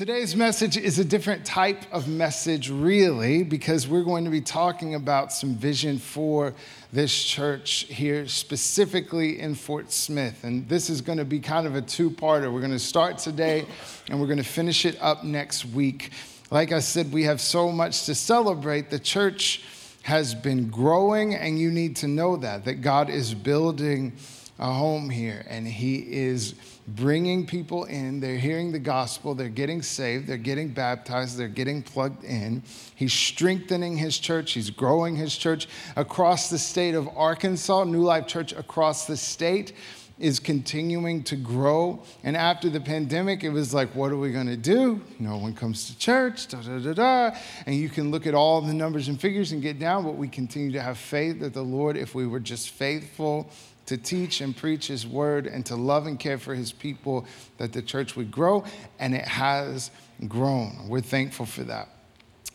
Today's 0.00 0.34
message 0.34 0.78
is 0.78 0.98
a 0.98 1.04
different 1.04 1.44
type 1.44 1.84
of 1.92 2.08
message, 2.08 2.70
really, 2.70 3.42
because 3.42 3.86
we're 3.86 4.02
going 4.02 4.24
to 4.24 4.30
be 4.30 4.40
talking 4.40 4.94
about 4.94 5.30
some 5.30 5.54
vision 5.54 5.98
for 5.98 6.54
this 6.90 7.22
church 7.22 7.84
here, 7.90 8.26
specifically 8.26 9.38
in 9.38 9.54
Fort 9.54 9.92
Smith. 9.92 10.42
And 10.42 10.66
this 10.70 10.88
is 10.88 11.02
going 11.02 11.18
to 11.18 11.26
be 11.26 11.38
kind 11.38 11.66
of 11.66 11.74
a 11.76 11.82
two 11.82 12.08
parter. 12.08 12.50
We're 12.50 12.60
going 12.60 12.72
to 12.72 12.78
start 12.78 13.18
today 13.18 13.66
and 14.08 14.18
we're 14.18 14.26
going 14.26 14.38
to 14.38 14.42
finish 14.42 14.86
it 14.86 14.96
up 15.02 15.22
next 15.22 15.66
week. 15.66 16.12
Like 16.50 16.72
I 16.72 16.78
said, 16.78 17.12
we 17.12 17.24
have 17.24 17.38
so 17.38 17.70
much 17.70 18.06
to 18.06 18.14
celebrate. 18.14 18.88
The 18.88 18.98
church 18.98 19.62
has 20.04 20.34
been 20.34 20.70
growing, 20.70 21.34
and 21.34 21.58
you 21.58 21.70
need 21.70 21.96
to 21.96 22.08
know 22.08 22.38
that, 22.38 22.64
that 22.64 22.76
God 22.76 23.10
is 23.10 23.34
building 23.34 24.14
a 24.60 24.72
home 24.72 25.10
here 25.10 25.44
and 25.48 25.66
He 25.66 25.96
is 25.96 26.54
bringing 26.86 27.46
people 27.46 27.84
in. 27.84 28.20
They're 28.20 28.38
hearing 28.38 28.72
the 28.72 28.78
gospel, 28.78 29.34
they're 29.34 29.48
getting 29.48 29.82
saved, 29.82 30.26
they're 30.26 30.36
getting 30.36 30.68
baptized, 30.68 31.36
they're 31.36 31.48
getting 31.48 31.82
plugged 31.82 32.24
in. 32.24 32.62
He's 32.94 33.12
strengthening 33.12 33.96
his 33.96 34.18
church, 34.18 34.52
he's 34.52 34.70
growing 34.70 35.16
his 35.16 35.36
church 35.36 35.68
across 35.96 36.50
the 36.50 36.58
state 36.58 36.94
of 36.94 37.08
Arkansas. 37.16 37.84
New 37.84 38.02
Life 38.02 38.26
Church 38.26 38.52
across 38.52 39.06
the 39.06 39.16
state 39.16 39.72
is 40.18 40.38
continuing 40.38 41.22
to 41.24 41.34
grow. 41.34 42.02
And 42.22 42.36
after 42.36 42.68
the 42.68 42.80
pandemic, 42.80 43.42
it 43.42 43.48
was 43.48 43.72
like, 43.72 43.94
what 43.94 44.12
are 44.12 44.18
we 44.18 44.32
going 44.32 44.48
to 44.48 44.56
do? 44.56 45.00
No 45.18 45.38
one 45.38 45.54
comes 45.54 45.86
to 45.86 45.98
church, 45.98 46.48
da 46.48 46.60
da 46.60 46.78
da 46.78 46.92
da. 46.92 47.36
And 47.64 47.74
you 47.74 47.88
can 47.88 48.10
look 48.10 48.26
at 48.26 48.34
all 48.34 48.60
the 48.60 48.74
numbers 48.74 49.08
and 49.08 49.18
figures 49.18 49.52
and 49.52 49.62
get 49.62 49.78
down, 49.78 50.04
but 50.04 50.16
we 50.16 50.28
continue 50.28 50.72
to 50.72 50.82
have 50.82 50.98
faith 50.98 51.40
that 51.40 51.54
the 51.54 51.62
Lord, 51.62 51.96
if 51.96 52.14
we 52.14 52.26
were 52.26 52.40
just 52.40 52.70
faithful, 52.70 53.50
to 53.90 53.96
teach 53.96 54.40
and 54.40 54.56
preach 54.56 54.86
his 54.86 55.04
word 55.04 55.48
and 55.48 55.66
to 55.66 55.74
love 55.74 56.06
and 56.06 56.16
care 56.16 56.38
for 56.38 56.54
his 56.54 56.70
people, 56.70 57.26
that 57.58 57.72
the 57.72 57.82
church 57.82 58.14
would 58.14 58.30
grow, 58.30 58.62
and 59.00 59.16
it 59.16 59.26
has 59.26 59.90
grown. 60.28 60.86
We're 60.86 61.00
thankful 61.00 61.44
for 61.44 61.64
that. 61.64 61.88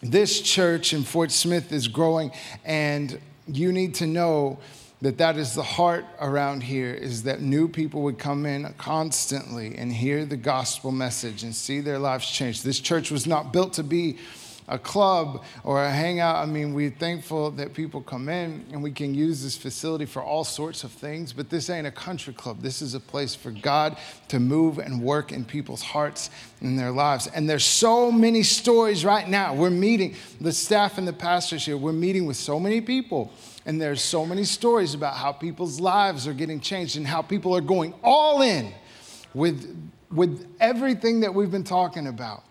This 0.02 0.40
church 0.40 0.94
in 0.94 1.04
Fort 1.04 1.32
Smith 1.32 1.74
is 1.74 1.90
growing, 1.90 2.32
and 2.64 3.20
you 3.50 3.74
need 3.74 3.96
to 3.96 4.08
know 4.08 4.60
that 5.02 5.18
that 5.18 5.36
is 5.36 5.56
the 5.56 5.62
heart 5.62 6.06
around 6.22 6.64
here 6.64 6.94
is 6.94 7.24
that 7.24 7.42
new 7.42 7.68
people 7.68 8.04
would 8.04 8.18
come 8.18 8.46
in 8.46 8.74
constantly 8.78 9.76
and 9.78 9.92
hear 9.92 10.24
the 10.24 10.38
gospel 10.38 10.90
message 10.90 11.44
and 11.44 11.54
see 11.54 11.82
their 11.82 12.00
lives 12.00 12.32
change. 12.32 12.62
This 12.62 12.80
church 12.80 13.12
was 13.12 13.28
not 13.28 13.52
built 13.52 13.74
to 13.74 13.84
be 13.84 14.20
a 14.68 14.80
club 14.80 15.44
or 15.64 15.84
a 15.84 15.92
hangout. 15.92 16.38
I 16.38 16.46
mean, 16.46 16.74
we're 16.74 16.90
thankful 16.90 17.52
that 17.52 17.74
people 17.74 18.02
come 18.02 18.30
in 18.30 18.66
and 18.72 18.82
we 18.82 18.92
can 18.92 19.14
use 19.14 19.44
this 19.44 19.56
facility 19.56 20.06
for 20.06 20.24
all 20.24 20.44
sorts 20.44 20.84
of 20.84 20.92
things, 20.92 21.34
but 21.34 21.50
this 21.50 21.70
ain't 21.70 21.86
a 21.86 21.92
country 21.92 22.34
club. 22.34 22.62
This 22.62 22.82
is 22.82 22.96
a 22.96 23.00
place 23.00 23.36
for 23.36 23.52
God 23.52 23.98
to 24.30 24.40
move 24.40 24.80
and 24.80 25.02
work 25.02 25.32
in 25.32 25.46
people's 25.46 25.84
hearts 25.84 26.30
and 26.62 26.80
their 26.80 26.92
lives. 26.92 27.28
And 27.28 27.48
there's 27.48 27.66
so 27.66 28.12
many 28.12 28.42
stories 28.42 29.06
right 29.06 29.28
now. 29.28 29.54
We're 29.54 29.70
meeting, 29.70 30.16
the 30.42 30.52
staff 30.52 30.98
and 30.98 31.08
the 31.08 31.14
pastors 31.14 31.66
here, 31.66 31.78
we're 31.78 31.94
meeting 31.94 32.26
with 32.26 32.38
so 32.38 32.60
many 32.60 32.82
people. 32.82 33.32
And 33.68 33.82
there's 33.82 34.02
so 34.02 34.26
many 34.26 34.44
stories 34.44 34.94
about 34.94 35.16
how 35.16 35.32
people's 35.32 35.80
lives 35.80 36.28
are 36.28 36.34
getting 36.34 36.60
changed 36.60 36.98
and 36.98 37.06
how 37.06 37.22
people 37.22 37.56
are 37.56 37.62
going 37.62 37.94
all 38.04 38.42
in 38.42 38.72
with, 39.34 39.92
with 40.12 40.48
everything 40.60 41.22
that 41.22 41.34
we've 41.34 41.52
been 41.52 41.64
talking 41.64 42.08
about 42.08 42.45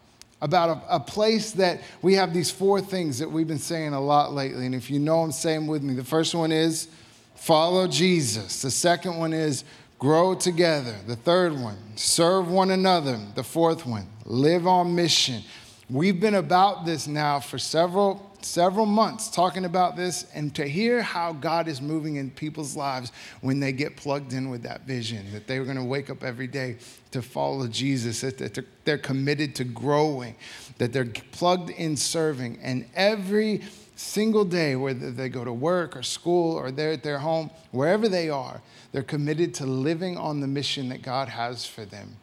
about 0.44 0.68
a, 0.68 0.96
a, 0.96 1.00
place 1.00 1.52
that 1.52 1.80
we 2.02 2.12
have 2.12 2.34
these 2.34 2.50
four 2.50 2.78
things 2.78 3.18
that 3.18 3.30
we've 3.30 3.48
been 3.48 3.58
saying 3.58 3.94
a 3.94 4.00
lot 4.00 4.34
lately. 4.34 4.66
And 4.66 4.74
if 4.74 4.90
you 4.90 4.98
know 4.98 5.22
them, 5.22 5.32
say 5.32 5.54
them 5.54 5.66
with 5.66 5.82
me. 5.82 5.94
The 5.94 6.04
first 6.04 6.34
one 6.34 6.52
is 6.52 6.88
follow 7.34 7.88
Jesus. 7.88 8.60
The 8.60 8.70
second 8.70 9.16
one 9.16 9.32
is 9.32 9.64
grow 9.98 10.34
together. 10.34 10.94
The 11.06 11.16
third 11.16 11.58
one, 11.58 11.78
serve 11.96 12.50
one 12.50 12.72
another. 12.72 13.18
The 13.34 13.42
fourth 13.42 13.86
one, 13.86 14.06
live 14.26 14.66
on 14.66 14.94
mission. 14.94 15.42
We've 15.88 16.20
been 16.20 16.34
about 16.34 16.84
this 16.84 17.06
now 17.06 17.40
for 17.40 17.58
several 17.58 18.33
several 18.44 18.86
months 18.86 19.28
talking 19.28 19.64
about 19.64 19.96
this 19.96 20.26
and 20.34 20.54
to 20.54 20.66
hear 20.66 21.02
how 21.02 21.32
God 21.32 21.68
is 21.68 21.80
moving 21.80 22.16
in 22.16 22.30
people's 22.30 22.76
lives 22.76 23.12
when 23.40 23.60
they 23.60 23.72
get 23.72 23.96
plugged 23.96 24.32
in 24.32 24.50
with 24.50 24.62
that 24.62 24.82
vision, 24.82 25.32
that 25.32 25.46
they're 25.46 25.64
going 25.64 25.76
to 25.76 25.84
wake 25.84 26.10
up 26.10 26.22
every 26.22 26.46
day 26.46 26.76
to 27.10 27.22
follow 27.22 27.66
Jesus, 27.66 28.20
that 28.20 28.64
they're 28.84 28.98
committed 28.98 29.54
to 29.56 29.64
growing, 29.64 30.34
that 30.78 30.92
they're 30.92 31.12
plugged 31.32 31.70
in 31.70 31.96
serving. 31.96 32.58
And 32.62 32.86
every 32.94 33.62
single 33.96 34.44
day, 34.44 34.76
whether 34.76 35.10
they 35.10 35.28
go 35.28 35.44
to 35.44 35.52
work 35.52 35.96
or 35.96 36.02
school 36.02 36.56
or 36.56 36.70
they're 36.70 36.92
at 36.92 37.02
their 37.02 37.18
home, 37.18 37.50
wherever 37.70 38.08
they 38.08 38.28
are, 38.28 38.60
they're 38.92 39.02
committed 39.02 39.54
to 39.54 39.66
living 39.66 40.16
on 40.16 40.40
the 40.40 40.46
mission 40.48 40.88
that 40.88 41.02
God 41.02 41.28
has 41.28 41.64
for 41.64 41.84
them. 41.84 42.16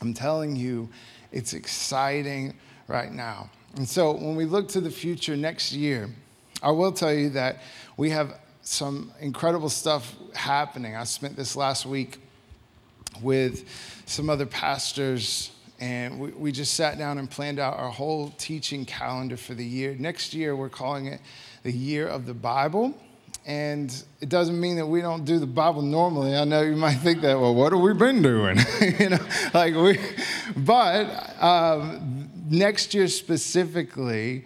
I'm 0.00 0.14
telling 0.14 0.56
you, 0.56 0.88
it's 1.32 1.52
exciting 1.52 2.54
right 2.88 3.12
now. 3.12 3.50
And 3.76 3.88
so 3.88 4.12
when 4.12 4.36
we 4.36 4.44
look 4.44 4.68
to 4.68 4.80
the 4.80 4.90
future 4.90 5.36
next 5.36 5.72
year, 5.72 6.08
I 6.62 6.70
will 6.70 6.92
tell 6.92 7.12
you 7.12 7.30
that 7.30 7.58
we 7.96 8.10
have 8.10 8.38
some 8.62 9.12
incredible 9.20 9.68
stuff 9.68 10.14
happening. 10.34 10.96
I 10.96 11.04
spent 11.04 11.36
this 11.36 11.56
last 11.56 11.84
week 11.84 12.18
with 13.20 13.68
some 14.06 14.30
other 14.30 14.46
pastors, 14.46 15.50
and 15.80 16.20
we, 16.20 16.30
we 16.30 16.52
just 16.52 16.74
sat 16.74 16.98
down 16.98 17.18
and 17.18 17.28
planned 17.28 17.58
out 17.58 17.76
our 17.76 17.90
whole 17.90 18.30
teaching 18.38 18.84
calendar 18.84 19.36
for 19.36 19.54
the 19.54 19.64
year. 19.64 19.96
Next 19.98 20.34
year, 20.34 20.54
we're 20.54 20.68
calling 20.68 21.06
it 21.06 21.20
the 21.64 21.72
Year 21.72 22.06
of 22.06 22.26
the 22.26 22.34
Bible. 22.34 22.94
And 23.46 23.92
it 24.20 24.30
doesn't 24.30 24.58
mean 24.58 24.76
that 24.76 24.86
we 24.86 25.02
don't 25.02 25.26
do 25.26 25.38
the 25.38 25.46
Bible 25.46 25.82
normally. 25.82 26.34
I 26.34 26.44
know 26.44 26.62
you 26.62 26.76
might 26.76 26.94
think 26.94 27.20
that, 27.22 27.38
well, 27.38 27.54
what 27.54 27.72
have 27.72 27.82
we 27.82 27.92
been 27.92 28.22
doing? 28.22 28.58
you 28.98 29.10
know, 29.10 29.18
like 29.52 29.74
we, 29.74 29.98
but 30.56 31.42
um, 31.42 32.13
next 32.48 32.94
year 32.94 33.08
specifically, 33.08 34.44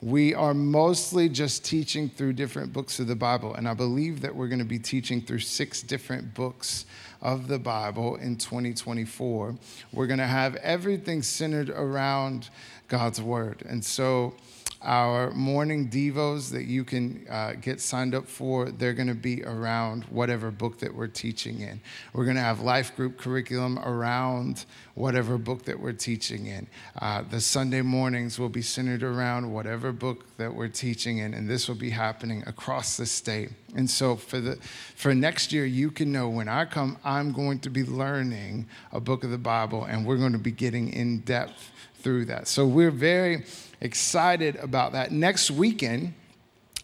we 0.00 0.32
are 0.32 0.54
mostly 0.54 1.28
just 1.28 1.64
teaching 1.64 2.08
through 2.08 2.32
different 2.34 2.72
books 2.72 3.00
of 3.00 3.08
the 3.08 3.16
Bible. 3.16 3.54
And 3.54 3.68
I 3.68 3.74
believe 3.74 4.20
that 4.20 4.34
we're 4.34 4.46
going 4.46 4.60
to 4.60 4.64
be 4.64 4.78
teaching 4.78 5.20
through 5.20 5.40
six 5.40 5.82
different 5.82 6.34
books 6.34 6.86
of 7.20 7.48
the 7.48 7.58
Bible 7.58 8.16
in 8.16 8.36
2024. 8.36 9.56
We're 9.92 10.06
going 10.06 10.20
to 10.20 10.26
have 10.26 10.54
everything 10.56 11.22
centered 11.22 11.70
around 11.70 12.48
God's 12.86 13.20
Word. 13.20 13.64
And 13.68 13.84
so, 13.84 14.34
our 14.82 15.32
morning 15.32 15.88
devos 15.88 16.50
that 16.50 16.64
you 16.64 16.84
can 16.84 17.26
uh, 17.28 17.54
get 17.60 17.80
signed 17.80 18.14
up 18.14 18.28
for, 18.28 18.70
they're 18.70 18.92
going 18.92 19.08
to 19.08 19.14
be 19.14 19.42
around 19.42 20.04
whatever 20.04 20.50
book 20.50 20.78
that 20.78 20.94
we're 20.94 21.08
teaching 21.08 21.60
in. 21.60 21.80
We're 22.12 22.24
going 22.24 22.36
to 22.36 22.42
have 22.42 22.60
life 22.60 22.94
group 22.94 23.18
curriculum 23.18 23.78
around 23.80 24.66
whatever 24.94 25.36
book 25.36 25.64
that 25.64 25.78
we're 25.78 25.92
teaching 25.92 26.46
in. 26.46 26.68
Uh, 27.00 27.22
the 27.28 27.40
Sunday 27.40 27.82
mornings 27.82 28.38
will 28.38 28.48
be 28.48 28.62
centered 28.62 29.02
around 29.02 29.52
whatever 29.52 29.92
book 29.92 30.24
that 30.36 30.54
we're 30.54 30.68
teaching 30.68 31.18
in, 31.18 31.34
and 31.34 31.48
this 31.50 31.68
will 31.68 31.74
be 31.74 31.90
happening 31.90 32.44
across 32.46 32.96
the 32.96 33.06
state. 33.06 33.50
And 33.74 33.90
so 33.90 34.16
for 34.16 34.40
the 34.40 34.56
for 34.96 35.14
next 35.14 35.52
year, 35.52 35.66
you 35.66 35.90
can 35.90 36.12
know 36.12 36.28
when 36.28 36.48
I 36.48 36.64
come, 36.64 36.98
I'm 37.04 37.32
going 37.32 37.58
to 37.60 37.70
be 37.70 37.84
learning 37.84 38.66
a 38.92 39.00
book 39.00 39.24
of 39.24 39.30
the 39.30 39.38
Bible, 39.38 39.84
and 39.84 40.06
we're 40.06 40.16
going 40.16 40.32
to 40.32 40.38
be 40.38 40.52
getting 40.52 40.92
in 40.92 41.20
depth 41.20 41.72
through 42.00 42.26
that. 42.26 42.46
So 42.48 42.66
we're 42.66 42.92
very 42.92 43.44
excited 43.80 44.56
about 44.56 44.92
that. 44.92 45.12
Next 45.12 45.50
weekend, 45.50 46.14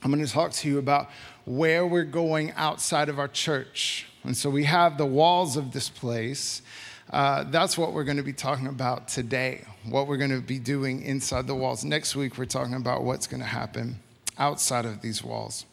I'm 0.02 0.12
going 0.12 0.24
to 0.24 0.30
talk 0.30 0.52
to 0.52 0.68
you 0.68 0.78
about 0.78 1.10
where 1.44 1.86
we're 1.86 2.04
going 2.04 2.52
outside 2.52 3.08
of 3.08 3.18
our 3.18 3.28
church. 3.28 4.06
And 4.22 4.36
so 4.36 4.50
we 4.50 4.64
have 4.64 4.98
the 4.98 5.06
walls 5.06 5.56
of 5.56 5.72
this 5.72 5.88
place. 5.88 6.62
Uh, 7.10 7.44
that's 7.44 7.76
what 7.76 7.92
we're 7.92 8.04
going 8.04 8.16
to 8.16 8.22
be 8.22 8.32
talking 8.32 8.66
about 8.66 9.08
today, 9.08 9.64
what 9.84 10.06
we're 10.06 10.16
going 10.16 10.30
to 10.30 10.40
be 10.40 10.58
doing 10.58 11.02
inside 11.02 11.46
the 11.46 11.54
walls. 11.54 11.84
Next 11.84 12.16
week, 12.16 12.38
we're 12.38 12.46
talking 12.46 12.74
about 12.74 13.04
what's 13.04 13.26
going 13.26 13.40
to 13.40 13.46
happen 13.46 14.00
outside 14.38 14.84
of 14.84 15.02
these 15.02 15.22
walls. 15.22 15.66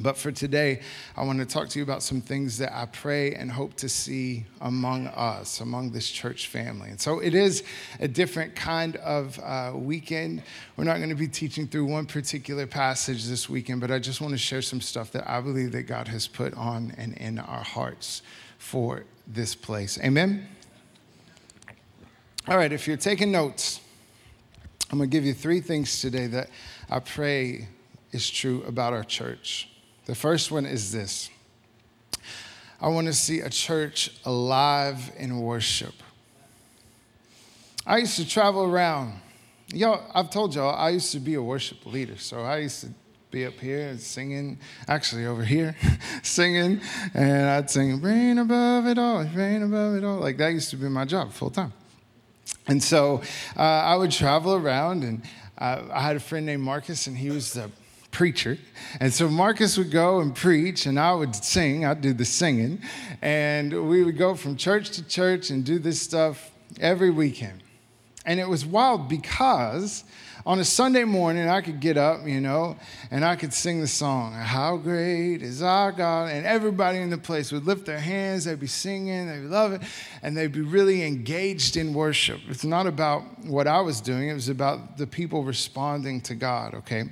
But 0.00 0.16
for 0.16 0.30
today, 0.30 0.80
I 1.16 1.24
want 1.24 1.40
to 1.40 1.46
talk 1.46 1.68
to 1.70 1.78
you 1.78 1.82
about 1.82 2.04
some 2.04 2.20
things 2.20 2.58
that 2.58 2.72
I 2.72 2.86
pray 2.86 3.34
and 3.34 3.50
hope 3.50 3.74
to 3.74 3.88
see 3.88 4.46
among 4.60 5.08
us, 5.08 5.60
among 5.60 5.90
this 5.90 6.08
church 6.08 6.46
family. 6.46 6.90
And 6.90 7.00
so 7.00 7.18
it 7.18 7.34
is 7.34 7.64
a 7.98 8.06
different 8.06 8.54
kind 8.54 8.94
of 8.96 9.40
uh, 9.40 9.72
weekend. 9.74 10.42
We're 10.76 10.84
not 10.84 10.98
going 10.98 11.08
to 11.08 11.16
be 11.16 11.26
teaching 11.26 11.66
through 11.66 11.86
one 11.86 12.06
particular 12.06 12.66
passage 12.66 13.26
this 13.26 13.48
weekend, 13.48 13.80
but 13.80 13.90
I 13.90 13.98
just 13.98 14.20
want 14.20 14.32
to 14.34 14.38
share 14.38 14.62
some 14.62 14.80
stuff 14.80 15.10
that 15.12 15.28
I 15.28 15.40
believe 15.40 15.72
that 15.72 15.84
God 15.84 16.06
has 16.08 16.28
put 16.28 16.54
on 16.54 16.94
and 16.96 17.16
in 17.16 17.40
our 17.40 17.64
hearts 17.64 18.22
for 18.58 19.02
this 19.26 19.56
place. 19.56 19.98
Amen? 19.98 20.46
All 22.46 22.56
right, 22.56 22.72
if 22.72 22.86
you're 22.86 22.96
taking 22.96 23.32
notes, 23.32 23.80
I'm 24.90 24.98
going 24.98 25.10
to 25.10 25.14
give 25.14 25.24
you 25.24 25.34
three 25.34 25.60
things 25.60 26.00
today 26.00 26.28
that 26.28 26.50
I 26.88 27.00
pray 27.00 27.68
is 28.12 28.30
true 28.30 28.62
about 28.62 28.92
our 28.92 29.04
church. 29.04 29.68
The 30.08 30.14
first 30.14 30.50
one 30.50 30.64
is 30.64 30.90
this 30.90 31.28
I 32.80 32.88
want 32.88 33.08
to 33.08 33.12
see 33.12 33.40
a 33.40 33.50
church 33.50 34.10
alive 34.24 35.12
in 35.18 35.38
worship. 35.40 35.94
I 37.86 37.98
used 37.98 38.16
to 38.16 38.26
travel 38.26 38.64
around. 38.64 39.20
Y'all, 39.68 40.02
I've 40.14 40.30
told 40.30 40.54
y'all, 40.54 40.74
I 40.74 40.90
used 40.90 41.12
to 41.12 41.20
be 41.20 41.34
a 41.34 41.42
worship 41.42 41.84
leader. 41.84 42.16
So 42.16 42.40
I 42.40 42.58
used 42.58 42.80
to 42.80 42.88
be 43.30 43.44
up 43.44 43.60
here 43.60 43.98
singing, 43.98 44.58
actually 44.88 45.26
over 45.26 45.44
here, 45.44 45.76
singing, 46.22 46.80
and 47.12 47.50
I'd 47.50 47.68
sing, 47.68 48.00
Reign 48.00 48.38
above 48.38 48.86
it 48.86 48.98
all, 48.98 49.24
reign 49.24 49.62
above 49.62 49.94
it 49.96 50.04
all. 50.04 50.16
Like 50.16 50.38
that 50.38 50.48
used 50.48 50.70
to 50.70 50.76
be 50.76 50.88
my 50.88 51.04
job 51.04 51.32
full 51.32 51.50
time. 51.50 51.74
And 52.66 52.82
so 52.82 53.20
uh, 53.58 53.60
I 53.60 53.94
would 53.96 54.10
travel 54.10 54.54
around, 54.54 55.04
and 55.04 55.22
uh, 55.58 55.82
I 55.92 56.00
had 56.00 56.16
a 56.16 56.20
friend 56.20 56.46
named 56.46 56.62
Marcus, 56.62 57.06
and 57.06 57.18
he 57.18 57.28
was 57.28 57.52
the 57.52 57.70
preacher. 58.10 58.58
And 59.00 59.12
so 59.12 59.28
Marcus 59.28 59.76
would 59.76 59.90
go 59.90 60.20
and 60.20 60.34
preach, 60.34 60.86
and 60.86 60.98
I 60.98 61.12
would 61.12 61.34
sing. 61.34 61.84
I'd 61.84 62.00
do 62.00 62.12
the 62.12 62.24
singing. 62.24 62.82
And 63.22 63.88
we 63.88 64.02
would 64.02 64.18
go 64.18 64.34
from 64.34 64.56
church 64.56 64.90
to 64.90 65.06
church 65.06 65.50
and 65.50 65.64
do 65.64 65.78
this 65.78 66.00
stuff 66.00 66.50
every 66.80 67.10
weekend. 67.10 67.62
And 68.24 68.38
it 68.40 68.48
was 68.48 68.66
wild 68.66 69.08
because 69.08 70.04
on 70.48 70.60
a 70.60 70.64
Sunday 70.64 71.04
morning, 71.04 71.48
I 71.48 71.60
could 71.60 71.78
get 71.78 71.98
up, 71.98 72.26
you 72.26 72.40
know, 72.40 72.76
and 73.10 73.22
I 73.24 73.36
could 73.36 73.52
sing 73.52 73.80
the 73.80 73.86
song, 73.86 74.32
How 74.32 74.78
Great 74.78 75.42
is 75.42 75.62
Our 75.62 75.92
God. 75.92 76.30
And 76.30 76.46
everybody 76.46 76.98
in 76.98 77.10
the 77.10 77.18
place 77.18 77.52
would 77.52 77.66
lift 77.66 77.84
their 77.84 77.98
hands, 77.98 78.44
they'd 78.44 78.58
be 78.58 78.66
singing, 78.66 79.28
they'd 79.28 79.48
love 79.48 79.72
it, 79.72 79.82
and 80.22 80.36
they'd 80.36 80.52
be 80.52 80.62
really 80.62 81.04
engaged 81.04 81.76
in 81.76 81.92
worship. 81.92 82.40
It's 82.48 82.64
not 82.64 82.86
about 82.86 83.22
what 83.44 83.66
I 83.66 83.80
was 83.80 84.00
doing, 84.00 84.28
it 84.30 84.34
was 84.34 84.48
about 84.48 84.96
the 84.96 85.06
people 85.06 85.44
responding 85.44 86.22
to 86.22 86.34
God, 86.34 86.74
okay? 86.74 87.10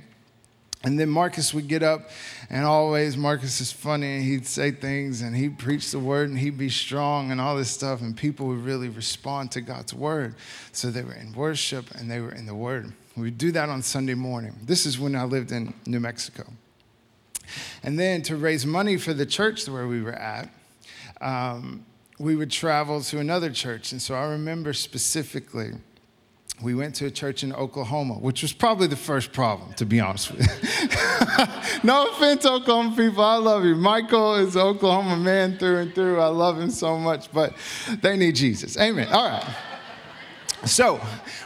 And 0.83 0.99
then 0.99 1.09
Marcus 1.09 1.53
would 1.53 1.67
get 1.67 1.81
up, 1.81 2.09
and 2.49 2.63
always 2.63 3.17
Marcus 3.17 3.59
is 3.59 3.71
funny, 3.71 4.17
and 4.17 4.23
he'd 4.23 4.45
say 4.45 4.71
things, 4.71 5.21
and 5.21 5.35
he'd 5.35 5.57
preach 5.57 5.91
the 5.91 5.99
word, 5.99 6.29
and 6.29 6.37
he'd 6.37 6.57
be 6.57 6.69
strong, 6.69 7.31
and 7.31 7.41
all 7.41 7.57
this 7.57 7.71
stuff, 7.71 8.01
and 8.01 8.15
people 8.15 8.47
would 8.47 8.63
really 8.63 8.87
respond 8.87 9.51
to 9.53 9.61
God's 9.61 9.93
word. 9.93 10.35
So 10.71 10.91
they 10.91 11.01
were 11.01 11.15
in 11.15 11.33
worship, 11.33 11.89
and 11.95 12.09
they 12.09 12.19
were 12.19 12.31
in 12.31 12.45
the 12.45 12.53
word. 12.55 12.93
We 13.15 13.23
would 13.23 13.39
do 13.39 13.51
that 13.53 13.69
on 13.69 13.81
Sunday 13.81 14.13
morning. 14.13 14.53
This 14.63 14.85
is 14.85 14.99
when 14.99 15.15
I 15.15 15.23
lived 15.23 15.51
in 15.51 15.73
New 15.87 15.99
Mexico. 15.99 16.45
And 17.81 17.99
then 17.99 18.21
to 18.23 18.35
raise 18.35 18.65
money 18.65 18.97
for 18.97 19.13
the 19.13 19.25
church 19.25 19.67
where 19.67 19.87
we 19.87 20.01
were 20.01 20.13
at, 20.13 20.49
um, 21.21 21.85
we 22.19 22.35
would 22.35 22.51
travel 22.51 23.01
to 23.01 23.19
another 23.19 23.49
church. 23.49 23.91
And 23.91 24.01
so 24.01 24.13
I 24.13 24.25
remember 24.25 24.73
specifically, 24.73 25.71
we 26.61 26.73
went 26.73 26.95
to 26.95 27.05
a 27.05 27.11
church 27.11 27.43
in 27.43 27.53
Oklahoma, 27.53 28.15
which 28.15 28.41
was 28.41 28.51
probably 28.51 28.87
the 28.87 28.95
first 28.95 29.31
problem, 29.31 29.73
to 29.75 29.85
be 29.85 29.99
honest 29.99 30.31
with 30.31 30.41
you. 30.41 31.45
no 31.83 32.09
offense, 32.09 32.45
Oklahoma 32.45 32.95
people, 32.95 33.23
I 33.23 33.35
love 33.35 33.63
you. 33.63 33.75
Michael 33.75 34.35
is 34.35 34.55
an 34.55 34.61
Oklahoma 34.61 35.17
man 35.17 35.57
through 35.57 35.77
and 35.77 35.93
through. 35.93 36.19
I 36.19 36.27
love 36.27 36.59
him 36.59 36.71
so 36.71 36.97
much, 36.97 37.31
but 37.31 37.53
they 38.01 38.17
need 38.17 38.35
Jesus. 38.35 38.75
Amen. 38.77 39.07
All 39.11 39.29
right. 39.29 39.55
So 40.65 40.99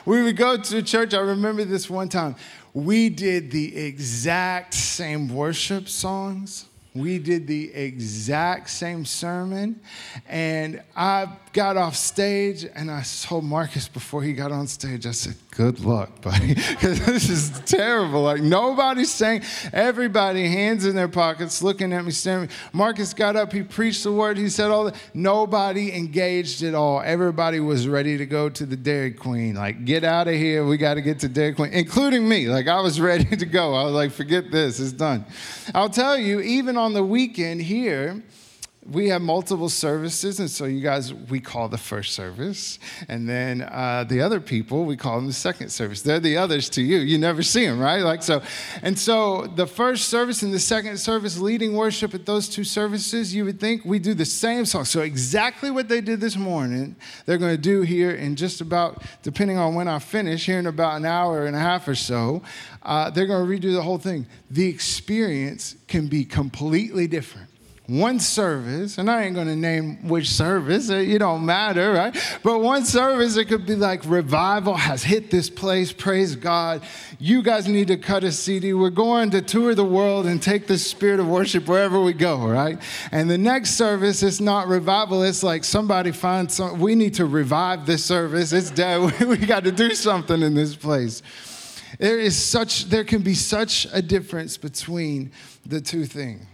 we 0.05 0.23
would 0.23 0.37
go 0.37 0.55
to 0.57 0.81
church. 0.81 1.13
I 1.13 1.19
remember 1.19 1.65
this 1.65 1.89
one 1.89 2.07
time. 2.07 2.35
We 2.73 3.09
did 3.09 3.51
the 3.51 3.75
exact 3.75 4.73
same 4.73 5.27
worship 5.27 5.89
songs 5.89 6.67
we 6.93 7.19
did 7.19 7.47
the 7.47 7.73
exact 7.73 8.69
same 8.69 9.05
sermon. 9.05 9.79
And 10.27 10.81
I 10.95 11.27
got 11.53 11.77
off 11.77 11.95
stage 11.95 12.65
and 12.75 12.91
I 12.91 13.03
told 13.23 13.45
Marcus 13.45 13.87
before 13.87 14.23
he 14.23 14.33
got 14.33 14.51
on 14.51 14.67
stage, 14.67 15.05
I 15.05 15.11
said, 15.11 15.35
Good 15.51 15.81
luck, 15.81 16.21
buddy. 16.21 16.55
Because 16.81 17.05
this 17.05 17.29
is 17.29 17.59
terrible. 17.65 18.23
Like 18.23 18.41
nobody's 18.41 19.11
saying, 19.11 19.43
everybody, 19.73 20.47
hands 20.47 20.85
in 20.85 20.95
their 20.95 21.09
pockets, 21.09 21.61
looking 21.61 21.91
at 21.93 22.03
me, 22.03 22.11
staring. 22.11 22.49
Marcus 22.71 23.13
got 23.13 23.35
up, 23.35 23.51
he 23.51 23.61
preached 23.61 24.03
the 24.03 24.11
word, 24.11 24.37
he 24.37 24.49
said 24.49 24.71
all 24.71 24.85
that. 24.85 24.95
Nobody 25.13 25.93
engaged 25.93 26.63
at 26.63 26.73
all. 26.73 27.01
Everybody 27.01 27.59
was 27.59 27.87
ready 27.87 28.17
to 28.17 28.25
go 28.25 28.49
to 28.49 28.65
the 28.65 28.77
Dairy 28.77 29.11
Queen. 29.11 29.55
Like, 29.55 29.85
get 29.85 30.03
out 30.03 30.27
of 30.27 30.33
here. 30.35 30.65
We 30.65 30.77
got 30.77 30.95
to 30.95 31.01
get 31.01 31.19
to 31.19 31.27
Dairy 31.27 31.53
Queen, 31.53 31.71
including 31.73 32.27
me. 32.27 32.47
Like, 32.47 32.67
I 32.67 32.79
was 32.81 32.99
ready 33.01 33.35
to 33.35 33.45
go. 33.45 33.75
I 33.75 33.83
was 33.83 33.93
like, 33.93 34.11
forget 34.11 34.51
this, 34.51 34.79
it's 34.79 34.93
done. 34.93 35.25
I'll 35.75 35.89
tell 35.89 36.17
you, 36.17 36.39
even 36.39 36.77
on 36.81 36.93
the 36.93 37.03
weekend 37.03 37.61
here, 37.61 38.23
we 38.89 39.09
have 39.09 39.21
multiple 39.21 39.69
services, 39.69 40.39
and 40.39 40.49
so 40.49 40.65
you 40.65 40.81
guys, 40.81 41.13
we 41.13 41.39
call 41.39 41.69
the 41.69 41.77
first 41.77 42.13
service, 42.13 42.79
and 43.07 43.29
then 43.29 43.61
uh, 43.61 44.03
the 44.07 44.21
other 44.21 44.39
people, 44.39 44.85
we 44.85 44.97
call 44.97 45.17
them 45.17 45.27
the 45.27 45.33
second 45.33 45.69
service. 45.69 46.01
They're 46.01 46.19
the 46.19 46.37
others 46.37 46.67
to 46.71 46.81
you. 46.81 46.97
You 46.97 47.19
never 47.19 47.43
see 47.43 47.63
them, 47.65 47.79
right? 47.79 48.01
Like 48.01 48.23
so, 48.23 48.41
and 48.81 48.97
so 48.97 49.45
the 49.45 49.67
first 49.67 50.09
service 50.09 50.41
and 50.41 50.51
the 50.51 50.59
second 50.59 50.97
service, 50.97 51.37
leading 51.37 51.75
worship 51.75 52.15
at 52.15 52.25
those 52.25 52.49
two 52.49 52.63
services, 52.63 53.35
you 53.35 53.45
would 53.45 53.59
think 53.59 53.85
we 53.85 53.99
do 53.99 54.15
the 54.15 54.25
same 54.25 54.65
song. 54.65 54.85
So 54.85 55.01
exactly 55.01 55.69
what 55.69 55.87
they 55.87 56.01
did 56.01 56.19
this 56.19 56.35
morning, 56.35 56.95
they're 57.27 57.37
going 57.37 57.55
to 57.55 57.61
do 57.61 57.81
here 57.81 58.11
in 58.11 58.35
just 58.35 58.61
about, 58.61 59.03
depending 59.21 59.59
on 59.59 59.75
when 59.75 59.87
I 59.87 59.99
finish, 59.99 60.47
here 60.47 60.57
in 60.57 60.65
about 60.65 60.97
an 60.97 61.05
hour 61.05 61.45
and 61.45 61.55
a 61.55 61.59
half 61.59 61.87
or 61.87 61.95
so. 61.95 62.41
Uh, 62.81 63.11
they're 63.11 63.27
going 63.27 63.47
to 63.47 63.67
redo 63.67 63.73
the 63.73 63.83
whole 63.83 63.99
thing. 63.99 64.25
The 64.49 64.67
experience 64.67 65.75
can 65.87 66.07
be 66.07 66.25
completely 66.25 67.05
different 67.05 67.50
one 67.91 68.19
service, 68.19 68.97
and 68.97 69.11
I 69.11 69.23
ain't 69.23 69.35
gonna 69.35 69.55
name 69.55 70.07
which 70.07 70.29
service, 70.29 70.89
it 70.89 71.17
don't 71.19 71.45
matter, 71.45 71.91
right? 71.91 72.15
But 72.41 72.59
one 72.59 72.85
service, 72.85 73.35
it 73.35 73.45
could 73.45 73.65
be 73.65 73.75
like 73.75 74.05
revival 74.05 74.75
has 74.75 75.03
hit 75.03 75.29
this 75.29 75.49
place, 75.49 75.91
praise 75.91 76.35
God. 76.37 76.83
You 77.19 77.41
guys 77.41 77.67
need 77.67 77.89
to 77.89 77.97
cut 77.97 78.23
a 78.23 78.31
CD. 78.31 78.73
We're 78.73 78.91
going 78.91 79.31
to 79.31 79.41
tour 79.41 79.75
the 79.75 79.83
world 79.83 80.25
and 80.25 80.41
take 80.41 80.67
the 80.67 80.77
spirit 80.77 81.19
of 81.19 81.27
worship 81.27 81.67
wherever 81.67 81.99
we 81.99 82.13
go, 82.13 82.47
right? 82.47 82.81
And 83.11 83.29
the 83.29 83.37
next 83.37 83.71
service, 83.71 84.23
it's 84.23 84.39
not 84.39 84.67
revival, 84.67 85.23
it's 85.23 85.43
like 85.43 85.65
somebody 85.65 86.11
finds 86.11 86.55
some, 86.55 86.79
we 86.79 86.95
need 86.95 87.15
to 87.15 87.25
revive 87.25 87.85
this 87.85 88.05
service. 88.05 88.53
It's 88.53 88.71
dead. 88.71 89.19
we 89.27 89.37
got 89.37 89.65
to 89.65 89.71
do 89.71 89.93
something 89.95 90.41
in 90.41 90.53
this 90.53 90.75
place. 90.75 91.21
There 91.99 92.19
is 92.19 92.41
such, 92.41 92.85
there 92.85 93.03
can 93.03 93.21
be 93.21 93.33
such 93.33 93.85
a 93.91 94.01
difference 94.01 94.57
between 94.57 95.31
the 95.65 95.81
two 95.81 96.05
things. 96.05 96.45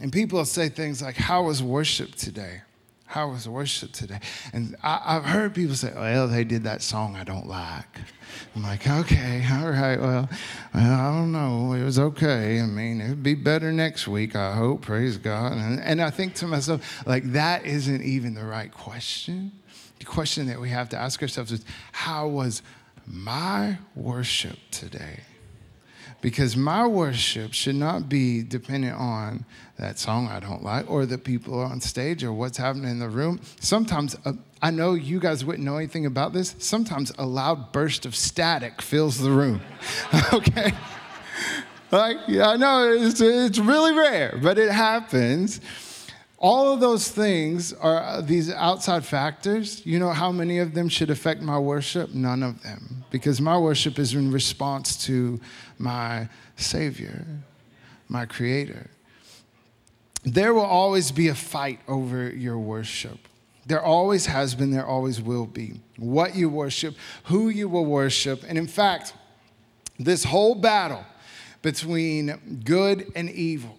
And 0.00 0.12
people 0.12 0.44
say 0.44 0.68
things 0.68 1.02
like, 1.02 1.16
How 1.16 1.44
was 1.44 1.62
worship 1.62 2.14
today? 2.14 2.62
How 3.06 3.30
was 3.30 3.48
worship 3.48 3.92
today? 3.92 4.20
And 4.52 4.76
I, 4.82 5.14
have 5.14 5.24
heard 5.24 5.54
people 5.54 5.74
say, 5.74 5.92
Well, 5.94 6.28
they 6.28 6.44
did 6.44 6.64
that 6.64 6.82
song 6.82 7.16
I 7.16 7.24
don't 7.24 7.46
like. 7.46 7.98
I'm 8.54 8.62
like, 8.62 8.86
Okay, 8.86 9.44
all 9.50 9.70
right, 9.70 9.98
well, 9.98 10.28
well 10.74 11.00
I 11.00 11.12
don't 11.12 11.32
know. 11.32 11.72
It 11.72 11.82
was 11.82 11.98
okay. 11.98 12.60
I 12.60 12.66
mean, 12.66 13.00
it 13.00 13.08
would 13.08 13.22
be 13.22 13.34
better 13.34 13.72
next 13.72 14.06
week, 14.06 14.36
I 14.36 14.54
hope. 14.54 14.82
Praise 14.82 15.16
God. 15.16 15.52
And, 15.52 15.80
and 15.80 16.00
I 16.00 16.10
think 16.10 16.34
to 16.34 16.46
myself, 16.46 17.06
like, 17.06 17.32
that 17.32 17.64
isn't 17.64 18.02
even 18.02 18.34
the 18.34 18.44
right 18.44 18.72
question. 18.72 19.52
The 19.98 20.04
question 20.04 20.46
that 20.46 20.60
we 20.60 20.70
have 20.70 20.88
to 20.90 20.96
ask 20.96 21.20
ourselves 21.22 21.50
is, 21.50 21.64
How 21.90 22.28
was 22.28 22.62
my 23.04 23.78
worship 23.96 24.58
today? 24.70 25.20
Because 26.20 26.56
my 26.56 26.86
worship 26.86 27.52
should 27.52 27.76
not 27.76 28.08
be 28.08 28.42
dependent 28.42 28.96
on 28.96 29.44
that 29.78 29.98
song 29.98 30.26
I 30.26 30.40
don't 30.40 30.62
like 30.62 30.90
or 30.90 31.06
the 31.06 31.18
people 31.18 31.60
on 31.60 31.80
stage 31.80 32.24
or 32.24 32.32
what's 32.32 32.58
happening 32.58 32.90
in 32.90 32.98
the 32.98 33.08
room. 33.08 33.40
Sometimes, 33.60 34.16
uh, 34.24 34.32
I 34.60 34.70
know 34.70 34.94
you 34.94 35.20
guys 35.20 35.44
wouldn't 35.44 35.64
know 35.64 35.76
anything 35.76 36.06
about 36.06 36.32
this. 36.32 36.56
Sometimes 36.58 37.12
a 37.18 37.26
loud 37.26 37.72
burst 37.72 38.04
of 38.04 38.16
static 38.16 38.82
fills 38.82 39.18
the 39.18 39.30
room. 39.30 39.60
okay? 40.32 40.72
Like, 41.90 42.16
yeah, 42.26 42.48
I 42.48 42.56
know 42.56 42.92
it's, 42.92 43.20
it's 43.20 43.58
really 43.58 43.92
rare, 43.92 44.38
but 44.42 44.58
it 44.58 44.70
happens. 44.70 45.60
All 46.40 46.72
of 46.72 46.78
those 46.78 47.08
things 47.08 47.72
are 47.72 48.00
uh, 48.00 48.20
these 48.20 48.50
outside 48.52 49.04
factors. 49.04 49.84
You 49.84 49.98
know 49.98 50.10
how 50.10 50.30
many 50.30 50.58
of 50.58 50.72
them 50.72 50.88
should 50.88 51.10
affect 51.10 51.42
my 51.42 51.58
worship? 51.58 52.14
None 52.14 52.44
of 52.44 52.62
them. 52.62 53.04
Because 53.10 53.40
my 53.40 53.58
worship 53.58 53.98
is 53.98 54.14
in 54.14 54.30
response 54.30 54.96
to 55.06 55.40
my 55.78 56.28
Savior, 56.56 57.26
my 58.08 58.24
Creator. 58.24 58.88
There 60.24 60.54
will 60.54 60.60
always 60.60 61.10
be 61.10 61.26
a 61.26 61.34
fight 61.34 61.80
over 61.88 62.30
your 62.30 62.58
worship. 62.58 63.18
There 63.66 63.82
always 63.82 64.26
has 64.26 64.54
been, 64.54 64.70
there 64.70 64.86
always 64.86 65.20
will 65.20 65.46
be. 65.46 65.80
What 65.96 66.36
you 66.36 66.48
worship, 66.48 66.94
who 67.24 67.48
you 67.48 67.68
will 67.68 67.84
worship. 67.84 68.44
And 68.46 68.56
in 68.56 68.68
fact, 68.68 69.12
this 69.98 70.22
whole 70.22 70.54
battle 70.54 71.04
between 71.62 72.60
good 72.64 73.10
and 73.16 73.28
evil, 73.28 73.76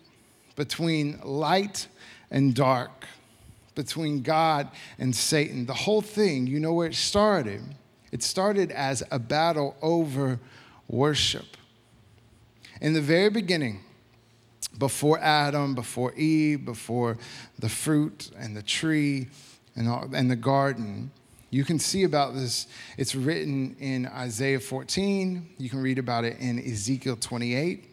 between 0.58 1.20
light 1.24 1.88
and 2.32 2.54
dark, 2.54 3.06
between 3.76 4.22
God 4.22 4.70
and 4.98 5.16
Satan. 5.16 5.66
The 5.66 5.74
whole 5.74 6.02
thing, 6.02 6.48
you 6.48 6.60
know 6.60 6.74
where 6.74 6.88
it 6.88 6.96
started? 6.96 7.62
It 8.12 8.24
started 8.24 8.72
as 8.72 9.04
a 9.12 9.20
battle 9.20 9.76
over 9.82 10.40
worship. 10.88 11.58
In 12.82 12.94
the 12.94 13.02
very 13.02 13.30
beginning, 13.30 13.82
before 14.78 15.20
Adam, 15.20 15.76
before 15.76 16.14
Eve, 16.14 16.66
before 16.66 17.18
the 17.58 17.70
fruit 17.70 18.32
and 18.38 18.56
the 18.56 18.64
tree 18.64 19.28
and, 19.76 19.88
all, 19.88 20.10
and 20.14 20.30
the 20.30 20.36
garden, 20.36 21.12
you 21.50 21.64
can 21.64 21.80
see 21.80 22.04
about 22.04 22.36
this. 22.36 22.68
It's 22.98 23.16
written 23.16 23.76
in 23.80 24.06
Isaiah 24.08 24.60
14. 24.60 25.50
You 25.58 25.70
can 25.70 25.82
read 25.82 25.98
about 25.98 26.24
it 26.24 26.38
in 26.40 26.60
Ezekiel 26.60 27.18
28. 27.18 27.86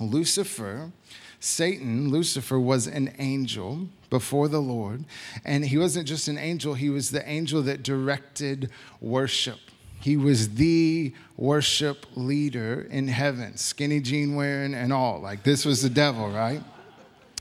Lucifer 0.00 0.90
Satan, 1.40 2.10
Lucifer, 2.10 2.58
was 2.58 2.86
an 2.86 3.14
angel 3.18 3.88
before 4.10 4.48
the 4.48 4.60
Lord. 4.60 5.04
And 5.44 5.64
he 5.64 5.78
wasn't 5.78 6.08
just 6.08 6.28
an 6.28 6.38
angel, 6.38 6.74
he 6.74 6.90
was 6.90 7.10
the 7.10 7.28
angel 7.28 7.62
that 7.62 7.82
directed 7.82 8.70
worship. 9.00 9.58
He 10.00 10.16
was 10.16 10.54
the 10.54 11.12
worship 11.36 12.06
leader 12.14 12.86
in 12.90 13.08
heaven, 13.08 13.56
skinny 13.56 14.00
jean 14.00 14.36
wearing 14.36 14.74
and 14.74 14.92
all. 14.92 15.20
Like 15.20 15.42
this 15.42 15.64
was 15.64 15.82
the 15.82 15.90
devil, 15.90 16.30
right? 16.30 16.62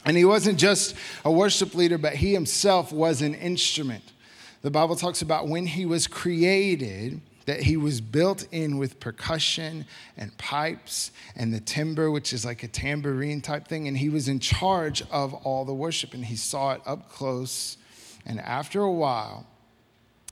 And 0.06 0.18
he 0.18 0.25
wasn't 0.25 0.58
just 0.58 0.96
a 1.25 1.32
worship 1.32 1.75
leader, 1.75 1.98
but 1.98 2.16
he 2.16 2.34
himself 2.34 2.92
was 2.92 3.22
an 3.22 3.34
instrument. 3.36 4.04
the 4.62 4.72
Bible 4.72 4.96
talks 4.96 5.22
about 5.22 5.48
when 5.48 5.68
he 5.68 5.86
was 5.86 6.08
created, 6.08 7.22
that 7.48 7.63
he 7.63 7.77
was 7.77 8.01
built 8.01 8.46
in 8.51 8.77
with 8.77 9.00
percussion 9.00 9.86
and 10.18 10.38
pipes 10.38 11.12
and 11.36 11.54
the 11.54 11.62
timbrel, 11.62 12.12
which 12.12 12.34
is 12.34 12.46
like 12.46 12.62
a 12.62 12.68
tambourine 12.68 13.39
type 13.39 13.68
thing. 13.70 13.88
And 13.88 13.98
he 13.98 14.10
was 14.10 14.27
in 14.27 14.39
charge 14.39 15.01
of 15.10 15.34
all 15.34 15.63
the 15.63 15.74
worship 15.74 16.13
and 16.13 16.25
he 16.25 16.36
saw 16.36 16.74
it 16.74 16.82
up 16.86 17.10
close. 17.10 17.77
And 18.25 18.42
after 18.42 18.82
a 18.82 18.92
while, 18.92 19.48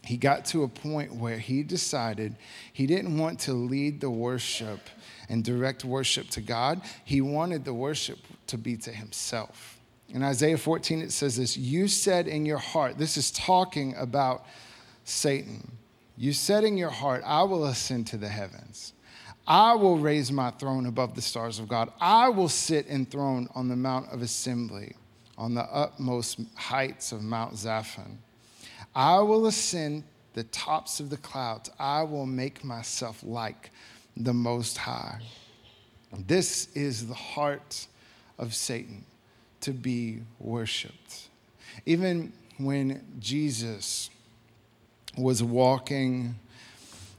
he 0.04 0.18
got 0.18 0.44
to 0.48 0.64
a 0.64 0.68
point 0.68 1.16
where 1.16 1.40
he 1.40 1.64
decided 1.64 2.36
he 2.74 2.86
didn't 2.86 3.18
want 3.18 3.40
to 3.42 3.54
lead 3.54 4.02
the 4.02 4.12
worship 4.12 4.82
and 5.30 5.42
direct 5.42 5.86
worship 5.86 6.30
to 6.32 6.42
God. 6.42 6.82
He 7.06 7.22
wanted 7.22 7.64
the 7.64 7.74
worship 7.74 8.20
to 8.48 8.58
be 8.58 8.76
to 8.78 8.92
himself. 8.92 9.80
In 10.10 10.22
Isaiah 10.22 10.58
14, 10.58 11.02
it 11.02 11.14
says 11.14 11.38
this 11.38 11.56
You 11.56 11.88
said 11.88 12.28
in 12.28 12.46
your 12.46 12.58
heart, 12.58 12.98
this 12.98 13.16
is 13.16 13.32
talking 13.32 13.96
about 13.96 14.46
Satan. 15.06 15.75
You 16.18 16.34
said 16.34 16.64
in 16.64 16.78
your 16.78 16.90
heart, 16.90 17.24
I 17.26 17.44
will 17.44 17.66
ascend 17.66 18.08
to 18.08 18.18
the 18.18 18.30
heavens. 18.30 18.94
I 19.48 19.74
will 19.76 19.98
raise 19.98 20.32
my 20.32 20.52
throne 20.52 20.86
above 20.86 21.14
the 21.14 21.22
stars 21.22 21.60
of 21.60 21.68
God. 21.68 21.92
I 22.00 22.30
will 22.30 22.50
sit 22.50 22.88
enthroned 22.88 23.50
on 23.54 23.68
the 23.68 23.76
Mount 23.76 24.12
of 24.12 24.22
Assembly, 24.22 24.96
on 25.38 25.54
the 25.54 25.64
utmost 25.64 26.40
heights 26.56 27.12
of 27.12 27.22
Mount 27.22 27.54
Zaphon. 27.54 28.18
I 28.96 29.20
will 29.20 29.46
ascend 29.46 30.04
the 30.34 30.46
tops 30.46 31.00
of 31.00 31.10
the 31.10 31.18
clouds. 31.18 31.70
I 31.80 32.04
will 32.04 32.26
make 32.26 32.64
myself 32.64 33.22
like 33.24 33.70
the 34.18 34.34
Most 34.34 34.78
High. 34.78 35.20
This 36.28 36.70
is 36.74 37.08
the 37.08 37.14
heart 37.14 37.88
of 38.40 38.56
Satan 38.56 39.06
to 39.62 39.72
be 39.72 40.22
worshiped. 40.40 41.28
Even 41.86 42.32
when 42.58 43.06
Jesus 43.20 44.10
was 45.18 45.42
walking 45.42 46.36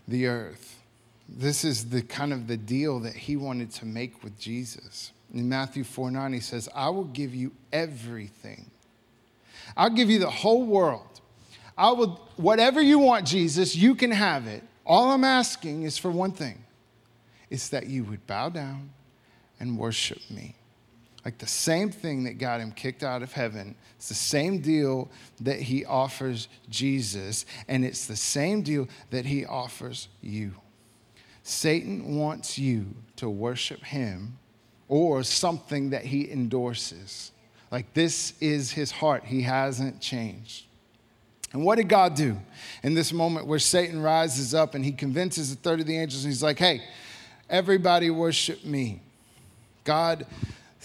the 0.06 0.26
earth. 0.26 0.80
This 1.28 1.64
is 1.64 1.90
the 1.90 2.02
kind 2.02 2.32
of 2.32 2.46
the 2.46 2.56
deal 2.56 3.00
that 3.00 3.14
he 3.14 3.36
wanted 3.36 3.70
to 3.72 3.86
make 3.86 4.22
with 4.22 4.38
Jesus. 4.38 5.12
In 5.32 5.48
Matthew 5.48 5.82
4 5.82 6.10
9, 6.10 6.32
he 6.32 6.40
says, 6.40 6.68
I 6.74 6.88
will 6.90 7.04
give 7.04 7.34
you 7.34 7.52
everything. 7.72 8.70
I'll 9.76 9.90
give 9.90 10.08
you 10.08 10.18
the 10.18 10.30
whole 10.30 10.64
world. 10.64 11.20
I 11.76 11.90
will, 11.90 12.20
whatever 12.36 12.80
you 12.80 12.98
want, 12.98 13.26
Jesus, 13.26 13.74
you 13.74 13.94
can 13.94 14.10
have 14.10 14.46
it. 14.46 14.62
All 14.86 15.10
I'm 15.10 15.24
asking 15.24 15.82
is 15.82 15.98
for 15.98 16.10
one 16.10 16.32
thing 16.32 16.62
it's 17.50 17.68
that 17.68 17.86
you 17.86 18.04
would 18.04 18.26
bow 18.26 18.48
down 18.48 18.90
and 19.60 19.78
worship 19.78 20.18
me. 20.30 20.54
Like 21.26 21.38
the 21.38 21.46
same 21.48 21.90
thing 21.90 22.22
that 22.22 22.38
got 22.38 22.60
him 22.60 22.70
kicked 22.70 23.02
out 23.02 23.20
of 23.20 23.32
heaven. 23.32 23.74
It's 23.96 24.08
the 24.08 24.14
same 24.14 24.60
deal 24.60 25.10
that 25.40 25.60
he 25.60 25.84
offers 25.84 26.46
Jesus, 26.70 27.46
and 27.66 27.84
it's 27.84 28.06
the 28.06 28.14
same 28.14 28.62
deal 28.62 28.86
that 29.10 29.26
he 29.26 29.44
offers 29.44 30.06
you. 30.22 30.54
Satan 31.42 32.14
wants 32.14 32.58
you 32.58 32.94
to 33.16 33.28
worship 33.28 33.82
him 33.82 34.38
or 34.86 35.24
something 35.24 35.90
that 35.90 36.04
he 36.04 36.30
endorses. 36.30 37.32
Like 37.72 37.92
this 37.92 38.34
is 38.40 38.70
his 38.70 38.92
heart, 38.92 39.24
he 39.24 39.42
hasn't 39.42 40.00
changed. 40.00 40.66
And 41.52 41.64
what 41.64 41.74
did 41.74 41.88
God 41.88 42.14
do 42.14 42.38
in 42.84 42.94
this 42.94 43.12
moment 43.12 43.48
where 43.48 43.58
Satan 43.58 44.00
rises 44.00 44.54
up 44.54 44.76
and 44.76 44.84
he 44.84 44.92
convinces 44.92 45.50
a 45.50 45.56
third 45.56 45.80
of 45.80 45.86
the 45.86 45.98
angels 45.98 46.22
and 46.22 46.32
he's 46.32 46.40
like, 46.44 46.60
hey, 46.60 46.84
everybody 47.50 48.10
worship 48.10 48.64
me? 48.64 49.00
God 49.82 50.24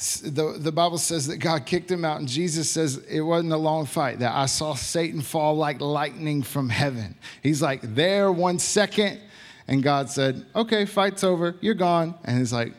the, 0.01 0.58
the 0.58 0.72
Bible 0.72 0.98
says 0.98 1.27
that 1.27 1.38
God 1.38 1.65
kicked 1.65 1.91
him 1.91 2.03
out, 2.03 2.20
and 2.20 2.27
Jesus 2.27 2.70
says 2.70 2.98
it 3.10 3.22
wasn't 3.22 3.53
a 3.53 3.58
long 3.58 3.86
fight, 3.86 4.20
that 4.20 4.34
I 4.34 4.48
saw 4.48 4.74
Satan 4.74 5.22
fall 5.22 5.55
like 5.55 5.79
lightning 5.79 6.41
from 6.41 6.70
heaven. 6.70 7.15
He's 7.43 7.62
like, 7.62 7.81
there 7.81 8.31
one 8.31 8.58
second, 8.58 9.20
and 9.67 9.84
God 9.84 10.10
said, 10.10 10.46
okay, 10.55 10.86
fight's 10.86 11.24
over, 11.24 11.55
you're 11.62 11.75
gone. 11.75 12.15
And 12.24 12.39
he's 12.39 12.51
like, 12.51 12.74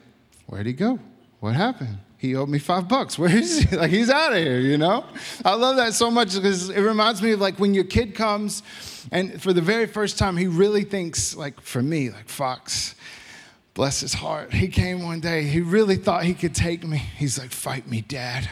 where'd 0.47 0.67
he 0.67 0.73
go? 0.73 0.99
What 1.41 1.55
happened? 1.55 1.99
He 2.19 2.35
owed 2.35 2.49
me 2.49 2.59
five 2.59 2.89
bucks. 2.89 3.19
Where 3.19 3.35
is 3.35 3.61
he? 3.61 3.77
Like, 3.77 3.91
he's 3.91 4.11
out 4.11 4.33
of 4.33 4.39
here, 4.39 4.61
you 4.61 4.79
know? 4.79 5.05
I 5.45 5.55
love 5.55 5.77
that 5.77 5.95
so 5.95 6.11
much 6.11 6.35
because 6.35 6.71
it 6.71 6.81
reminds 6.81 7.23
me 7.23 7.33
of 7.33 7.41
like 7.41 7.59
when 7.59 7.73
your 7.75 7.85
kid 7.85 8.15
comes, 8.15 8.63
and 9.11 9.41
for 9.41 9.53
the 9.53 9.61
very 9.61 9.87
first 9.87 10.19
time, 10.19 10.37
he 10.37 10.47
really 10.47 10.85
thinks, 10.85 11.35
like, 11.37 11.61
for 11.61 11.83
me, 11.83 12.11
like, 12.11 12.29
Fox 12.29 12.95
Bless 13.75 14.01
his 14.01 14.15
heart. 14.15 14.53
He 14.53 14.69
came 14.69 15.03
one 15.03 15.21
day. 15.21 15.45
He 15.45 15.61
really 15.61 15.97
thought 15.97 16.25
he 16.25 16.35
could 16.35 16.55
take 16.55 16.87
me. 16.87 16.99
He's 16.99 17.39
like, 17.39 17.51
Fight 17.51 17.89
me, 17.89 18.03
dad. 18.03 18.49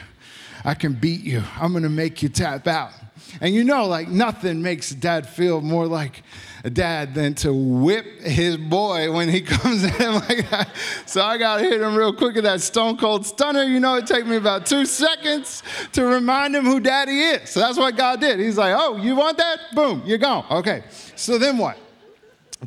I 0.65 0.75
can 0.75 0.95
beat 0.95 1.23
you. 1.23 1.43
I'm 1.59 1.73
going 1.73 1.85
to 1.85 1.89
make 1.89 2.23
you 2.23 2.29
tap 2.29 2.67
out. 2.67 2.93
And 3.41 3.55
you 3.55 3.65
know, 3.65 3.87
like 3.87 4.09
nothing 4.09 4.63
makes 4.63 4.91
dad 4.91 5.27
feel 5.29 5.61
more 5.61 5.87
like 5.87 6.23
a 6.65 6.71
dad 6.71 7.15
than 7.15 7.35
to 7.37 7.53
whip 7.53 8.05
his 8.23 8.57
boy 8.57 9.13
when 9.13 9.29
he 9.29 9.41
comes 9.43 9.85
in 9.85 10.15
like 10.15 10.51
that. 10.51 10.69
So 11.07 11.23
I 11.23 11.39
got 11.39 11.59
to 11.59 11.65
hit 11.65 11.81
him 11.81 11.95
real 11.95 12.13
quick 12.13 12.35
with 12.35 12.45
that 12.45 12.61
stone 12.61 12.97
cold 12.97 13.25
stunner. 13.25 13.63
You 13.63 13.81
know, 13.81 13.97
it 13.97 14.07
take 14.07 14.27
me 14.27 14.37
about 14.37 14.67
two 14.67 14.85
seconds 14.85 15.63
to 15.93 16.05
remind 16.05 16.57
him 16.57 16.65
who 16.65 16.81
daddy 16.81 17.21
is. 17.21 17.51
So 17.51 17.61
that's 17.61 17.79
what 17.79 17.97
God 17.97 18.21
did. 18.21 18.41
He's 18.41 18.59
like, 18.59 18.75
oh, 18.77 18.97
you 18.97 19.15
want 19.17 19.39
that? 19.39 19.59
Boom, 19.75 20.03
you're 20.05 20.19
gone. 20.19 20.45
Okay. 20.51 20.85
So 21.17 21.39
then 21.39 21.57
what? 21.59 21.79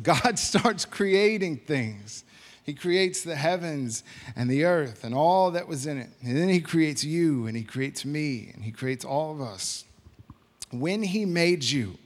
God 0.02 0.38
starts 0.38 0.84
creating 0.84 1.58
things 1.58 2.23
he 2.64 2.72
creates 2.72 3.22
the 3.22 3.36
heavens 3.36 4.02
and 4.34 4.48
the 4.50 4.64
earth 4.64 5.04
and 5.04 5.14
all 5.14 5.50
that 5.50 5.68
was 5.68 5.86
in 5.86 5.98
it. 5.98 6.08
And 6.22 6.34
then 6.34 6.48
He 6.48 6.60
creates 6.60 7.04
you 7.04 7.46
and 7.46 7.56
He 7.56 7.62
creates 7.62 8.06
me 8.06 8.50
and 8.54 8.64
He 8.64 8.72
creates 8.72 9.04
all 9.04 9.30
of 9.30 9.42
us. 9.42 9.84
When 10.70 11.02
He 11.02 11.26
made 11.26 11.62
you, 11.62 11.98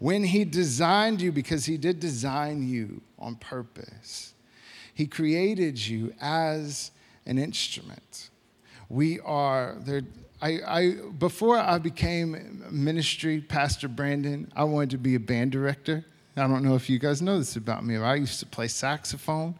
when 0.00 0.24
He 0.24 0.44
designed 0.44 1.20
you, 1.20 1.30
because 1.30 1.66
He 1.66 1.76
did 1.76 2.00
design 2.00 2.68
you 2.68 3.00
on 3.16 3.36
purpose, 3.36 4.34
He 4.92 5.06
created 5.06 5.86
you 5.86 6.12
as 6.20 6.90
an 7.24 7.38
instrument. 7.38 8.30
We 8.88 9.20
are 9.20 9.76
there. 9.78 10.02
I, 10.42 10.58
I, 10.66 10.94
before 11.16 11.58
I 11.58 11.78
became 11.78 12.64
ministry 12.70 13.40
pastor 13.40 13.86
Brandon, 13.86 14.50
I 14.54 14.64
wanted 14.64 14.90
to 14.90 14.98
be 14.98 15.14
a 15.14 15.20
band 15.20 15.52
director. 15.52 16.04
I 16.36 16.46
don't 16.46 16.62
know 16.62 16.74
if 16.74 16.90
you 16.90 16.98
guys 16.98 17.22
know 17.22 17.38
this 17.38 17.56
about 17.56 17.84
me. 17.84 17.96
but 17.96 18.04
I 18.04 18.16
used 18.16 18.40
to 18.40 18.46
play 18.46 18.68
saxophone, 18.68 19.54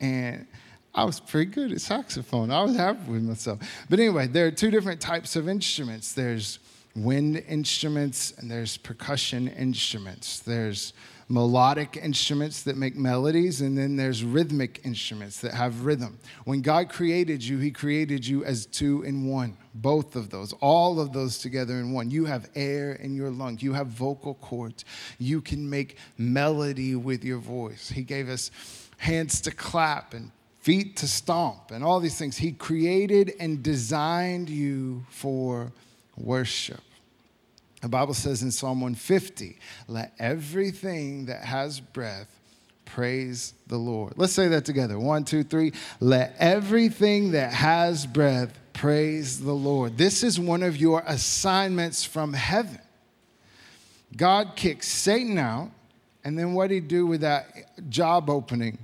and 0.00 0.46
I 0.94 1.04
was 1.04 1.20
pretty 1.20 1.50
good 1.50 1.72
at 1.72 1.80
saxophone. 1.80 2.50
I 2.50 2.62
was 2.62 2.76
happy 2.76 3.10
with 3.10 3.22
myself. 3.22 3.60
But 3.88 3.98
anyway, 3.98 4.26
there 4.26 4.46
are 4.46 4.50
two 4.50 4.70
different 4.70 5.00
types 5.00 5.36
of 5.36 5.48
instruments 5.48 6.12
there's 6.12 6.58
wind 6.94 7.42
instruments, 7.48 8.34
and 8.38 8.50
there's 8.50 8.76
percussion 8.76 9.48
instruments. 9.48 10.40
There's 10.40 10.92
melodic 11.28 11.96
instruments 11.96 12.62
that 12.62 12.76
make 12.76 12.96
melodies, 12.96 13.60
and 13.60 13.76
then 13.76 13.96
there's 13.96 14.24
rhythmic 14.24 14.80
instruments 14.84 15.40
that 15.40 15.52
have 15.52 15.84
rhythm. 15.84 16.18
When 16.44 16.62
God 16.62 16.88
created 16.88 17.44
you, 17.44 17.58
He 17.58 17.70
created 17.70 18.26
you 18.26 18.44
as 18.44 18.64
two 18.64 19.02
in 19.02 19.26
one, 19.26 19.56
both 19.74 20.16
of 20.16 20.30
those, 20.30 20.54
all 20.54 21.00
of 21.00 21.12
those 21.12 21.38
together 21.38 21.74
in 21.74 21.92
one. 21.92 22.10
You 22.10 22.24
have 22.24 22.48
air 22.54 22.92
in 22.92 23.14
your 23.14 23.30
lungs, 23.30 23.62
you 23.62 23.74
have 23.74 23.88
vocal 23.88 24.34
cords, 24.34 24.84
you 25.18 25.40
can 25.40 25.68
make 25.68 25.98
melody 26.16 26.94
with 26.94 27.24
your 27.24 27.38
voice. 27.38 27.90
He 27.90 28.02
gave 28.02 28.28
us 28.28 28.50
hands 28.96 29.40
to 29.42 29.50
clap 29.50 30.14
and 30.14 30.30
feet 30.60 30.96
to 30.96 31.08
stomp 31.08 31.70
and 31.70 31.84
all 31.84 32.00
these 32.00 32.18
things. 32.18 32.38
He 32.38 32.52
created 32.52 33.32
and 33.38 33.62
designed 33.62 34.48
you 34.48 35.04
for 35.10 35.72
worship. 36.16 36.80
The 37.80 37.88
Bible 37.88 38.14
says 38.14 38.42
in 38.42 38.50
Psalm 38.50 38.80
150, 38.80 39.58
let 39.86 40.12
everything 40.18 41.26
that 41.26 41.44
has 41.44 41.78
breath 41.80 42.28
praise 42.84 43.54
the 43.66 43.76
Lord. 43.76 44.14
Let's 44.16 44.32
say 44.32 44.48
that 44.48 44.64
together. 44.64 44.98
One, 44.98 45.24
two, 45.24 45.44
three. 45.44 45.72
Let 46.00 46.34
everything 46.38 47.32
that 47.32 47.52
has 47.52 48.06
breath 48.06 48.58
praise 48.72 49.40
the 49.40 49.52
Lord. 49.52 49.98
This 49.98 50.22
is 50.22 50.40
one 50.40 50.62
of 50.62 50.76
your 50.76 51.02
assignments 51.06 52.04
from 52.04 52.32
heaven. 52.32 52.80
God 54.16 54.56
kicked 54.56 54.84
Satan 54.84 55.38
out, 55.38 55.70
and 56.24 56.38
then 56.38 56.54
what 56.54 56.68
did 56.68 56.74
he 56.74 56.80
do 56.80 57.06
with 57.06 57.20
that 57.20 57.88
job 57.90 58.30
opening? 58.30 58.78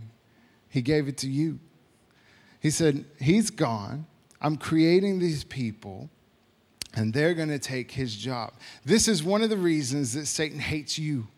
He 0.68 0.82
gave 0.82 1.08
it 1.08 1.18
to 1.18 1.28
you. 1.28 1.58
He 2.60 2.70
said, 2.70 3.04
He's 3.20 3.50
gone. 3.50 4.06
I'm 4.40 4.56
creating 4.56 5.18
these 5.18 5.44
people 5.44 6.10
and 6.94 7.12
they're 7.12 7.34
going 7.34 7.48
to 7.48 7.58
take 7.58 7.90
his 7.90 8.16
job. 8.16 8.54
This 8.84 9.08
is 9.08 9.22
one 9.22 9.42
of 9.42 9.50
the 9.50 9.56
reasons 9.56 10.12
that 10.14 10.26
Satan 10.26 10.58
hates 10.58 10.98
you. 10.98 11.28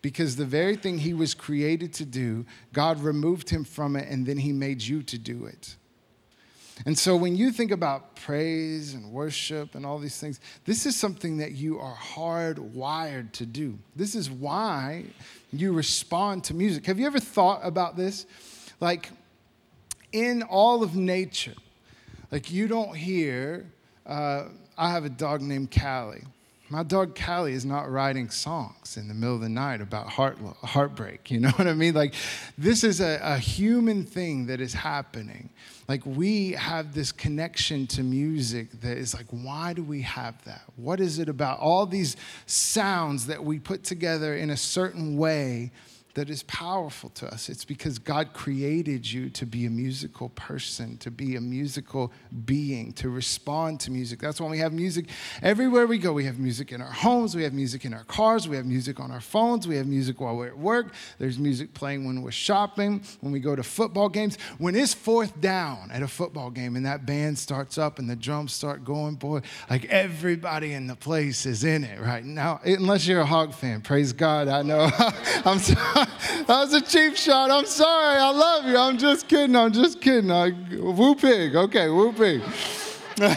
Because 0.00 0.36
the 0.36 0.44
very 0.44 0.76
thing 0.76 0.98
he 0.98 1.12
was 1.12 1.34
created 1.34 1.92
to 1.94 2.04
do, 2.04 2.46
God 2.72 3.00
removed 3.00 3.50
him 3.50 3.64
from 3.64 3.96
it 3.96 4.08
and 4.08 4.24
then 4.24 4.38
he 4.38 4.52
made 4.52 4.80
you 4.80 5.02
to 5.02 5.18
do 5.18 5.46
it. 5.46 5.74
And 6.86 6.96
so 6.96 7.16
when 7.16 7.34
you 7.34 7.50
think 7.50 7.72
about 7.72 8.14
praise 8.14 8.94
and 8.94 9.10
worship 9.10 9.74
and 9.74 9.84
all 9.84 9.98
these 9.98 10.18
things, 10.20 10.38
this 10.64 10.86
is 10.86 10.94
something 10.94 11.38
that 11.38 11.52
you 11.52 11.80
are 11.80 11.96
hardwired 11.96 13.32
to 13.32 13.46
do. 13.46 13.76
This 13.96 14.14
is 14.14 14.30
why 14.30 15.06
you 15.52 15.72
respond 15.72 16.44
to 16.44 16.54
music. 16.54 16.86
Have 16.86 17.00
you 17.00 17.06
ever 17.06 17.18
thought 17.18 17.60
about 17.64 17.96
this? 17.96 18.26
Like 18.80 19.10
in 20.12 20.42
all 20.44 20.84
of 20.84 20.94
nature, 20.94 21.54
like 22.30 22.52
you 22.52 22.68
don't 22.68 22.94
hear 22.94 23.66
uh, 24.06 24.44
I 24.78 24.92
have 24.92 25.04
a 25.04 25.10
dog 25.10 25.42
named 25.42 25.72
Callie. 25.72 26.22
My 26.70 26.84
dog 26.84 27.18
Callie 27.18 27.54
is 27.54 27.64
not 27.64 27.90
writing 27.90 28.30
songs 28.30 28.96
in 28.96 29.08
the 29.08 29.14
middle 29.14 29.34
of 29.34 29.40
the 29.40 29.48
night 29.48 29.80
about 29.80 30.06
heart, 30.08 30.38
heartbreak. 30.62 31.32
You 31.32 31.40
know 31.40 31.50
what 31.56 31.66
I 31.66 31.72
mean? 31.72 31.94
Like, 31.94 32.14
this 32.56 32.84
is 32.84 33.00
a, 33.00 33.18
a 33.22 33.38
human 33.38 34.04
thing 34.04 34.46
that 34.46 34.60
is 34.60 34.74
happening. 34.74 35.50
Like, 35.88 36.06
we 36.06 36.52
have 36.52 36.94
this 36.94 37.10
connection 37.10 37.88
to 37.88 38.04
music 38.04 38.80
that 38.82 38.98
is 38.98 39.14
like, 39.14 39.26
why 39.30 39.72
do 39.72 39.82
we 39.82 40.02
have 40.02 40.44
that? 40.44 40.62
What 40.76 41.00
is 41.00 41.18
it 41.18 41.28
about? 41.28 41.58
All 41.58 41.84
these 41.84 42.16
sounds 42.46 43.26
that 43.26 43.42
we 43.42 43.58
put 43.58 43.82
together 43.82 44.36
in 44.36 44.50
a 44.50 44.56
certain 44.56 45.16
way 45.16 45.72
that 46.18 46.28
is 46.30 46.42
powerful 46.42 47.10
to 47.10 47.32
us. 47.32 47.48
It's 47.48 47.64
because 47.64 48.00
God 48.00 48.32
created 48.32 49.08
you 49.08 49.30
to 49.30 49.46
be 49.46 49.66
a 49.66 49.70
musical 49.70 50.30
person, 50.30 50.98
to 50.98 51.12
be 51.12 51.36
a 51.36 51.40
musical 51.40 52.12
being, 52.44 52.92
to 52.94 53.08
respond 53.08 53.78
to 53.80 53.92
music. 53.92 54.18
That's 54.18 54.40
why 54.40 54.48
we 54.48 54.58
have 54.58 54.72
music 54.72 55.10
everywhere 55.42 55.86
we 55.86 55.96
go. 55.96 56.12
We 56.12 56.24
have 56.24 56.40
music 56.40 56.72
in 56.72 56.82
our 56.82 56.90
homes, 56.90 57.36
we 57.36 57.44
have 57.44 57.52
music 57.52 57.84
in 57.84 57.94
our 57.94 58.02
cars, 58.02 58.48
we 58.48 58.56
have 58.56 58.66
music 58.66 58.98
on 58.98 59.12
our 59.12 59.20
phones, 59.20 59.68
we 59.68 59.76
have 59.76 59.86
music 59.86 60.20
while 60.20 60.36
we're 60.36 60.48
at 60.48 60.58
work. 60.58 60.92
There's 61.20 61.38
music 61.38 61.72
playing 61.72 62.04
when 62.04 62.20
we're 62.22 62.32
shopping, 62.32 63.00
when 63.20 63.30
we 63.30 63.38
go 63.38 63.54
to 63.54 63.62
football 63.62 64.08
games. 64.08 64.38
When 64.58 64.74
it's 64.74 64.94
fourth 64.94 65.40
down 65.40 65.92
at 65.92 66.02
a 66.02 66.08
football 66.08 66.50
game 66.50 66.74
and 66.74 66.84
that 66.84 67.06
band 67.06 67.38
starts 67.38 67.78
up 67.78 68.00
and 68.00 68.10
the 68.10 68.16
drums 68.16 68.52
start 68.52 68.84
going, 68.84 69.14
boy, 69.14 69.42
like 69.70 69.84
everybody 69.84 70.72
in 70.72 70.88
the 70.88 70.96
place 70.96 71.46
is 71.46 71.62
in 71.62 71.84
it 71.84 72.00
right 72.00 72.24
now. 72.24 72.60
Unless 72.64 73.06
you're 73.06 73.20
a 73.20 73.26
hog 73.26 73.54
fan, 73.54 73.82
praise 73.82 74.12
God. 74.12 74.48
I 74.48 74.62
know. 74.62 74.90
I'm 75.44 75.60
sorry 75.60 76.07
that 76.46 76.48
was 76.48 76.74
a 76.74 76.80
cheap 76.80 77.16
shot. 77.16 77.50
I'm 77.50 77.66
sorry. 77.66 78.18
I 78.18 78.30
love 78.30 78.64
you. 78.66 78.76
I'm 78.76 78.98
just 78.98 79.28
kidding. 79.28 79.56
I'm 79.56 79.72
just 79.72 80.00
kidding. 80.00 80.30
I, 80.30 80.52
woo 80.78 81.14
pig. 81.14 81.54
Okay, 81.54 81.88
woo 81.88 82.12
pig. 82.12 82.42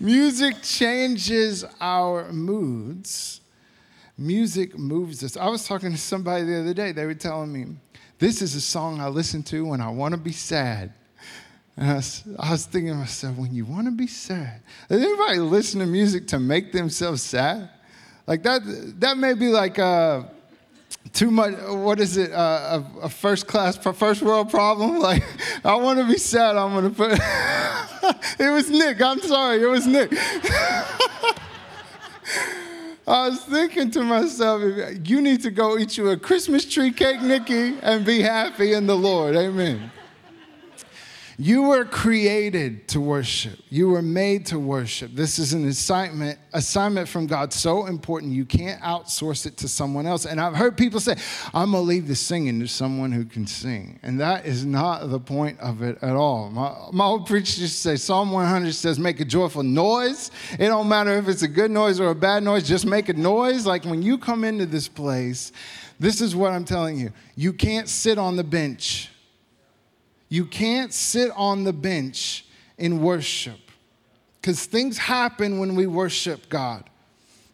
Music 0.00 0.62
changes 0.62 1.64
our 1.80 2.32
moods. 2.32 3.40
Music 4.16 4.78
moves 4.78 5.22
us. 5.22 5.36
I 5.36 5.48
was 5.48 5.66
talking 5.66 5.92
to 5.92 5.98
somebody 5.98 6.44
the 6.44 6.60
other 6.60 6.74
day. 6.74 6.92
They 6.92 7.06
were 7.06 7.14
telling 7.14 7.52
me, 7.52 7.66
this 8.18 8.42
is 8.42 8.54
a 8.54 8.60
song 8.60 9.00
I 9.00 9.08
listen 9.08 9.42
to 9.44 9.66
when 9.66 9.80
I 9.80 9.88
want 9.88 10.12
to 10.12 10.20
be 10.20 10.32
sad. 10.32 10.92
And 11.76 11.90
I 11.90 11.94
was, 11.94 12.22
I 12.38 12.50
was 12.52 12.66
thinking 12.66 12.92
to 12.92 12.98
myself, 12.98 13.36
when 13.36 13.54
you 13.54 13.64
want 13.64 13.86
to 13.86 13.90
be 13.92 14.06
sad, 14.06 14.60
does 14.88 15.02
anybody 15.02 15.38
listen 15.38 15.80
to 15.80 15.86
music 15.86 16.26
to 16.28 16.38
make 16.38 16.72
themselves 16.72 17.22
sad? 17.22 17.70
Like 18.30 18.44
that, 18.44 18.62
that 19.00 19.18
may 19.18 19.34
be 19.34 19.48
like 19.48 19.76
uh, 19.80 20.22
too 21.12 21.32
much. 21.32 21.52
What 21.66 21.98
is 21.98 22.16
it? 22.16 22.30
Uh, 22.30 22.80
a, 23.02 23.06
a, 23.06 23.08
first 23.08 23.48
class, 23.48 23.76
first 23.76 24.22
world 24.22 24.50
problem. 24.50 25.00
Like 25.10 25.24
I 25.64 25.74
want 25.74 25.98
to 25.98 26.06
be 26.06 26.16
sad. 26.16 26.54
I'm 26.54 26.72
gonna 26.72 26.90
put. 26.90 27.10
it 28.38 28.50
was 28.52 28.70
Nick. 28.70 29.02
I'm 29.02 29.20
sorry. 29.20 29.60
It 29.60 29.66
was 29.66 29.84
Nick. 29.84 30.12
I 33.04 33.30
was 33.30 33.44
thinking 33.46 33.90
to 33.90 34.04
myself, 34.04 34.62
you 35.04 35.20
need 35.20 35.42
to 35.42 35.50
go 35.50 35.76
eat 35.76 35.96
you 35.96 36.10
a 36.10 36.16
Christmas 36.16 36.64
tree 36.64 36.92
cake, 36.92 37.20
Nikki, 37.22 37.78
and 37.82 38.04
be 38.04 38.20
happy 38.20 38.74
in 38.74 38.86
the 38.86 38.96
Lord. 38.96 39.34
Amen. 39.34 39.90
You 41.40 41.62
were 41.62 41.86
created 41.86 42.86
to 42.88 43.00
worship. 43.00 43.58
You 43.70 43.88
were 43.88 44.02
made 44.02 44.44
to 44.46 44.58
worship. 44.58 45.12
This 45.14 45.38
is 45.38 45.54
an 45.54 45.66
assignment, 45.66 46.38
assignment 46.52 47.08
from 47.08 47.26
God 47.26 47.54
so 47.54 47.86
important 47.86 48.34
you 48.34 48.44
can't 48.44 48.78
outsource 48.82 49.46
it 49.46 49.56
to 49.56 49.66
someone 49.66 50.06
else. 50.06 50.26
And 50.26 50.38
I've 50.38 50.54
heard 50.54 50.76
people 50.76 51.00
say, 51.00 51.16
I'm 51.54 51.72
gonna 51.72 51.80
leave 51.80 52.08
the 52.08 52.14
singing 52.14 52.60
to 52.60 52.68
someone 52.68 53.10
who 53.10 53.24
can 53.24 53.46
sing. 53.46 53.98
And 54.02 54.20
that 54.20 54.44
is 54.44 54.66
not 54.66 55.08
the 55.08 55.18
point 55.18 55.58
of 55.60 55.80
it 55.80 55.96
at 56.02 56.14
all. 56.14 56.50
My, 56.50 56.74
my 56.92 57.06
old 57.06 57.26
preacher 57.26 57.62
used 57.62 57.72
to 57.72 57.80
say, 57.80 57.96
Psalm 57.96 58.32
100 58.32 58.74
says, 58.74 58.98
make 58.98 59.18
a 59.20 59.24
joyful 59.24 59.62
noise. 59.62 60.30
It 60.58 60.68
don't 60.68 60.90
matter 60.90 61.16
if 61.16 61.26
it's 61.26 61.40
a 61.40 61.48
good 61.48 61.70
noise 61.70 62.00
or 62.00 62.10
a 62.10 62.14
bad 62.14 62.42
noise, 62.42 62.68
just 62.68 62.84
make 62.84 63.08
a 63.08 63.14
noise. 63.14 63.64
Like 63.64 63.86
when 63.86 64.02
you 64.02 64.18
come 64.18 64.44
into 64.44 64.66
this 64.66 64.88
place, 64.88 65.52
this 65.98 66.20
is 66.20 66.36
what 66.36 66.52
I'm 66.52 66.66
telling 66.66 66.98
you. 66.98 67.12
You 67.34 67.54
can't 67.54 67.88
sit 67.88 68.18
on 68.18 68.36
the 68.36 68.44
bench 68.44 69.09
you 70.30 70.46
can't 70.46 70.94
sit 70.94 71.30
on 71.36 71.64
the 71.64 71.72
bench 71.74 72.46
in 72.78 73.02
worship 73.02 73.58
because 74.40 74.64
things 74.64 74.96
happen 74.96 75.58
when 75.58 75.74
we 75.74 75.86
worship 75.86 76.48
God. 76.48 76.84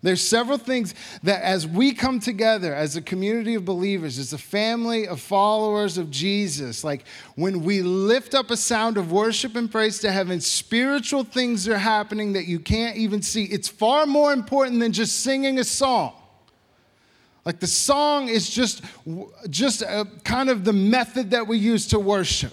There's 0.03 0.21
several 0.21 0.59
things 0.59 0.95
that 1.25 1.43
as 1.43 1.67
we 1.67 1.93
come 1.93 2.21
together 2.21 2.73
as 2.73 2.95
a 2.95 3.03
community 3.03 3.55
of 3.55 3.65
believers, 3.65 4.19
as 4.19 4.33
a 4.33 4.39
family 4.39 5.09
of 5.09 5.21
followers 5.21 5.99
of 5.99 6.11
Jesus, 6.11 6.85
like 6.85 7.07
when 7.35 7.65
we 7.65 7.83
lift 7.83 8.35
up 8.35 8.51
a 8.51 8.57
sound 8.57 8.99
of 8.99 9.11
worship 9.11 9.57
and 9.57 9.69
praise 9.69 9.99
to 10.01 10.12
heaven, 10.12 10.41
spiritual 10.41 11.25
things 11.25 11.67
are 11.67 11.79
happening 11.79 12.35
that 12.35 12.45
you 12.45 12.61
can't 12.61 12.97
even 12.97 13.23
see. 13.23 13.45
It's 13.45 13.69
far 13.69 14.07
more 14.07 14.33
important 14.33 14.79
than 14.81 14.93
just 14.93 15.21
singing 15.21 15.59
a 15.59 15.65
song. 15.65 16.12
Like 17.47 17.59
the 17.59 17.67
song 17.67 18.29
is 18.29 18.51
just, 18.51 18.83
just 19.49 19.81
a, 19.83 20.07
kind 20.25 20.51
of 20.51 20.65
the 20.65 20.73
method 20.73 21.31
that 21.31 21.49
we 21.49 21.59
use 21.59 21.87
to 21.89 21.99
worship. 21.99 22.53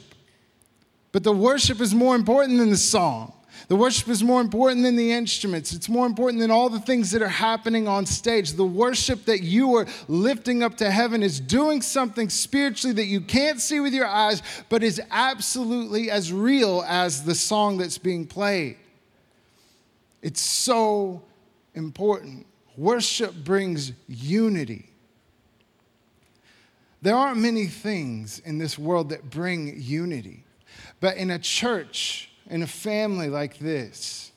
But 1.13 1.23
the 1.23 1.31
worship 1.31 1.79
is 1.79 1.93
more 1.95 2.15
important 2.15 2.57
than 2.57 2.71
the 2.71 2.75
song. 2.75 3.31
The 3.67 3.75
worship 3.75 4.09
is 4.09 4.23
more 4.23 4.41
important 4.41 4.83
than 4.83 4.95
the 4.95 5.13
instruments. 5.13 5.71
It's 5.71 5.87
more 5.87 6.07
important 6.07 6.41
than 6.41 6.51
all 6.51 6.69
the 6.69 6.79
things 6.79 7.11
that 7.11 7.21
are 7.21 7.29
happening 7.29 7.87
on 7.87 8.05
stage. 8.05 8.53
The 8.53 8.65
worship 8.65 9.23
that 9.25 9.43
you 9.43 9.75
are 9.75 9.85
lifting 10.07 10.63
up 10.63 10.75
to 10.77 10.89
heaven 10.91 11.23
is 11.23 11.39
doing 11.39 11.81
something 11.81 12.29
spiritually 12.29 12.95
that 12.95 13.05
you 13.05 13.21
can't 13.21 13.61
see 13.61 13.79
with 13.79 13.93
your 13.93 14.07
eyes, 14.07 14.41
but 14.69 14.83
is 14.83 14.99
absolutely 15.11 16.09
as 16.09 16.33
real 16.33 16.83
as 16.87 17.23
the 17.23 17.35
song 17.35 17.77
that's 17.77 17.99
being 17.99 18.25
played. 18.25 18.77
It's 20.23 20.41
so 20.41 21.21
important. 21.75 22.47
Worship 22.75 23.35
brings 23.35 23.93
unity. 24.07 24.89
There 27.03 27.15
aren't 27.15 27.39
many 27.39 27.67
things 27.67 28.39
in 28.39 28.57
this 28.57 28.79
world 28.79 29.09
that 29.09 29.29
bring 29.29 29.79
unity. 29.79 30.42
But 31.03 31.17
in 31.17 31.31
a 31.31 31.37
church, 31.37 32.29
in 32.49 32.61
a 32.61 32.67
family 32.67 33.27
like 33.27 33.57
this, 33.59 34.31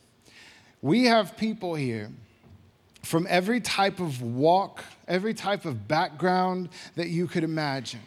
we 0.82 1.04
have 1.04 1.36
people 1.36 1.76
here 1.76 2.10
from 3.04 3.24
every 3.30 3.60
type 3.60 4.00
of 4.00 4.20
walk, 4.20 4.82
every 5.06 5.32
type 5.32 5.64
of 5.64 5.86
background 5.86 6.70
that 6.96 7.06
you 7.06 7.28
could 7.28 7.44
imagine. 7.44 8.00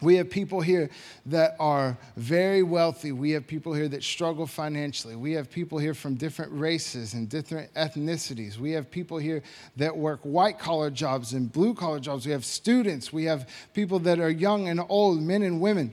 We 0.00 0.14
have 0.14 0.30
people 0.30 0.60
here 0.60 0.90
that 1.26 1.56
are 1.58 1.98
very 2.16 2.62
wealthy. 2.62 3.10
We 3.10 3.32
have 3.32 3.48
people 3.48 3.74
here 3.74 3.88
that 3.88 4.04
struggle 4.04 4.46
financially. 4.46 5.16
We 5.16 5.32
have 5.32 5.50
people 5.50 5.78
here 5.78 5.94
from 5.94 6.14
different 6.14 6.52
races 6.52 7.14
and 7.14 7.28
different 7.28 7.74
ethnicities. 7.74 8.58
We 8.58 8.70
have 8.72 8.92
people 8.92 9.18
here 9.18 9.42
that 9.74 9.96
work 9.96 10.20
white 10.22 10.60
collar 10.60 10.90
jobs 10.90 11.32
and 11.32 11.50
blue 11.50 11.74
collar 11.74 11.98
jobs. 11.98 12.26
We 12.26 12.32
have 12.32 12.44
students. 12.44 13.12
We 13.12 13.24
have 13.24 13.48
people 13.74 13.98
that 14.00 14.20
are 14.20 14.30
young 14.30 14.68
and 14.68 14.80
old, 14.88 15.20
men 15.20 15.42
and 15.42 15.60
women 15.60 15.92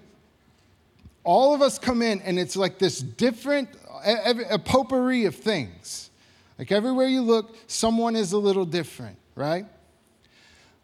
all 1.23 1.53
of 1.53 1.61
us 1.61 1.79
come 1.79 2.01
in 2.01 2.21
and 2.21 2.37
it's 2.37 2.55
like 2.55 2.79
this 2.79 2.99
different, 2.99 3.69
a 4.05 4.59
potpourri 4.59 5.25
of 5.25 5.35
things. 5.35 6.09
Like 6.59 6.71
everywhere 6.71 7.07
you 7.07 7.21
look, 7.21 7.55
someone 7.67 8.15
is 8.15 8.33
a 8.33 8.37
little 8.37 8.65
different, 8.65 9.17
right? 9.35 9.65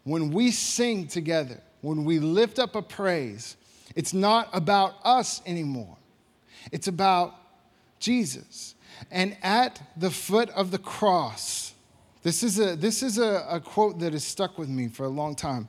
When 0.04 0.30
we 0.30 0.50
sing 0.50 1.06
together, 1.06 1.60
when 1.82 2.04
we 2.04 2.18
lift 2.18 2.58
up 2.58 2.74
a 2.74 2.82
praise, 2.82 3.56
it's 3.94 4.14
not 4.14 4.48
about 4.52 4.94
us 5.04 5.42
anymore. 5.46 5.96
It's 6.72 6.88
about 6.88 7.34
Jesus. 7.98 8.74
And 9.10 9.36
at 9.42 9.80
the 9.96 10.10
foot 10.10 10.50
of 10.50 10.70
the 10.70 10.78
cross, 10.78 11.74
this 12.22 12.42
is 12.42 12.58
a, 12.58 12.76
this 12.76 13.02
is 13.02 13.18
a, 13.18 13.46
a 13.48 13.60
quote 13.60 13.98
that 14.00 14.12
has 14.12 14.24
stuck 14.24 14.58
with 14.58 14.68
me 14.68 14.88
for 14.88 15.04
a 15.04 15.08
long 15.08 15.34
time. 15.34 15.68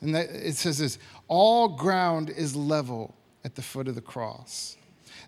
And 0.00 0.14
that, 0.14 0.30
it 0.30 0.56
says 0.56 0.78
this 0.78 0.98
all 1.28 1.68
ground 1.68 2.30
is 2.30 2.54
level 2.54 3.14
at 3.44 3.54
the 3.54 3.62
foot 3.62 3.88
of 3.88 3.94
the 3.94 4.00
cross. 4.00 4.76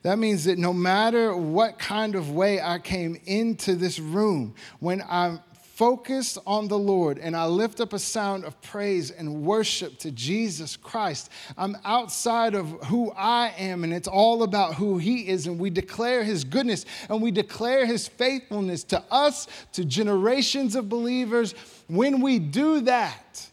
That 0.02 0.18
means 0.18 0.44
that 0.44 0.58
no 0.58 0.72
matter 0.72 1.36
what 1.36 1.78
kind 1.78 2.14
of 2.14 2.30
way 2.30 2.60
I 2.60 2.78
came 2.78 3.20
into 3.26 3.74
this 3.74 3.98
room, 3.98 4.54
when 4.80 5.02
I'm 5.08 5.40
focused 5.76 6.38
on 6.46 6.68
the 6.68 6.78
Lord 6.78 7.18
and 7.18 7.36
I 7.36 7.44
lift 7.44 7.80
up 7.80 7.92
a 7.92 7.98
sound 7.98 8.44
of 8.44 8.60
praise 8.62 9.10
and 9.10 9.42
worship 9.42 9.98
to 9.98 10.10
Jesus 10.10 10.76
Christ, 10.76 11.30
I'm 11.58 11.76
outside 11.84 12.54
of 12.54 12.66
who 12.84 13.12
I 13.12 13.52
am 13.58 13.84
and 13.84 13.92
it's 13.92 14.08
all 14.08 14.42
about 14.42 14.74
who 14.74 14.96
He 14.96 15.28
is. 15.28 15.46
And 15.46 15.58
we 15.58 15.68
declare 15.68 16.24
His 16.24 16.44
goodness 16.44 16.86
and 17.10 17.20
we 17.20 17.30
declare 17.30 17.84
His 17.84 18.08
faithfulness 18.08 18.84
to 18.84 19.02
us, 19.10 19.48
to 19.72 19.84
generations 19.84 20.76
of 20.76 20.88
believers. 20.88 21.54
When 21.88 22.22
we 22.22 22.38
do 22.38 22.80
that, 22.82 23.46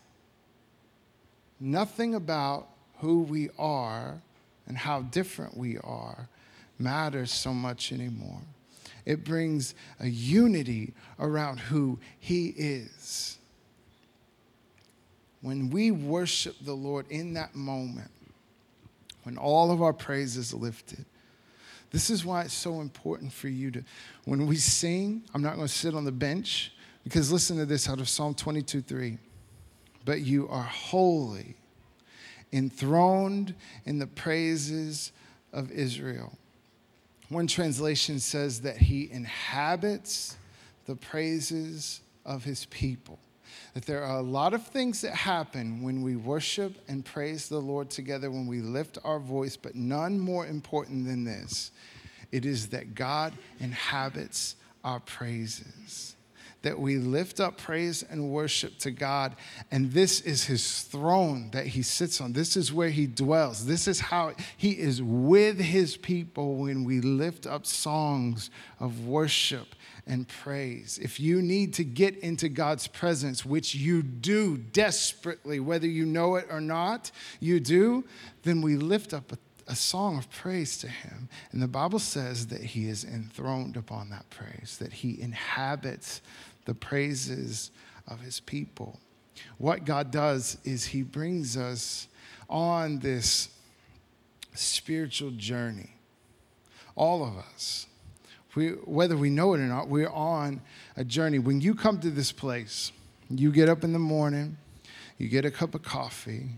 nothing 1.60 2.16
about 2.16 2.70
who 3.00 3.24
we 3.24 3.50
are 3.60 4.22
and 4.68 4.78
how 4.78 5.02
different 5.02 5.58
we 5.58 5.78
are 5.80 6.30
matters 6.80 7.32
so 7.32 7.54
much 7.54 7.92
anymore. 7.92 8.42
It 9.06 9.24
brings 9.24 9.76
a 10.00 10.08
unity 10.08 10.94
around 11.20 11.60
who 11.60 12.00
He 12.20 12.48
is. 12.48 13.38
When 15.42 15.70
we 15.70 15.92
worship 15.92 16.56
the 16.62 16.74
Lord 16.74 17.06
in 17.10 17.34
that 17.34 17.54
moment, 17.54 18.12
when 19.24 19.38
all 19.38 19.72
of 19.72 19.82
our 19.82 19.94
praise 19.94 20.38
is 20.38 20.54
lifted, 20.54 21.06
This 21.94 22.10
is 22.10 22.26
why 22.26 22.42
it's 22.42 22.56
so 22.56 22.82
important 22.82 23.32
for 23.32 23.48
you 23.48 23.70
to, 23.70 23.84
when 24.26 24.48
we 24.48 24.56
sing, 24.56 25.24
I'm 25.34 25.44
not 25.44 25.56
going 25.56 25.68
to 25.68 25.74
sit 25.74 25.94
on 25.94 26.06
the 26.06 26.12
bench 26.12 26.74
because 27.04 27.32
listen 27.32 27.56
to 27.58 27.68
this 27.68 27.88
out 27.88 28.00
of 28.00 28.10
Psalm 28.10 28.34
22 28.34 28.82
3. 28.82 29.18
But 30.04 30.22
you 30.22 30.50
are 30.50 30.64
holy, 30.64 31.56
enthroned 32.54 33.56
in 33.86 34.00
the 34.00 34.08
praises 34.08 35.12
of 35.52 35.72
Israel. 35.72 36.32
One 37.30 37.48
translation 37.48 38.20
says 38.20 38.62
that 38.62 38.78
he 38.78 39.12
inhabits 39.12 40.38
the 40.86 40.96
praises 40.96 42.02
of 42.26 42.44
his 42.44 42.66
people. 42.66 43.20
That 43.74 43.86
there 43.86 44.04
are 44.04 44.20
a 44.20 44.24
lot 44.24 44.54
of 44.54 44.66
things 44.68 45.02
that 45.02 45.16
happen 45.16 45.82
when 45.82 46.04
we 46.04 46.16
worship 46.16 46.76
and 46.88 47.04
praise 47.04 47.50
the 47.50 47.60
Lord 47.60 47.90
together, 47.90 48.30
when 48.30 48.46
we 48.46 48.62
lift 48.62 48.98
our 49.04 49.20
voice, 49.20 49.58
but 49.58 49.76
none 49.76 50.20
more 50.20 50.46
important 50.46 51.06
than 51.06 51.24
this. 51.24 51.72
It 52.32 52.46
is 52.46 52.68
that 52.68 52.94
God 52.96 53.34
inhabits 53.60 54.56
our 54.84 55.00
praises 55.00 56.16
that 56.64 56.80
we 56.80 56.98
lift 56.98 57.40
up 57.40 57.58
praise 57.58 58.04
and 58.04 58.30
worship 58.30 58.80
to 58.80 58.92
God. 58.92 59.36
And 59.70 59.92
this 59.92 60.22
is 60.22 60.46
his 60.46 60.82
throne 60.82 61.52
that 61.52 61.68
he 61.68 61.84
sits 61.84 62.20
on. 62.20 62.34
This 62.34 62.58
is 62.58 62.74
where 62.74 62.90
he 62.90 63.06
dwells. 63.06 63.66
This 63.66 63.88
is 63.88 64.00
how 64.00 64.34
he 64.58 64.72
is 64.72 65.02
with 65.02 65.60
his 65.60 65.96
people 65.96 66.56
when 66.56 66.84
we 66.84 67.02
lift 67.02 67.46
up 67.46 67.66
songs 67.66 68.50
of 68.80 69.06
worship 69.06 69.76
and 70.08 70.28
praise. 70.28 71.00
If 71.02 71.20
you 71.20 71.42
need 71.42 71.74
to 71.76 71.84
get 71.84 72.18
into 72.18 72.50
God's 72.50 72.88
presence, 72.88 73.46
which 73.46 73.76
you 73.76 74.02
do 74.02 74.58
desperately, 74.58 75.60
whether 75.60 75.88
you 75.88 76.06
know 76.06 76.36
it 76.36 76.48
or 76.50 76.62
not, 76.62 77.12
you 77.40 77.60
do, 77.60 78.04
then 78.44 78.62
we 78.62 78.76
lift 78.76 79.14
up 79.14 79.32
a 79.32 79.38
a 79.68 79.76
song 79.76 80.18
of 80.18 80.30
praise 80.30 80.78
to 80.80 80.88
him. 80.88 81.30
And 81.52 81.62
the 81.62 81.68
Bible 81.68 82.00
says 82.00 82.48
that 82.48 82.62
he 82.62 82.90
is 82.90 83.04
enthroned 83.04 83.78
upon 83.78 84.10
that 84.10 84.30
praise, 84.30 84.78
that 84.80 84.94
he 84.94 85.20
inhabits 85.22 86.22
the 86.66 86.74
praises 86.74 87.72
of 88.08 88.20
his 88.22 88.40
people. 88.40 89.00
What 89.58 89.86
God 89.86 90.12
does 90.12 90.58
is 90.64 90.86
he 90.86 91.02
brings 91.02 91.58
us 91.58 92.08
on 92.50 93.00
this 93.00 93.50
spiritual 94.54 95.32
journey. 95.32 95.90
All 96.96 97.24
of 97.24 97.38
us. 97.38 97.88
We, 98.56 98.70
whether 98.70 99.18
we 99.18 99.32
know 99.32 99.54
it 99.56 99.60
or 99.60 99.68
not, 99.68 99.88
we're 99.88 100.10
on 100.10 100.62
a 100.96 101.04
journey. 101.04 101.40
When 101.40 101.60
you 101.60 101.74
come 101.74 102.00
to 102.02 102.12
this 102.12 102.32
place, 102.32 102.92
you 103.30 103.52
get 103.52 103.68
up 103.68 103.84
in 103.84 103.94
the 103.94 104.00
morning, 104.00 104.58
you 105.18 105.28
get 105.28 105.44
a 105.44 105.50
cup 105.50 105.74
of 105.74 105.82
coffee, 105.82 106.50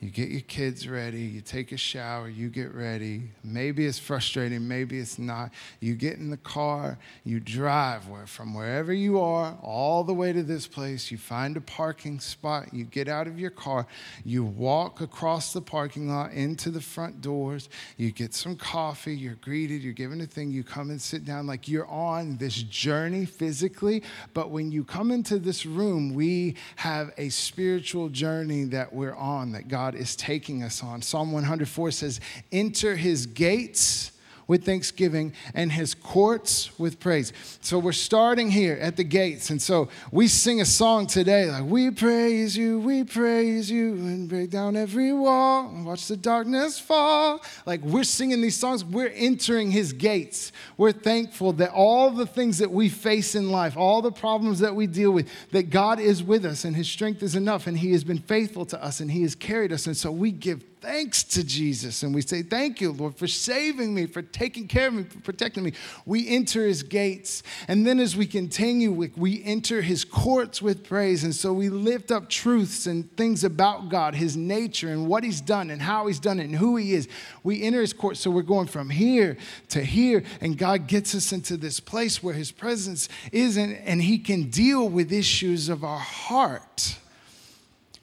you 0.00 0.10
get 0.10 0.28
your 0.28 0.42
kids 0.42 0.86
ready, 0.86 1.20
you 1.20 1.40
take 1.40 1.72
a 1.72 1.78
shower, 1.78 2.28
you 2.28 2.50
get 2.50 2.74
ready. 2.74 3.30
Maybe 3.42 3.86
it's 3.86 3.98
frustrating, 3.98 4.68
maybe 4.68 4.98
it's 4.98 5.18
not. 5.18 5.52
You 5.80 5.94
get 5.94 6.18
in 6.18 6.28
the 6.28 6.36
car, 6.36 6.98
you 7.24 7.40
drive 7.40 8.04
from 8.26 8.52
wherever 8.52 8.92
you 8.92 9.18
are 9.20 9.56
all 9.62 10.04
the 10.04 10.12
way 10.12 10.34
to 10.34 10.42
this 10.42 10.66
place. 10.66 11.10
You 11.10 11.16
find 11.16 11.56
a 11.56 11.62
parking 11.62 12.20
spot, 12.20 12.74
you 12.74 12.84
get 12.84 13.08
out 13.08 13.26
of 13.26 13.40
your 13.40 13.50
car, 13.50 13.86
you 14.22 14.44
walk 14.44 15.00
across 15.00 15.54
the 15.54 15.62
parking 15.62 16.10
lot 16.10 16.32
into 16.32 16.70
the 16.70 16.82
front 16.82 17.22
doors, 17.22 17.70
you 17.96 18.12
get 18.12 18.34
some 18.34 18.54
coffee, 18.54 19.16
you're 19.16 19.36
greeted, 19.36 19.82
you're 19.82 19.94
given 19.94 20.20
a 20.20 20.26
thing, 20.26 20.50
you 20.50 20.62
come 20.62 20.90
and 20.90 21.00
sit 21.00 21.24
down 21.24 21.46
like 21.46 21.68
you're 21.68 21.88
on 21.88 22.36
this 22.36 22.54
journey 22.54 23.24
physically. 23.24 24.02
But 24.34 24.50
when 24.50 24.70
you 24.70 24.84
come 24.84 25.10
into 25.10 25.38
this 25.38 25.64
room, 25.64 26.12
we 26.12 26.56
have 26.76 27.12
a 27.16 27.30
spiritual 27.30 28.10
journey 28.10 28.64
that 28.64 28.92
we're 28.92 29.14
on 29.14 29.52
that 29.52 29.68
God 29.68 29.85
God 29.86 29.94
is 29.94 30.16
taking 30.16 30.64
us 30.64 30.82
on. 30.82 31.00
Psalm 31.00 31.30
104 31.30 31.92
says, 31.92 32.20
Enter 32.50 32.96
his 32.96 33.24
gates 33.24 34.10
with 34.48 34.64
thanksgiving 34.64 35.32
and 35.54 35.72
his 35.72 35.94
courts 35.94 36.78
with 36.78 37.00
praise. 37.00 37.32
So 37.60 37.78
we're 37.78 37.92
starting 37.92 38.50
here 38.50 38.78
at 38.80 38.96
the 38.96 39.04
gates. 39.04 39.50
And 39.50 39.60
so 39.60 39.88
we 40.12 40.28
sing 40.28 40.60
a 40.60 40.64
song 40.64 41.06
today 41.06 41.50
like, 41.50 41.64
We 41.64 41.90
praise 41.90 42.56
you, 42.56 42.78
we 42.78 43.04
praise 43.04 43.70
you, 43.70 43.94
and 43.94 44.28
break 44.28 44.50
down 44.50 44.76
every 44.76 45.12
wall 45.12 45.68
and 45.68 45.84
watch 45.84 46.06
the 46.06 46.16
darkness 46.16 46.78
fall. 46.78 47.42
Like 47.64 47.82
we're 47.82 48.04
singing 48.04 48.40
these 48.40 48.56
songs, 48.56 48.84
we're 48.84 49.12
entering 49.14 49.70
his 49.70 49.92
gates. 49.92 50.52
We're 50.76 50.92
thankful 50.92 51.52
that 51.54 51.72
all 51.72 52.10
the 52.10 52.26
things 52.26 52.58
that 52.58 52.70
we 52.70 52.88
face 52.88 53.34
in 53.34 53.50
life, 53.50 53.76
all 53.76 54.00
the 54.00 54.12
problems 54.12 54.60
that 54.60 54.74
we 54.74 54.86
deal 54.86 55.10
with, 55.10 55.28
that 55.50 55.70
God 55.70 55.98
is 55.98 56.22
with 56.22 56.44
us 56.44 56.64
and 56.64 56.76
his 56.76 56.88
strength 56.88 57.22
is 57.22 57.34
enough 57.34 57.66
and 57.66 57.78
he 57.78 57.92
has 57.92 58.04
been 58.04 58.18
faithful 58.18 58.64
to 58.66 58.82
us 58.82 59.00
and 59.00 59.10
he 59.10 59.22
has 59.22 59.34
carried 59.34 59.72
us. 59.72 59.86
And 59.86 59.96
so 59.96 60.12
we 60.12 60.30
give 60.30 60.75
thanks 60.86 61.24
to 61.24 61.42
Jesus 61.42 62.04
and 62.04 62.14
we 62.14 62.22
say, 62.22 62.42
Thank 62.42 62.80
you, 62.80 62.92
Lord, 62.92 63.16
for 63.16 63.26
saving 63.26 63.92
me, 63.92 64.06
for 64.06 64.22
taking 64.22 64.68
care 64.68 64.86
of 64.86 64.94
me, 64.94 65.02
for 65.02 65.18
protecting 65.18 65.64
me. 65.64 65.72
We 66.04 66.28
enter 66.28 66.64
his 66.64 66.84
gates. 66.84 67.42
And 67.66 67.84
then 67.84 67.98
as 67.98 68.16
we 68.16 68.24
continue, 68.24 68.92
we 68.92 69.42
enter 69.42 69.82
his 69.82 70.04
courts 70.04 70.62
with 70.62 70.84
praise. 70.84 71.24
And 71.24 71.34
so 71.34 71.52
we 71.52 71.70
lift 71.70 72.12
up 72.12 72.28
truths 72.28 72.86
and 72.86 73.14
things 73.16 73.42
about 73.42 73.88
God, 73.88 74.14
his 74.14 74.36
nature, 74.36 74.90
and 74.90 75.08
what 75.08 75.24
he's 75.24 75.40
done, 75.40 75.70
and 75.70 75.82
how 75.82 76.06
he's 76.06 76.20
done 76.20 76.38
it, 76.38 76.44
and 76.44 76.54
who 76.54 76.76
he 76.76 76.94
is. 76.94 77.08
We 77.42 77.64
enter 77.64 77.80
his 77.80 77.92
courts. 77.92 78.20
So 78.20 78.30
we're 78.30 78.42
going 78.42 78.68
from 78.68 78.88
here 78.88 79.36
to 79.70 79.82
here. 79.82 80.22
And 80.40 80.56
God 80.56 80.86
gets 80.86 81.16
us 81.16 81.32
into 81.32 81.56
this 81.56 81.80
place 81.80 82.22
where 82.22 82.34
his 82.34 82.52
presence 82.52 83.08
is, 83.32 83.56
and, 83.56 83.76
and 83.78 84.00
he 84.00 84.18
can 84.18 84.50
deal 84.50 84.88
with 84.88 85.12
issues 85.12 85.68
of 85.68 85.82
our 85.82 85.98
heart. 85.98 86.96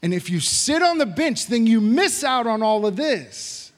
And 0.04 0.14
if 0.14 0.30
you 0.30 0.42
sit 0.42 0.84
on 0.84 0.98
the 0.98 1.06
bench, 1.06 1.48
then 1.48 1.66
you 1.66 1.80
miss 1.80 2.26
out 2.26 2.46
on 2.46 2.62
all 2.62 2.86
of 2.86 2.98
this. 2.98 3.72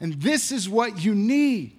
And 0.00 0.14
this 0.14 0.50
is 0.50 0.68
what 0.68 1.04
you 1.04 1.14
need. 1.14 1.78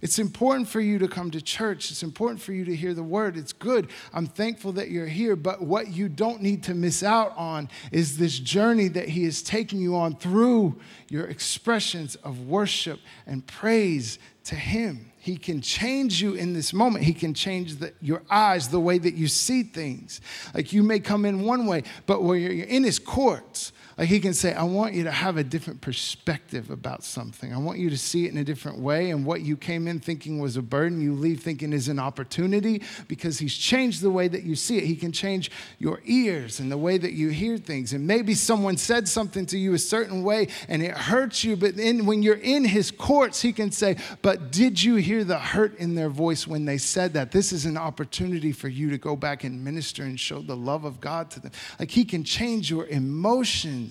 It's 0.00 0.18
important 0.18 0.68
for 0.68 0.80
you 0.80 0.98
to 1.00 1.08
come 1.08 1.30
to 1.32 1.40
church. 1.40 1.90
It's 1.90 2.02
important 2.02 2.40
for 2.40 2.52
you 2.52 2.64
to 2.64 2.74
hear 2.74 2.94
the 2.94 3.02
word. 3.02 3.36
It's 3.36 3.52
good. 3.52 3.88
I'm 4.12 4.26
thankful 4.26 4.72
that 4.72 4.90
you're 4.90 5.06
here. 5.06 5.36
But 5.36 5.62
what 5.62 5.88
you 5.88 6.08
don't 6.08 6.40
need 6.40 6.64
to 6.64 6.74
miss 6.74 7.02
out 7.02 7.36
on 7.36 7.68
is 7.90 8.16
this 8.16 8.38
journey 8.38 8.88
that 8.88 9.08
He 9.08 9.24
is 9.24 9.42
taking 9.42 9.80
you 9.80 9.96
on 9.96 10.16
through 10.16 10.80
your 11.08 11.26
expressions 11.26 12.14
of 12.16 12.46
worship 12.46 13.00
and 13.26 13.46
praise 13.46 14.18
to 14.44 14.54
Him. 14.54 15.11
He 15.22 15.36
can 15.36 15.60
change 15.60 16.20
you 16.20 16.34
in 16.34 16.52
this 16.52 16.72
moment. 16.72 17.04
He 17.04 17.14
can 17.14 17.32
change 17.32 17.76
the, 17.76 17.92
your 18.00 18.22
eyes, 18.28 18.70
the 18.70 18.80
way 18.80 18.98
that 18.98 19.14
you 19.14 19.28
see 19.28 19.62
things. 19.62 20.20
Like 20.52 20.72
you 20.72 20.82
may 20.82 20.98
come 20.98 21.24
in 21.24 21.42
one 21.42 21.66
way, 21.66 21.84
but 22.06 22.24
when 22.24 22.40
you're 22.40 22.66
in 22.66 22.82
His 22.82 22.98
courts, 22.98 23.72
like 23.98 24.08
he 24.08 24.20
can 24.20 24.32
say, 24.32 24.54
I 24.54 24.62
want 24.62 24.94
you 24.94 25.04
to 25.04 25.10
have 25.10 25.36
a 25.36 25.44
different 25.44 25.80
perspective 25.82 26.70
about 26.70 27.04
something. 27.04 27.52
I 27.52 27.58
want 27.58 27.78
you 27.78 27.90
to 27.90 27.98
see 27.98 28.24
it 28.24 28.32
in 28.32 28.38
a 28.38 28.44
different 28.44 28.78
way. 28.78 29.10
And 29.10 29.26
what 29.26 29.42
you 29.42 29.56
came 29.56 29.86
in 29.86 30.00
thinking 30.00 30.38
was 30.38 30.56
a 30.56 30.62
burden, 30.62 31.00
you 31.00 31.14
leave 31.14 31.40
thinking 31.40 31.72
is 31.72 31.88
an 31.88 31.98
opportunity 31.98 32.82
because 33.06 33.38
he's 33.38 33.54
changed 33.54 34.00
the 34.00 34.10
way 34.10 34.28
that 34.28 34.44
you 34.44 34.56
see 34.56 34.78
it. 34.78 34.84
He 34.84 34.96
can 34.96 35.12
change 35.12 35.50
your 35.78 36.00
ears 36.04 36.58
and 36.58 36.72
the 36.72 36.78
way 36.78 36.96
that 36.96 37.12
you 37.12 37.28
hear 37.28 37.58
things. 37.58 37.92
And 37.92 38.06
maybe 38.06 38.34
someone 38.34 38.78
said 38.78 39.08
something 39.08 39.44
to 39.46 39.58
you 39.58 39.74
a 39.74 39.78
certain 39.78 40.22
way 40.22 40.48
and 40.68 40.82
it 40.82 40.96
hurts 40.96 41.44
you, 41.44 41.56
but 41.56 41.76
then 41.76 42.06
when 42.06 42.22
you're 42.22 42.34
in 42.36 42.64
his 42.64 42.90
courts, 42.90 43.42
he 43.42 43.52
can 43.52 43.70
say, 43.70 43.96
But 44.22 44.50
did 44.50 44.82
you 44.82 44.96
hear 44.96 45.22
the 45.22 45.38
hurt 45.38 45.76
in 45.76 45.94
their 45.94 46.08
voice 46.08 46.46
when 46.46 46.64
they 46.64 46.78
said 46.78 47.12
that? 47.12 47.30
This 47.30 47.52
is 47.52 47.66
an 47.66 47.76
opportunity 47.76 48.52
for 48.52 48.68
you 48.68 48.88
to 48.90 48.98
go 48.98 49.16
back 49.16 49.44
and 49.44 49.62
minister 49.62 50.02
and 50.02 50.18
show 50.18 50.40
the 50.40 50.56
love 50.56 50.84
of 50.84 51.00
God 51.00 51.30
to 51.32 51.40
them. 51.40 51.52
Like 51.78 51.90
he 51.90 52.04
can 52.04 52.24
change 52.24 52.70
your 52.70 52.86
emotions 52.86 53.81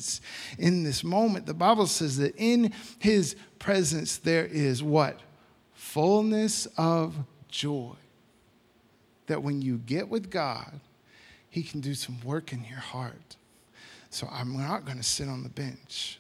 in 0.58 0.84
this 0.84 1.04
moment. 1.04 1.46
The 1.46 1.54
Bible 1.54 1.88
says 1.88 2.18
that 2.18 2.36
in 2.38 2.74
his 3.00 3.36
presence 3.60 4.18
there 4.18 4.46
is 4.46 4.84
what? 4.84 5.20
Fullness 5.74 6.68
of 6.78 7.16
joy. 7.48 7.94
That 9.28 9.44
when 9.44 9.62
you 9.62 9.78
get 9.78 10.10
with 10.10 10.30
God, 10.30 10.80
he 11.50 11.64
can 11.64 11.82
do 11.82 11.94
some 11.94 12.20
work 12.24 12.54
in 12.54 12.64
your 12.64 12.80
heart. 12.80 13.36
So 14.10 14.28
I'm 14.32 14.58
not 14.58 14.86
going 14.86 14.98
to 14.98 15.04
sit 15.04 15.28
on 15.28 15.44
the 15.44 15.50
bench. 15.50 16.20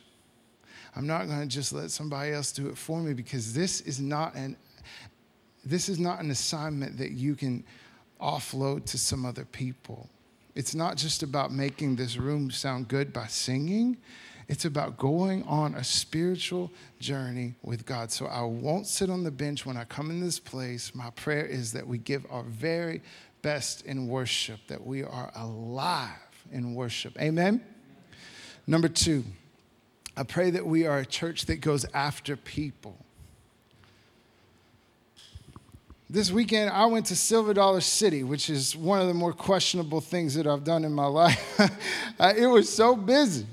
I'm 0.95 1.07
not 1.07 1.27
going 1.27 1.41
to 1.41 1.47
just 1.47 1.73
let 1.73 1.91
somebody 1.91 2.31
else 2.31 2.51
do 2.51 2.67
it 2.67 2.77
for 2.77 2.99
me 2.99 3.13
because 3.13 3.53
this 3.53 3.81
is 3.81 3.99
not 3.99 4.35
an 4.35 4.57
this 5.63 5.89
is 5.89 5.99
not 5.99 6.19
an 6.19 6.31
assignment 6.31 6.97
that 6.97 7.11
you 7.11 7.35
can 7.35 7.63
offload 8.19 8.85
to 8.85 8.97
some 8.97 9.25
other 9.25 9.45
people. 9.45 10.09
It's 10.55 10.75
not 10.75 10.97
just 10.97 11.23
about 11.23 11.51
making 11.51 11.95
this 11.95 12.17
room 12.17 12.51
sound 12.51 12.87
good 12.87 13.13
by 13.13 13.27
singing. 13.27 13.97
It's 14.47 14.65
about 14.65 14.97
going 14.97 15.43
on 15.43 15.75
a 15.75 15.83
spiritual 15.83 16.71
journey 16.99 17.55
with 17.61 17.85
God. 17.85 18.11
So 18.11 18.25
I 18.25 18.41
won't 18.41 18.85
sit 18.85 19.09
on 19.09 19.23
the 19.23 19.31
bench 19.31 19.65
when 19.65 19.77
I 19.77 19.85
come 19.85 20.09
in 20.09 20.19
this 20.19 20.39
place. 20.39 20.93
My 20.93 21.09
prayer 21.11 21.45
is 21.45 21.71
that 21.71 21.87
we 21.87 21.97
give 21.97 22.25
our 22.29 22.43
very 22.43 23.01
best 23.41 23.85
in 23.85 24.07
worship, 24.07 24.59
that 24.67 24.85
we 24.85 25.03
are 25.03 25.31
alive 25.35 26.09
in 26.51 26.75
worship. 26.75 27.19
Amen? 27.21 27.63
Number 28.67 28.89
two, 28.89 29.23
I 30.17 30.23
pray 30.23 30.51
that 30.51 30.65
we 30.65 30.85
are 30.85 30.99
a 30.99 31.05
church 31.05 31.45
that 31.45 31.61
goes 31.61 31.85
after 31.93 32.35
people. 32.35 32.97
This 36.11 36.29
weekend 36.29 36.69
I 36.71 36.87
went 36.87 37.05
to 37.05 37.15
Silver 37.15 37.53
Dollar 37.53 37.79
City, 37.79 38.23
which 38.23 38.49
is 38.49 38.75
one 38.75 38.99
of 38.99 39.07
the 39.07 39.13
more 39.13 39.31
questionable 39.31 40.01
things 40.01 40.35
that 40.35 40.45
I've 40.45 40.65
done 40.65 40.83
in 40.83 40.91
my 40.91 41.05
life. 41.07 41.59
it 42.19 42.47
was 42.47 42.67
so 42.71 42.97
busy. 42.97 43.45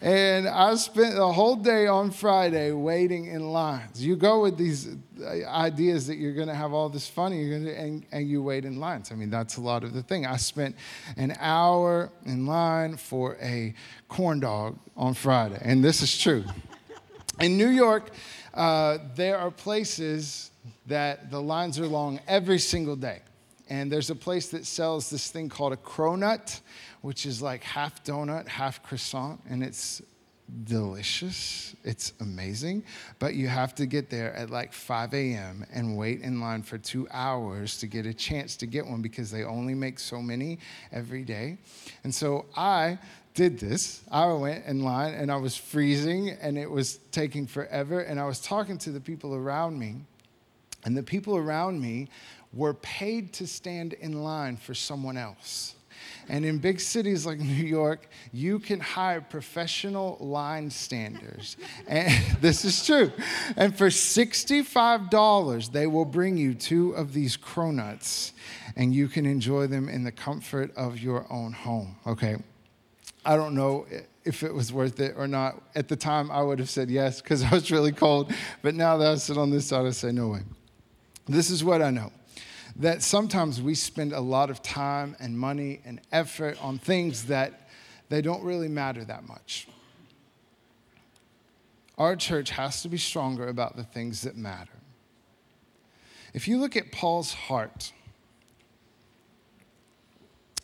And 0.00 0.48
I 0.48 0.74
spent 0.76 1.14
the 1.14 1.30
whole 1.30 1.56
day 1.56 1.86
on 1.86 2.10
Friday 2.10 2.72
waiting 2.72 3.26
in 3.26 3.50
lines. 3.50 4.04
You 4.04 4.16
go 4.16 4.40
with 4.40 4.56
these 4.56 4.88
uh, 5.22 5.44
ideas 5.46 6.06
that 6.06 6.16
you're 6.16 6.32
going 6.32 6.48
to 6.48 6.54
have 6.54 6.72
all 6.72 6.88
this 6.88 7.06
fun 7.06 7.32
and, 7.32 7.68
and, 7.68 8.06
and 8.10 8.26
you 8.26 8.42
wait 8.42 8.64
in 8.64 8.80
lines. 8.80 9.12
I 9.12 9.14
mean, 9.14 9.28
that's 9.28 9.58
a 9.58 9.60
lot 9.60 9.84
of 9.84 9.92
the 9.92 10.02
thing. 10.02 10.24
I 10.24 10.38
spent 10.38 10.74
an 11.18 11.36
hour 11.38 12.10
in 12.24 12.46
line 12.46 12.96
for 12.96 13.36
a 13.42 13.74
corn 14.08 14.40
dog 14.40 14.78
on 14.96 15.12
Friday, 15.12 15.58
and 15.60 15.84
this 15.84 16.00
is 16.00 16.16
true. 16.16 16.44
In 17.40 17.58
New 17.58 17.68
York, 17.68 18.10
uh, 18.54 18.96
there 19.14 19.36
are 19.36 19.50
places 19.50 20.50
that 20.86 21.30
the 21.30 21.40
lines 21.40 21.78
are 21.78 21.86
long 21.86 22.20
every 22.26 22.58
single 22.58 22.96
day. 22.96 23.20
And 23.68 23.90
there's 23.90 24.10
a 24.10 24.14
place 24.14 24.48
that 24.50 24.64
sells 24.64 25.10
this 25.10 25.30
thing 25.30 25.48
called 25.48 25.72
a 25.72 25.76
cronut, 25.76 26.60
which 27.00 27.26
is 27.26 27.42
like 27.42 27.64
half 27.64 28.04
donut, 28.04 28.46
half 28.46 28.82
croissant, 28.82 29.40
and 29.48 29.62
it's 29.62 30.02
delicious. 30.64 31.74
It's 31.82 32.12
amazing. 32.20 32.84
But 33.18 33.34
you 33.34 33.48
have 33.48 33.74
to 33.76 33.86
get 33.86 34.10
there 34.10 34.32
at 34.34 34.50
like 34.50 34.72
5 34.72 35.14
a.m. 35.14 35.66
and 35.72 35.96
wait 35.96 36.20
in 36.20 36.40
line 36.40 36.62
for 36.62 36.78
two 36.78 37.08
hours 37.10 37.78
to 37.78 37.86
get 37.86 38.06
a 38.06 38.14
chance 38.14 38.56
to 38.58 38.66
get 38.66 38.86
one 38.86 39.02
because 39.02 39.30
they 39.30 39.44
only 39.44 39.74
make 39.74 39.98
so 39.98 40.22
many 40.22 40.58
every 40.92 41.24
day. 41.24 41.58
And 42.04 42.14
so 42.14 42.46
I 42.56 42.98
did 43.34 43.58
this. 43.58 44.02
I 44.10 44.32
went 44.32 44.64
in 44.66 44.82
line 44.82 45.14
and 45.14 45.30
I 45.30 45.36
was 45.36 45.56
freezing 45.56 46.30
and 46.30 46.56
it 46.56 46.70
was 46.70 46.98
taking 47.10 47.46
forever. 47.46 48.00
And 48.00 48.20
I 48.20 48.26
was 48.26 48.40
talking 48.40 48.78
to 48.78 48.90
the 48.90 49.00
people 49.00 49.34
around 49.34 49.78
me 49.78 50.02
and 50.86 50.96
the 50.96 51.02
people 51.02 51.36
around 51.36 51.80
me 51.80 52.08
were 52.54 52.74
paid 52.74 53.32
to 53.34 53.46
stand 53.46 53.92
in 53.92 54.22
line 54.22 54.56
for 54.56 54.72
someone 54.72 55.16
else. 55.16 55.74
And 56.28 56.44
in 56.44 56.58
big 56.58 56.80
cities 56.80 57.26
like 57.26 57.38
New 57.38 57.64
York, 57.64 58.08
you 58.32 58.60
can 58.60 58.78
hire 58.78 59.20
professional 59.20 60.16
line 60.20 60.70
standers. 60.70 61.56
And 61.88 62.12
this 62.40 62.64
is 62.64 62.86
true. 62.86 63.12
And 63.56 63.76
for 63.76 63.88
$65, 63.88 65.72
they 65.72 65.86
will 65.86 66.04
bring 66.04 66.36
you 66.36 66.54
two 66.54 66.92
of 66.92 67.12
these 67.12 67.36
cronuts 67.36 68.32
and 68.76 68.94
you 68.94 69.08
can 69.08 69.26
enjoy 69.26 69.66
them 69.66 69.88
in 69.88 70.04
the 70.04 70.12
comfort 70.12 70.74
of 70.76 70.98
your 70.98 71.26
own 71.30 71.52
home. 71.52 71.96
Okay. 72.06 72.36
I 73.24 73.34
don't 73.34 73.54
know 73.54 73.86
if 74.24 74.42
it 74.42 74.54
was 74.54 74.72
worth 74.72 75.00
it 75.00 75.14
or 75.16 75.26
not. 75.26 75.62
At 75.74 75.88
the 75.88 75.96
time, 75.96 76.30
I 76.30 76.42
would 76.42 76.60
have 76.60 76.70
said 76.70 76.90
yes 76.90 77.20
because 77.20 77.42
I 77.42 77.50
was 77.50 77.72
really 77.72 77.92
cold. 77.92 78.32
But 78.62 78.74
now 78.74 78.96
that 78.98 79.12
I 79.12 79.14
sit 79.16 79.36
on 79.36 79.50
this 79.50 79.66
side, 79.66 79.84
I 79.86 79.90
say 79.90 80.12
no 80.12 80.28
way. 80.28 80.42
This 81.26 81.50
is 81.50 81.64
what 81.64 81.82
I 81.82 81.90
know 81.90 82.12
that 82.78 83.02
sometimes 83.02 83.60
we 83.62 83.74
spend 83.74 84.12
a 84.12 84.20
lot 84.20 84.50
of 84.50 84.62
time 84.62 85.16
and 85.18 85.38
money 85.38 85.80
and 85.84 86.00
effort 86.12 86.62
on 86.62 86.78
things 86.78 87.24
that 87.24 87.68
they 88.08 88.20
don't 88.20 88.42
really 88.42 88.68
matter 88.68 89.04
that 89.04 89.26
much. 89.26 89.66
Our 91.96 92.16
church 92.16 92.50
has 92.50 92.82
to 92.82 92.88
be 92.88 92.98
stronger 92.98 93.48
about 93.48 93.76
the 93.76 93.84
things 93.84 94.22
that 94.22 94.36
matter. 94.36 94.72
If 96.34 96.46
you 96.46 96.58
look 96.58 96.76
at 96.76 96.92
Paul's 96.92 97.32
heart, 97.32 97.92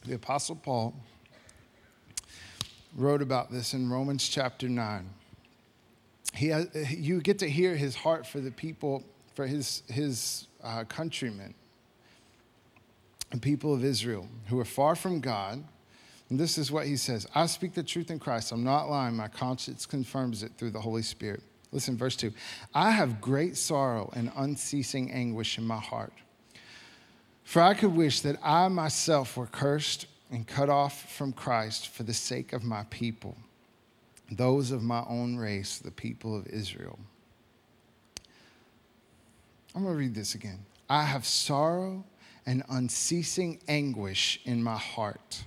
the 0.05 0.15
Apostle 0.15 0.57
Paul 0.57 0.95
wrote 2.95 3.23
about 3.23 3.51
this 3.51 3.73
in 3.73 3.89
Romans 3.89 4.29
chapter 4.29 4.69
9. 4.69 5.09
He 6.35 6.49
has, 6.49 6.69
you 6.93 7.23
get 7.23 7.39
to 7.39 7.49
hear 7.49 7.75
his 7.75 7.97
heart 7.97 8.27
for 8.27 8.41
the 8.41 8.51
people, 8.51 9.03
for 9.35 9.47
his, 9.47 9.83
his 9.89 10.47
uh, 10.63 10.85
countrymen 10.85 11.55
and 13.31 13.41
people 13.41 13.75
of 13.75 13.85
Israel 13.85 14.29
who 14.47 14.61
are 14.61 14.65
far 14.65 14.95
from 14.95 15.21
God. 15.21 15.65
And 16.31 16.39
this 16.39 16.57
is 16.57 16.71
what 16.71 16.87
he 16.87 16.97
says 16.97 17.27
I 17.35 17.47
speak 17.47 17.75
the 17.75 17.83
truth 17.83 18.11
in 18.11 18.19
Christ. 18.19 18.53
I'm 18.53 18.65
not 18.65 18.89
lying. 18.89 19.17
My 19.17 19.29
conscience 19.29 19.87
confirms 19.87 20.43
it 20.43 20.53
through 20.57 20.71
the 20.71 20.81
Holy 20.81 21.03
Spirit. 21.03 21.43
Listen, 21.73 21.97
verse 21.97 22.17
2 22.17 22.33
I 22.75 22.91
have 22.91 23.21
great 23.21 23.57
sorrow 23.57 24.13
and 24.15 24.31
unceasing 24.37 25.11
anguish 25.11 25.59
in 25.59 25.65
my 25.65 25.81
heart. 25.81 26.13
For 27.45 27.61
I 27.61 27.75
could 27.75 27.95
wish 27.95 28.21
that 28.21 28.37
I 28.43 28.69
myself 28.69 29.37
were 29.37 29.47
cursed 29.47 30.07
and 30.31 30.47
cut 30.47 30.71
off 30.71 31.13
from 31.13 31.33
Christ 31.33 31.89
for 31.89 32.05
the 32.05 32.15
sake 32.15 32.53
of 32.53 32.63
my 32.63 32.85
people, 32.89 33.37
those 34.31 34.71
of 34.71 34.83
my 34.83 35.05
own 35.09 35.37
race, 35.37 35.79
the 35.79 35.91
people 35.91 36.37
of 36.37 36.47
Israel. 36.47 36.99
I'm 39.75 39.83
going 39.83 39.95
to 39.95 39.99
read 39.99 40.15
this 40.15 40.35
again. 40.35 40.65
I 40.89 41.05
have 41.05 41.25
sorrow 41.25 42.05
and 42.45 42.63
unceasing 42.69 43.61
anguish 43.69 44.41
in 44.45 44.63
my 44.63 44.77
heart. 44.77 45.45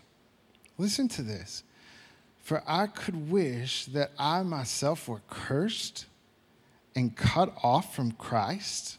Listen 0.77 1.07
to 1.09 1.21
this. 1.21 1.63
For 2.39 2.63
I 2.67 2.87
could 2.87 3.29
wish 3.29 3.85
that 3.85 4.11
I 4.17 4.43
myself 4.43 5.07
were 5.07 5.21
cursed 5.29 6.05
and 6.95 7.15
cut 7.15 7.53
off 7.63 7.95
from 7.95 8.11
Christ 8.13 8.97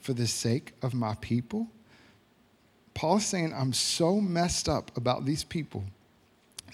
for 0.00 0.12
the 0.12 0.26
sake 0.26 0.72
of 0.82 0.94
my 0.94 1.14
people. 1.20 1.68
Paul 2.94 3.18
is 3.18 3.26
saying, 3.26 3.52
I'm 3.52 3.72
so 3.72 4.20
messed 4.20 4.68
up 4.68 4.96
about 4.96 5.24
these 5.24 5.44
people 5.44 5.84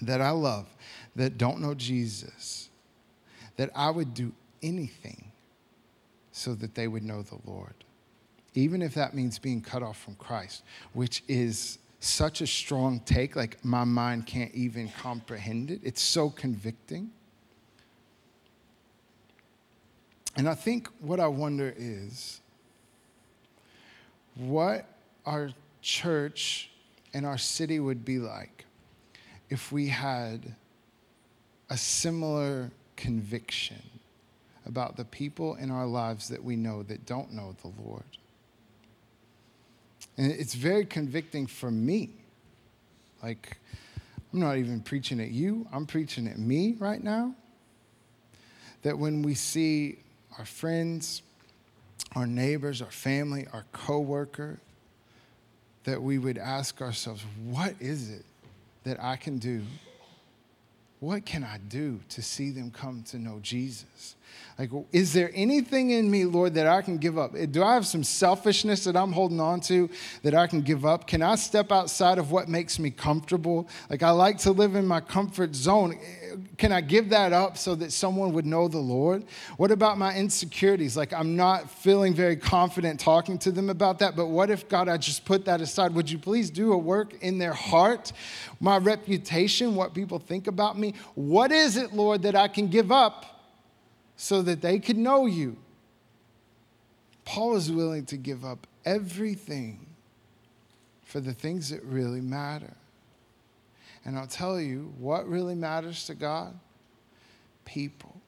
that 0.01 0.21
I 0.21 0.29
love 0.29 0.67
that 1.15 1.37
don't 1.37 1.59
know 1.59 1.73
Jesus 1.73 2.69
that 3.57 3.69
I 3.75 3.89
would 3.89 4.13
do 4.13 4.31
anything 4.63 5.31
so 6.31 6.55
that 6.55 6.75
they 6.75 6.87
would 6.87 7.03
know 7.03 7.21
the 7.21 7.37
Lord 7.45 7.73
even 8.53 8.81
if 8.81 8.93
that 8.95 9.13
means 9.13 9.39
being 9.39 9.61
cut 9.61 9.81
off 9.83 9.97
from 10.01 10.15
Christ, 10.15 10.63
which 10.93 11.23
is 11.27 11.79
such 11.99 12.41
a 12.41 12.47
strong 12.47 12.99
take, 13.01 13.35
like 13.35 13.63
my 13.63 13.83
mind 13.83 14.25
can't 14.25 14.53
even 14.53 14.89
comprehend 15.01 15.71
it. 15.71 15.79
It's 15.83 16.01
so 16.01 16.29
convicting. 16.29 17.11
And 20.35 20.49
I 20.49 20.55
think 20.55 20.89
what 20.99 21.19
I 21.19 21.27
wonder 21.27 21.73
is 21.77 22.41
what 24.35 24.85
our 25.25 25.51
church 25.81 26.71
and 27.13 27.25
our 27.25 27.37
city 27.37 27.79
would 27.79 28.03
be 28.05 28.17
like 28.17 28.65
if 29.49 29.71
we 29.71 29.87
had 29.87 30.55
a 31.69 31.77
similar 31.77 32.71
conviction 32.95 33.81
about 34.65 34.95
the 34.95 35.05
people 35.05 35.55
in 35.55 35.69
our 35.69 35.85
lives 35.85 36.29
that 36.29 36.43
we 36.43 36.55
know 36.55 36.83
that 36.83 37.05
don't 37.05 37.31
know 37.33 37.55
the 37.61 37.71
Lord. 37.83 38.03
And 40.17 40.31
it's 40.31 40.53
very 40.53 40.85
convicting 40.85 41.47
for 41.47 41.71
me. 41.71 42.09
Like, 43.23 43.57
I'm 44.33 44.39
not 44.39 44.57
even 44.57 44.81
preaching 44.81 45.19
at 45.19 45.31
you, 45.31 45.67
I'm 45.71 45.85
preaching 45.85 46.27
at 46.27 46.37
me 46.37 46.75
right 46.79 47.03
now. 47.03 47.35
That 48.83 48.97
when 48.97 49.21
we 49.21 49.35
see 49.35 49.97
our 50.37 50.45
friends, 50.45 51.21
our 52.15 52.25
neighbors, 52.25 52.81
our 52.81 52.91
family, 52.91 53.47
our 53.53 53.65
coworker, 53.71 54.59
that 55.83 56.01
we 56.01 56.17
would 56.17 56.37
ask 56.37 56.81
ourselves, 56.81 57.23
what 57.45 57.75
is 57.79 58.09
it 58.09 58.25
that 58.83 59.01
I 59.01 59.15
can 59.15 59.37
do? 59.37 59.61
What 60.99 61.25
can 61.25 61.43
I 61.43 61.57
do 61.57 61.99
to 62.09 62.21
see 62.21 62.51
them 62.51 62.71
come 62.71 63.03
to 63.09 63.17
know 63.17 63.39
Jesus? 63.41 64.15
Like, 64.59 64.69
is 64.91 65.13
there 65.13 65.31
anything 65.33 65.89
in 65.89 66.11
me, 66.11 66.25
Lord, 66.25 66.53
that 66.53 66.67
I 66.67 66.81
can 66.81 66.97
give 66.97 67.17
up? 67.17 67.33
Do 67.51 67.63
I 67.63 67.73
have 67.73 67.87
some 67.87 68.03
selfishness 68.03 68.83
that 68.83 68.95
I'm 68.95 69.11
holding 69.11 69.39
on 69.39 69.59
to 69.61 69.89
that 70.21 70.35
I 70.35 70.45
can 70.45 70.61
give 70.61 70.85
up? 70.85 71.07
Can 71.07 71.23
I 71.23 71.35
step 71.35 71.71
outside 71.71 72.19
of 72.19 72.31
what 72.31 72.47
makes 72.47 72.77
me 72.77 72.91
comfortable? 72.91 73.67
Like, 73.89 74.03
I 74.03 74.11
like 74.11 74.37
to 74.39 74.51
live 74.51 74.75
in 74.75 74.85
my 74.85 74.99
comfort 74.99 75.55
zone. 75.55 75.97
Can 76.57 76.71
I 76.71 76.81
give 76.81 77.09
that 77.09 77.33
up 77.33 77.57
so 77.57 77.73
that 77.75 77.91
someone 77.91 78.33
would 78.33 78.45
know 78.45 78.67
the 78.67 78.77
Lord? 78.77 79.25
What 79.57 79.71
about 79.71 79.97
my 79.97 80.15
insecurities? 80.15 80.95
Like, 80.95 81.11
I'm 81.11 81.35
not 81.35 81.69
feeling 81.69 82.13
very 82.13 82.35
confident 82.35 82.99
talking 82.99 83.39
to 83.39 83.51
them 83.51 83.69
about 83.69 83.99
that, 83.99 84.15
but 84.15 84.27
what 84.27 84.51
if, 84.51 84.69
God, 84.69 84.87
I 84.87 84.97
just 84.97 85.25
put 85.25 85.45
that 85.45 85.61
aside? 85.61 85.95
Would 85.95 86.11
you 86.11 86.19
please 86.19 86.51
do 86.51 86.73
a 86.73 86.77
work 86.77 87.15
in 87.21 87.39
their 87.39 87.53
heart? 87.53 88.11
My 88.59 88.77
reputation, 88.77 89.75
what 89.75 89.95
people 89.95 90.19
think 90.19 90.45
about 90.45 90.77
me? 90.77 90.93
What 91.15 91.51
is 91.51 91.77
it, 91.77 91.93
Lord, 91.93 92.21
that 92.21 92.35
I 92.35 92.47
can 92.47 92.67
give 92.67 92.91
up? 92.91 93.40
So 94.21 94.43
that 94.43 94.61
they 94.61 94.77
could 94.77 94.99
know 94.99 95.25
you. 95.25 95.57
Paul 97.25 97.55
is 97.55 97.71
willing 97.71 98.05
to 98.05 98.17
give 98.17 98.45
up 98.45 98.67
everything 98.85 99.87
for 101.03 101.19
the 101.19 101.33
things 101.33 101.69
that 101.71 101.83
really 101.83 102.21
matter. 102.21 102.75
And 104.05 104.19
I'll 104.19 104.27
tell 104.27 104.61
you 104.61 104.93
what 104.99 105.27
really 105.27 105.55
matters 105.55 106.05
to 106.05 106.13
God 106.13 106.53
people. 107.65 108.21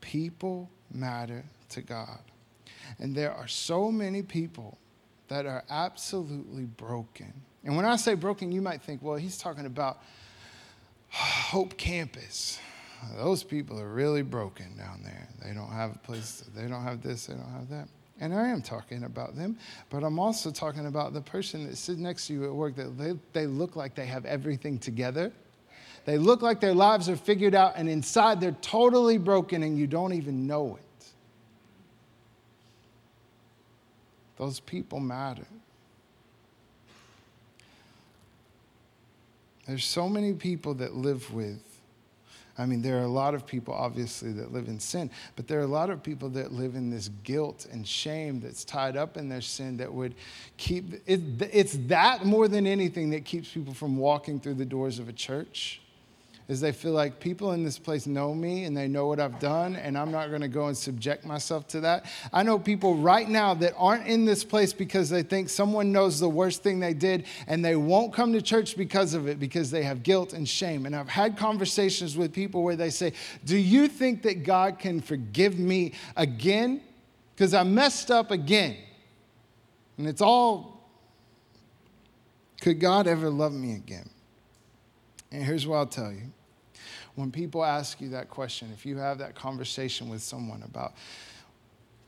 People 0.00 0.70
matter 0.92 1.44
to 1.70 1.82
God. 1.82 2.20
And 3.00 3.16
there 3.16 3.32
are 3.32 3.48
so 3.48 3.90
many 3.90 4.22
people 4.22 4.78
that 5.26 5.44
are 5.44 5.64
absolutely 5.68 6.66
broken. 6.66 7.32
And 7.64 7.76
when 7.76 7.84
I 7.84 7.96
say 7.96 8.14
broken, 8.14 8.52
you 8.52 8.62
might 8.62 8.80
think, 8.80 9.02
well, 9.02 9.16
he's 9.16 9.38
talking 9.38 9.66
about 9.66 9.98
Hope 11.10 11.76
Campus 11.76 12.60
those 13.16 13.42
people 13.42 13.80
are 13.80 13.88
really 13.88 14.22
broken 14.22 14.76
down 14.76 15.02
there. 15.02 15.28
They 15.44 15.52
don't 15.52 15.70
have 15.70 15.94
a 15.94 15.98
place, 15.98 16.44
they 16.54 16.66
don't 16.66 16.82
have 16.82 17.02
this, 17.02 17.26
they 17.26 17.34
don't 17.34 17.52
have 17.52 17.68
that. 17.70 17.88
And 18.20 18.34
I 18.34 18.48
am 18.48 18.62
talking 18.62 19.04
about 19.04 19.36
them, 19.36 19.56
but 19.90 20.02
I'm 20.02 20.18
also 20.18 20.50
talking 20.50 20.86
about 20.86 21.12
the 21.12 21.20
person 21.20 21.66
that 21.68 21.76
sits 21.76 21.98
next 21.98 22.26
to 22.26 22.32
you 22.32 22.44
at 22.44 22.52
work 22.52 22.74
that 22.76 22.98
they, 22.98 23.14
they 23.32 23.46
look 23.46 23.76
like 23.76 23.94
they 23.94 24.06
have 24.06 24.24
everything 24.24 24.78
together. 24.78 25.32
They 26.04 26.18
look 26.18 26.42
like 26.42 26.60
their 26.60 26.74
lives 26.74 27.08
are 27.08 27.16
figured 27.16 27.54
out, 27.54 27.74
and 27.76 27.88
inside 27.88 28.40
they're 28.40 28.56
totally 28.60 29.18
broken, 29.18 29.62
and 29.62 29.78
you 29.78 29.86
don't 29.86 30.14
even 30.14 30.46
know 30.46 30.76
it. 30.76 31.06
Those 34.36 34.58
people 34.58 35.00
matter. 35.00 35.46
There's 39.66 39.84
so 39.84 40.08
many 40.08 40.32
people 40.32 40.74
that 40.74 40.94
live 40.94 41.32
with 41.32 41.60
I 42.58 42.66
mean, 42.66 42.82
there 42.82 42.98
are 42.98 43.04
a 43.04 43.08
lot 43.08 43.34
of 43.34 43.46
people, 43.46 43.72
obviously, 43.72 44.32
that 44.32 44.52
live 44.52 44.66
in 44.66 44.80
sin, 44.80 45.10
but 45.36 45.46
there 45.46 45.60
are 45.60 45.64
a 45.64 45.68
lot 45.68 45.90
of 45.90 46.02
people 46.02 46.28
that 46.30 46.52
live 46.52 46.74
in 46.74 46.90
this 46.90 47.08
guilt 47.22 47.66
and 47.70 47.86
shame 47.86 48.40
that's 48.40 48.64
tied 48.64 48.96
up 48.96 49.16
in 49.16 49.28
their 49.28 49.40
sin 49.40 49.76
that 49.76 49.92
would 49.92 50.14
keep 50.56 50.92
it, 51.06 51.22
it's 51.52 51.76
that 51.86 52.24
more 52.26 52.48
than 52.48 52.66
anything 52.66 53.10
that 53.10 53.24
keeps 53.24 53.48
people 53.48 53.74
from 53.74 53.96
walking 53.96 54.40
through 54.40 54.54
the 54.54 54.64
doors 54.64 54.98
of 54.98 55.08
a 55.08 55.12
church 55.12 55.80
is 56.48 56.62
they 56.62 56.72
feel 56.72 56.92
like 56.92 57.20
people 57.20 57.52
in 57.52 57.62
this 57.62 57.78
place 57.78 58.06
know 58.06 58.34
me 58.34 58.64
and 58.64 58.74
they 58.74 58.88
know 58.88 59.06
what 59.06 59.20
I've 59.20 59.38
done, 59.38 59.76
and 59.76 59.98
I'm 59.98 60.10
not 60.10 60.30
going 60.30 60.40
to 60.40 60.48
go 60.48 60.68
and 60.68 60.76
subject 60.76 61.26
myself 61.26 61.68
to 61.68 61.80
that. 61.80 62.06
I 62.32 62.42
know 62.42 62.58
people 62.58 62.96
right 62.96 63.28
now 63.28 63.52
that 63.54 63.74
aren't 63.76 64.06
in 64.06 64.24
this 64.24 64.44
place 64.44 64.72
because 64.72 65.10
they 65.10 65.22
think 65.22 65.50
someone 65.50 65.92
knows 65.92 66.18
the 66.18 66.28
worst 66.28 66.62
thing 66.62 66.80
they 66.80 66.94
did, 66.94 67.26
and 67.46 67.62
they 67.62 67.76
won't 67.76 68.14
come 68.14 68.32
to 68.32 68.40
church 68.40 68.78
because 68.78 69.12
of 69.12 69.28
it 69.28 69.38
because 69.38 69.70
they 69.70 69.82
have 69.82 70.02
guilt 70.02 70.32
and 70.32 70.48
shame. 70.48 70.86
And 70.86 70.96
I've 70.96 71.10
had 71.10 71.36
conversations 71.36 72.16
with 72.16 72.32
people 72.32 72.62
where 72.62 72.76
they 72.76 72.90
say, 72.90 73.12
Do 73.44 73.58
you 73.58 73.86
think 73.86 74.22
that 74.22 74.42
God 74.42 74.78
can 74.78 75.02
forgive 75.02 75.58
me 75.58 75.92
again? 76.16 76.80
Because 77.34 77.52
I 77.52 77.62
messed 77.62 78.10
up 78.10 78.30
again. 78.30 78.78
And 79.98 80.08
it's 80.08 80.22
all, 80.22 80.88
could 82.62 82.80
God 82.80 83.06
ever 83.06 83.28
love 83.28 83.52
me 83.52 83.74
again? 83.74 84.08
And 85.30 85.44
here's 85.44 85.66
what 85.66 85.76
I'll 85.76 85.86
tell 85.86 86.10
you 86.10 86.32
when 87.18 87.32
people 87.32 87.64
ask 87.64 88.00
you 88.00 88.10
that 88.10 88.30
question, 88.30 88.70
if 88.72 88.86
you 88.86 88.96
have 88.96 89.18
that 89.18 89.34
conversation 89.34 90.08
with 90.08 90.22
someone 90.22 90.62
about, 90.62 90.92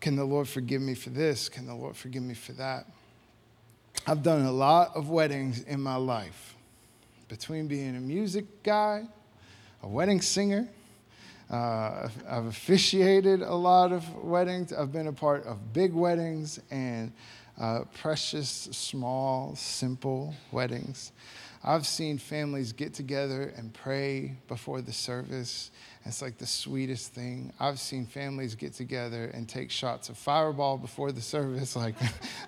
can 0.00 0.14
the 0.14 0.24
Lord 0.24 0.46
forgive 0.46 0.80
me 0.80 0.94
for 0.94 1.10
this? 1.10 1.48
Can 1.48 1.66
the 1.66 1.74
Lord 1.74 1.96
forgive 1.96 2.22
me 2.22 2.34
for 2.34 2.52
that? 2.52 2.86
I've 4.06 4.22
done 4.22 4.42
a 4.42 4.52
lot 4.52 4.92
of 4.94 5.10
weddings 5.10 5.62
in 5.64 5.80
my 5.80 5.96
life. 5.96 6.54
Between 7.26 7.66
being 7.66 7.96
a 7.96 8.00
music 8.00 8.62
guy, 8.62 9.02
a 9.82 9.88
wedding 9.88 10.20
singer, 10.20 10.68
uh, 11.50 12.08
I've 12.28 12.46
officiated 12.46 13.42
a 13.42 13.54
lot 13.54 13.90
of 13.90 14.14
weddings. 14.22 14.72
I've 14.72 14.92
been 14.92 15.08
a 15.08 15.12
part 15.12 15.44
of 15.44 15.72
big 15.72 15.92
weddings 15.92 16.60
and 16.70 17.12
uh, 17.60 17.80
precious, 18.00 18.48
small, 18.70 19.56
simple 19.56 20.36
weddings. 20.52 21.10
I've 21.62 21.86
seen 21.86 22.16
families 22.16 22.72
get 22.72 22.94
together 22.94 23.52
and 23.54 23.72
pray 23.74 24.36
before 24.48 24.80
the 24.80 24.94
service. 24.94 25.70
It's 26.06 26.22
like 26.22 26.38
the 26.38 26.46
sweetest 26.46 27.12
thing. 27.12 27.52
I've 27.60 27.78
seen 27.78 28.06
families 28.06 28.54
get 28.54 28.72
together 28.72 29.30
and 29.34 29.46
take 29.46 29.70
shots 29.70 30.08
of 30.08 30.16
fireball 30.16 30.78
before 30.78 31.12
the 31.12 31.20
service. 31.20 31.76
Like, 31.80 31.94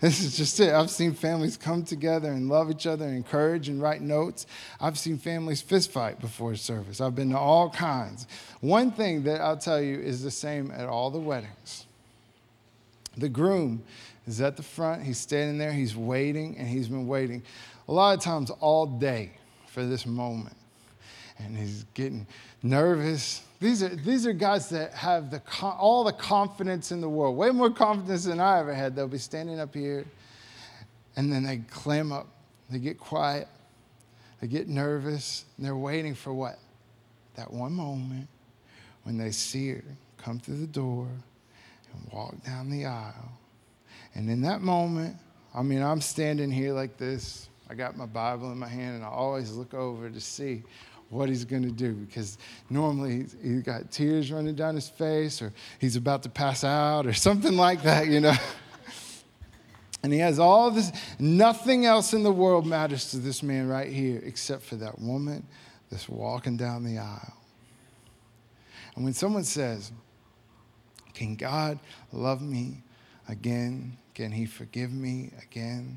this 0.01 0.22
is 0.22 0.37
just 0.37 0.59
it. 0.61 0.72
I've 0.72 0.90
seen 0.90 1.12
families 1.12 1.57
come 1.59 1.85
together 1.85 2.33
and 2.33 2.48
love 2.48 2.70
each 2.70 2.87
other, 2.87 3.05
and 3.05 3.16
encourage 3.16 3.68
and 3.68 3.81
write 3.81 4.01
notes. 4.03 4.46
I've 4.81 4.98
seen 4.98 5.18
families 5.18 5.61
fist 5.61 5.90
fight 5.90 6.20
before 6.20 6.55
service. 6.57 7.01
I've 7.01 7.14
been 7.14 7.31
to 7.31 7.38
all 7.38 7.70
kinds. 7.70 8.27
One 8.61 8.90
thing 8.90 9.22
that 9.25 9.40
I'll 9.40 9.57
tell 9.57 9.81
you 9.81 9.98
is 9.98 10.22
the 10.22 10.31
same 10.31 10.70
at 10.70 10.87
all 10.87 11.11
the 11.11 11.18
weddings. 11.18 11.87
The 13.16 13.29
groom 13.29 13.83
is 14.27 14.40
at 14.40 14.57
the 14.57 14.62
front. 14.62 15.03
He's 15.03 15.18
standing 15.18 15.59
there. 15.59 15.72
He's 15.72 15.96
waiting, 15.96 16.57
and 16.59 16.68
he's 16.68 16.88
been 16.88 17.07
waiting 17.07 17.42
a 17.88 17.92
lot 17.92 18.16
of 18.16 18.23
times 18.23 18.51
all 18.61 18.87
day 18.87 19.33
for 19.66 19.85
this 19.85 20.07
moment. 20.07 20.57
And 21.38 21.57
he's 21.57 21.85
getting 21.95 22.27
nervous. 22.62 23.42
These 23.61 23.83
are, 23.83 23.88
these 23.88 24.27
are 24.27 24.33
guys 24.33 24.68
that 24.71 24.92
have 24.92 25.31
the, 25.31 25.42
all 25.62 26.05
the 26.05 26.12
confidence 26.12 26.92
in 26.92 27.01
the 27.01 27.09
world, 27.09 27.37
way 27.37 27.51
more 27.51 27.71
confidence 27.71 28.25
than 28.25 28.40
I 28.40 28.61
ever 28.61 28.75
had. 28.75 28.95
They'll 28.95 29.09
be 29.09 29.18
standing 29.18 29.59
up 29.59 29.75
here, 29.75 30.05
and 31.16 31.33
then 31.33 31.42
they 31.45 31.59
clam 31.71 32.12
up, 32.12 32.29
they 32.71 32.79
get 32.79 32.99
quiet, 32.99 33.49
they 34.40 34.47
get 34.47 34.68
nervous, 34.68 35.45
and 35.57 35.66
they're 35.66 35.77
waiting 35.77 36.14
for 36.14 36.33
what? 36.33 36.59
That 37.37 37.53
one 37.53 37.73
moment 37.73 38.29
when 39.05 39.16
they 39.16 39.31
see 39.31 39.71
her 39.71 39.85
come 40.18 40.38
through 40.38 40.59
the 40.59 40.66
door 40.66 41.09
and 41.92 42.12
walk 42.12 42.42
down 42.45 42.71
the 42.71 42.87
aisle. 42.87 43.33
And 44.14 44.29
in 44.31 44.42
that 44.42 44.61
moment, 44.61 45.16
I 45.55 45.62
mean, 45.62 45.83
I'm 45.83 46.01
standing 46.01 46.51
here 46.51 46.73
like 46.73 46.97
this, 46.97 47.49
I 47.72 47.74
got 47.74 47.96
my 47.96 48.04
Bible 48.04 48.52
in 48.52 48.58
my 48.58 48.68
hand 48.68 48.96
and 48.96 49.02
I 49.02 49.08
always 49.08 49.52
look 49.52 49.72
over 49.72 50.11
to 50.11 50.20
see 50.20 50.62
what 51.08 51.30
he's 51.30 51.46
going 51.46 51.62
to 51.62 51.70
do 51.70 51.94
because 51.94 52.37
normally 52.68 53.24
he's 53.42 53.62
got 53.62 53.90
tears 53.90 54.30
running 54.30 54.54
down 54.54 54.74
his 54.74 54.90
face 54.90 55.40
or 55.40 55.54
he's 55.78 55.96
about 55.96 56.22
to 56.24 56.28
pass 56.28 56.64
out 56.64 57.06
or 57.06 57.12
something 57.14 57.56
like 57.56 57.82
that, 57.85 58.08
you 58.08 58.20
know. 58.20 58.35
and 60.02 60.12
he 60.12 60.18
has 60.18 60.38
all 60.38 60.70
this, 60.70 60.92
nothing 61.18 61.87
else 61.87 62.12
in 62.12 62.22
the 62.22 62.30
world 62.30 62.66
matters 62.66 63.11
to 63.12 63.16
this 63.16 63.42
man 63.42 63.66
right 63.68 63.90
here 63.90 64.20
except 64.22 64.64
for 64.64 64.76
that 64.76 64.98
woman 64.98 65.42
that's 65.90 66.11
walking 66.11 66.58
down 66.58 66.85
the 66.85 66.98
aisle. 66.98 67.38
And 68.96 69.02
when 69.02 69.14
someone 69.14 69.44
says, 69.44 69.92
Can 71.14 71.37
God 71.37 71.78
love 72.12 72.42
me 72.42 72.82
again? 73.30 73.96
Can 74.12 74.30
he 74.30 74.44
forgive 74.44 74.92
me 74.92 75.32
again? 75.42 75.96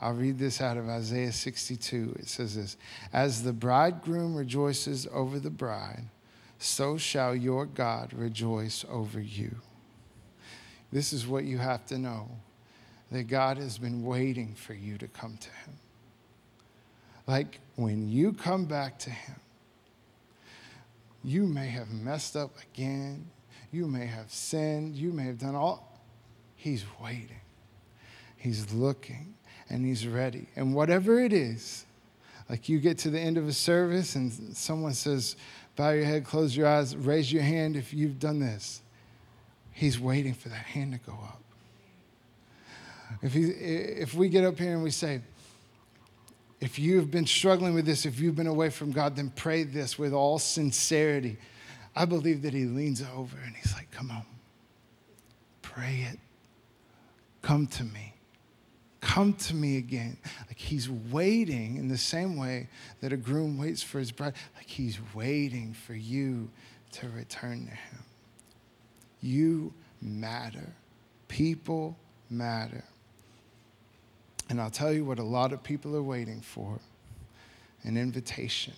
I'll 0.00 0.14
read 0.14 0.38
this 0.38 0.60
out 0.60 0.76
of 0.76 0.88
Isaiah 0.88 1.32
62. 1.32 2.16
It 2.20 2.28
says 2.28 2.54
this 2.54 2.76
As 3.12 3.42
the 3.42 3.52
bridegroom 3.52 4.34
rejoices 4.34 5.08
over 5.12 5.38
the 5.38 5.50
bride, 5.50 6.04
so 6.58 6.96
shall 6.96 7.34
your 7.34 7.66
God 7.66 8.12
rejoice 8.12 8.84
over 8.88 9.20
you. 9.20 9.56
This 10.92 11.12
is 11.12 11.26
what 11.26 11.44
you 11.44 11.58
have 11.58 11.84
to 11.86 11.98
know 11.98 12.28
that 13.10 13.24
God 13.24 13.58
has 13.58 13.78
been 13.78 14.04
waiting 14.04 14.54
for 14.54 14.74
you 14.74 14.98
to 14.98 15.08
come 15.08 15.36
to 15.36 15.50
Him. 15.50 15.76
Like 17.26 17.60
when 17.76 18.08
you 18.08 18.32
come 18.32 18.64
back 18.64 18.98
to 19.00 19.10
Him, 19.10 19.36
you 21.24 21.46
may 21.46 21.68
have 21.68 21.90
messed 21.90 22.36
up 22.36 22.52
again, 22.72 23.26
you 23.72 23.86
may 23.86 24.06
have 24.06 24.30
sinned, 24.30 24.94
you 24.94 25.12
may 25.12 25.24
have 25.24 25.38
done 25.38 25.56
all. 25.56 26.00
He's 26.54 26.84
waiting, 27.00 27.40
He's 28.36 28.72
looking 28.72 29.34
and 29.70 29.84
he's 29.84 30.06
ready. 30.06 30.48
And 30.56 30.74
whatever 30.74 31.20
it 31.20 31.32
is, 31.32 31.84
like 32.48 32.68
you 32.68 32.78
get 32.78 32.98
to 32.98 33.10
the 33.10 33.20
end 33.20 33.36
of 33.36 33.46
a 33.46 33.52
service 33.52 34.14
and 34.14 34.32
someone 34.56 34.94
says, 34.94 35.36
bow 35.76 35.90
your 35.90 36.04
head, 36.04 36.24
close 36.24 36.56
your 36.56 36.66
eyes, 36.66 36.96
raise 36.96 37.32
your 37.32 37.42
hand 37.42 37.76
if 37.76 37.92
you've 37.92 38.18
done 38.18 38.40
this. 38.40 38.82
He's 39.72 40.00
waiting 40.00 40.34
for 40.34 40.48
that 40.48 40.56
hand 40.56 40.92
to 40.92 40.98
go 40.98 41.12
up. 41.12 41.42
If, 43.22 43.32
he, 43.32 43.44
if 43.44 44.14
we 44.14 44.28
get 44.28 44.44
up 44.44 44.58
here 44.58 44.72
and 44.72 44.82
we 44.82 44.90
say, 44.90 45.20
if 46.60 46.78
you've 46.78 47.10
been 47.10 47.26
struggling 47.26 47.74
with 47.74 47.86
this, 47.86 48.04
if 48.04 48.18
you've 48.18 48.34
been 48.34 48.48
away 48.48 48.70
from 48.70 48.90
God, 48.90 49.16
then 49.16 49.30
pray 49.30 49.62
this 49.62 49.98
with 49.98 50.12
all 50.12 50.38
sincerity. 50.38 51.38
I 51.94 52.04
believe 52.04 52.42
that 52.42 52.52
He 52.52 52.64
leans 52.64 53.02
over 53.14 53.36
and 53.44 53.54
He's 53.54 53.72
like, 53.74 53.90
Come 53.90 54.10
on, 54.10 54.24
pray 55.62 56.06
it. 56.10 56.18
Come 57.42 57.66
to 57.68 57.84
me. 57.84 58.14
Come 59.00 59.34
to 59.34 59.54
me 59.54 59.76
again. 59.76 60.16
Like 60.48 60.58
he's 60.58 60.90
waiting 60.90 61.76
in 61.76 61.88
the 61.88 61.98
same 61.98 62.36
way 62.36 62.68
that 63.00 63.12
a 63.12 63.16
groom 63.16 63.58
waits 63.58 63.82
for 63.82 63.98
his 63.98 64.10
bride. 64.10 64.34
Like 64.56 64.66
he's 64.66 64.98
waiting 65.14 65.72
for 65.72 65.94
you 65.94 66.50
to 66.92 67.08
return 67.10 67.66
to 67.66 67.72
him. 67.72 68.04
You 69.20 69.72
matter. 70.00 70.72
People 71.28 71.96
matter. 72.30 72.84
And 74.50 74.60
I'll 74.60 74.70
tell 74.70 74.92
you 74.92 75.04
what 75.04 75.18
a 75.18 75.24
lot 75.24 75.52
of 75.52 75.62
people 75.62 75.94
are 75.94 76.02
waiting 76.02 76.40
for 76.40 76.80
an 77.84 77.96
invitation. 77.96 78.74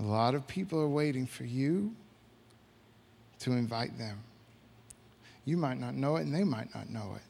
A 0.00 0.02
lot 0.02 0.34
of 0.34 0.46
people 0.46 0.80
are 0.80 0.88
waiting 0.88 1.26
for 1.26 1.44
you 1.44 1.94
to 3.40 3.52
invite 3.52 3.98
them. 3.98 4.18
You 5.44 5.56
might 5.56 5.78
not 5.78 5.94
know 5.94 6.16
it, 6.16 6.22
and 6.22 6.34
they 6.34 6.44
might 6.44 6.74
not 6.74 6.88
know 6.88 7.16
it. 7.16 7.22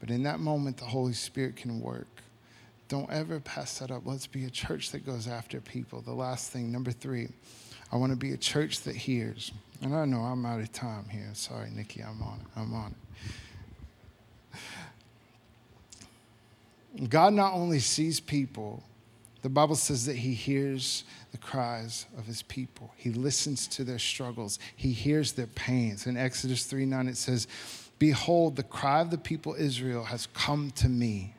But 0.00 0.10
in 0.10 0.22
that 0.24 0.40
moment, 0.40 0.78
the 0.78 0.86
Holy 0.86 1.12
Spirit 1.12 1.56
can 1.56 1.80
work. 1.80 2.08
Don't 2.88 3.10
ever 3.10 3.38
pass 3.38 3.78
that 3.78 3.90
up. 3.90 4.02
Let's 4.04 4.26
be 4.26 4.44
a 4.46 4.50
church 4.50 4.90
that 4.90 5.06
goes 5.06 5.28
after 5.28 5.60
people. 5.60 6.00
The 6.00 6.12
last 6.12 6.50
thing, 6.50 6.72
number 6.72 6.90
three, 6.90 7.28
I 7.92 7.96
want 7.96 8.10
to 8.10 8.16
be 8.16 8.32
a 8.32 8.36
church 8.36 8.80
that 8.82 8.96
hears. 8.96 9.52
And 9.82 9.94
I 9.94 10.04
know 10.06 10.18
I'm 10.20 10.44
out 10.44 10.60
of 10.60 10.72
time 10.72 11.08
here. 11.08 11.30
Sorry, 11.34 11.70
Nikki, 11.70 12.02
I'm 12.02 12.20
on 12.22 12.40
it. 12.40 12.46
I'm 12.56 12.74
on 12.74 12.94
it. 16.94 17.08
God 17.08 17.32
not 17.32 17.54
only 17.54 17.78
sees 17.78 18.18
people, 18.18 18.82
The 19.42 19.48
Bible 19.48 19.74
says 19.74 20.04
that 20.06 20.16
he 20.16 20.34
hears 20.34 21.04
the 21.32 21.38
cries 21.38 22.06
of 22.18 22.26
his 22.26 22.42
people. 22.42 22.92
He 22.96 23.10
listens 23.10 23.66
to 23.68 23.84
their 23.84 23.98
struggles. 23.98 24.58
He 24.76 24.92
hears 24.92 25.32
their 25.32 25.46
pains. 25.46 26.06
In 26.06 26.16
Exodus 26.16 26.64
3 26.64 26.84
9, 26.84 27.08
it 27.08 27.16
says, 27.16 27.46
Behold, 28.00 28.56
the 28.56 28.62
cry 28.62 29.02
of 29.02 29.10
the 29.10 29.18
people 29.18 29.54
Israel 29.54 30.04
has 30.04 30.26
come 30.32 30.70
to 30.72 30.88
me. 30.88 31.34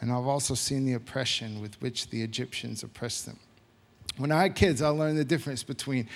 And 0.00 0.10
I've 0.12 0.24
also 0.24 0.54
seen 0.54 0.86
the 0.86 0.94
oppression 0.94 1.60
with 1.60 1.82
which 1.82 2.08
the 2.10 2.22
Egyptians 2.22 2.84
oppressed 2.84 3.26
them. 3.26 3.38
When 4.16 4.30
I 4.30 4.42
had 4.42 4.54
kids, 4.54 4.82
I 4.82 4.88
learned 4.88 5.18
the 5.18 5.24
difference 5.24 5.64
between 5.64 6.08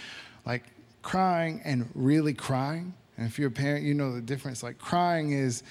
like 0.47 0.63
crying 1.03 1.61
and 1.65 1.91
really 1.95 2.35
crying. 2.35 2.95
And 3.19 3.27
if 3.27 3.37
you're 3.37 3.49
a 3.49 3.51
parent, 3.51 3.85
you 3.85 3.95
know 3.95 4.15
the 4.15 4.21
difference. 4.21 4.63
Like 4.63 4.79
crying 4.79 5.33
is, 5.33 5.65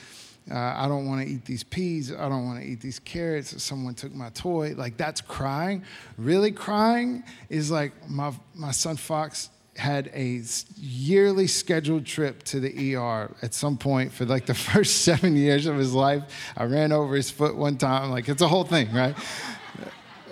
uh, 0.51 0.58
I 0.58 0.89
don't 0.89 1.08
want 1.08 1.26
to 1.26 1.34
eat 1.34 1.45
these 1.45 1.64
peas. 1.64 2.12
I 2.12 2.28
don't 2.28 2.45
want 2.45 2.60
to 2.60 2.66
eat 2.66 2.82
these 2.82 2.99
carrots. 2.99 3.64
Someone 3.64 3.93
took 3.93 4.14
my 4.14 4.32
toy. 4.32 4.74
Like 4.76 4.97
that's 4.97 5.22
crying. 5.22 5.84
Really 6.18 6.51
crying 6.51 7.24
is 7.47 7.72
like 7.72 7.93
my, 8.10 8.34
my 8.54 8.72
son 8.72 8.97
Fox 8.97 9.49
had 9.76 10.11
a 10.13 10.41
yearly 10.76 11.47
scheduled 11.47 12.05
trip 12.05 12.43
to 12.43 12.59
the 12.59 12.95
ER 12.95 13.36
at 13.41 13.53
some 13.53 13.78
point 13.78 14.11
for 14.11 14.26
like 14.26 14.45
the 14.45 14.53
first 14.71 15.01
seven 15.01 15.36
years 15.36 15.65
of 15.65 15.78
his 15.78 15.93
life. 15.93 16.24
I 16.55 16.65
ran 16.65 16.91
over 16.91 17.15
his 17.15 17.32
foot 17.32 17.55
one 17.55 17.78
time. 17.78 18.11
Like 18.11 18.30
it's 18.30 18.41
a 18.41 18.47
whole 18.47 18.63
thing, 18.63 18.91
right? 18.93 19.15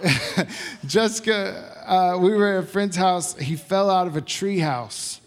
Jessica, 0.85 1.83
uh, 1.85 2.17
we 2.19 2.33
were 2.33 2.57
at 2.57 2.63
a 2.63 2.67
friend's 2.67 2.95
house. 2.95 3.35
He 3.37 3.55
fell 3.55 3.89
out 3.89 4.07
of 4.07 4.15
a 4.15 4.21
tree 4.21 4.59
house, 4.59 5.21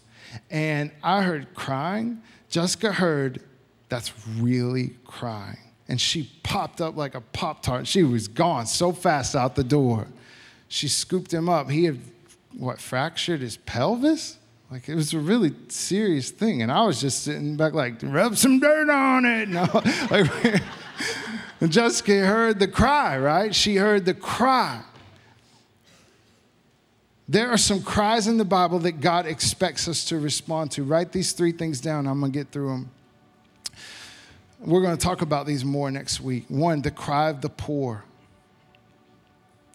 and 0.51 0.91
I 1.03 1.23
heard 1.23 1.55
crying. 1.55 2.23
Jessica 2.49 2.93
heard 2.93 3.41
that's 3.89 4.13
really 4.39 4.95
crying. 5.05 5.59
And 5.89 6.01
she 6.01 6.31
popped 6.43 6.81
up 6.81 6.97
like 6.97 7.15
a 7.15 7.21
Pop 7.21 7.63
Tart. 7.63 7.87
She 7.87 8.03
was 8.03 8.27
gone 8.27 8.67
so 8.67 8.91
fast 8.93 9.37
out 9.37 9.55
the 9.55 9.65
door. 9.65 10.07
She 10.69 10.89
scooped 10.89 11.33
him 11.33 11.49
up. 11.49 11.71
He 11.71 11.85
had, 11.85 12.01
what, 12.59 12.81
fractured 12.81 13.41
his 13.41 13.57
pelvis? 13.57 14.39
Like 14.71 14.89
it 14.89 14.95
was 14.95 15.13
a 15.15 15.19
really 15.19 15.55
serious 15.69 16.31
thing. 16.31 16.63
And 16.63 16.73
I 16.73 16.85
was 16.85 17.01
just 17.01 17.23
sitting 17.23 17.57
back, 17.57 17.75
like, 17.75 17.95
rub 18.03 18.37
some 18.37 18.59
dirt 18.59 18.91
on 18.91 19.25
it. 19.25 19.49
No, 19.49 19.63
like, 20.11 20.63
and 21.61 21.73
Jessica 21.73 22.27
heard 22.27 22.59
the 22.59 22.69
cry, 22.69 23.19
right? 23.19 23.55
She 23.55 23.77
heard 23.77 24.05
the 24.05 24.15
cry. 24.15 24.83
There 27.29 27.49
are 27.49 27.57
some 27.57 27.83
cries 27.83 28.27
in 28.27 28.37
the 28.37 28.45
Bible 28.45 28.79
that 28.81 29.01
God 29.01 29.27
expects 29.27 29.89
us 29.89 30.05
to 30.07 30.19
respond 30.19 30.73
to. 30.73 30.83
Write 30.83 31.13
these 31.13 31.33
three 31.33 31.53
things 31.53 31.81
down. 31.81 32.07
I'm 32.07 32.21
going 32.21 32.33
to 32.33 32.39
get 32.39 32.51
through 32.51 32.69
them. 32.69 32.91
We're 34.61 34.83
going 34.83 34.97
to 34.97 35.03
talk 35.03 35.23
about 35.23 35.47
these 35.47 35.65
more 35.65 35.91
next 35.91 36.21
week. 36.21 36.45
One, 36.49 36.83
the 36.83 36.91
cry 36.91 37.31
of 37.31 37.41
the 37.41 37.49
poor. 37.49 38.05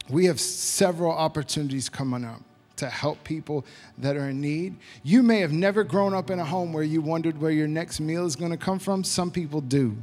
We 0.10 0.26
have 0.26 0.40
several 0.40 1.12
opportunities 1.12 1.90
coming 1.90 2.26
up 2.26 2.42
to 2.80 2.90
help 2.90 3.24
people 3.24 3.66
that 3.98 4.18
are 4.18 4.30
in 4.30 4.42
need. 4.42 4.76
You 5.04 5.24
may 5.24 5.40
have 5.40 5.54
never 5.54 5.84
grown 5.84 6.14
up 6.14 6.30
in 6.30 6.40
a 6.40 6.46
home 6.46 6.74
where 6.74 6.84
you 6.84 7.02
wondered 7.02 7.40
where 7.40 7.52
your 7.52 7.68
next 7.68 8.00
meal 8.00 8.26
is 8.26 8.36
going 8.36 8.52
to 8.52 8.58
come 8.58 8.80
from. 8.80 9.04
Some 9.04 9.32
people 9.32 9.62
do. 9.62 9.96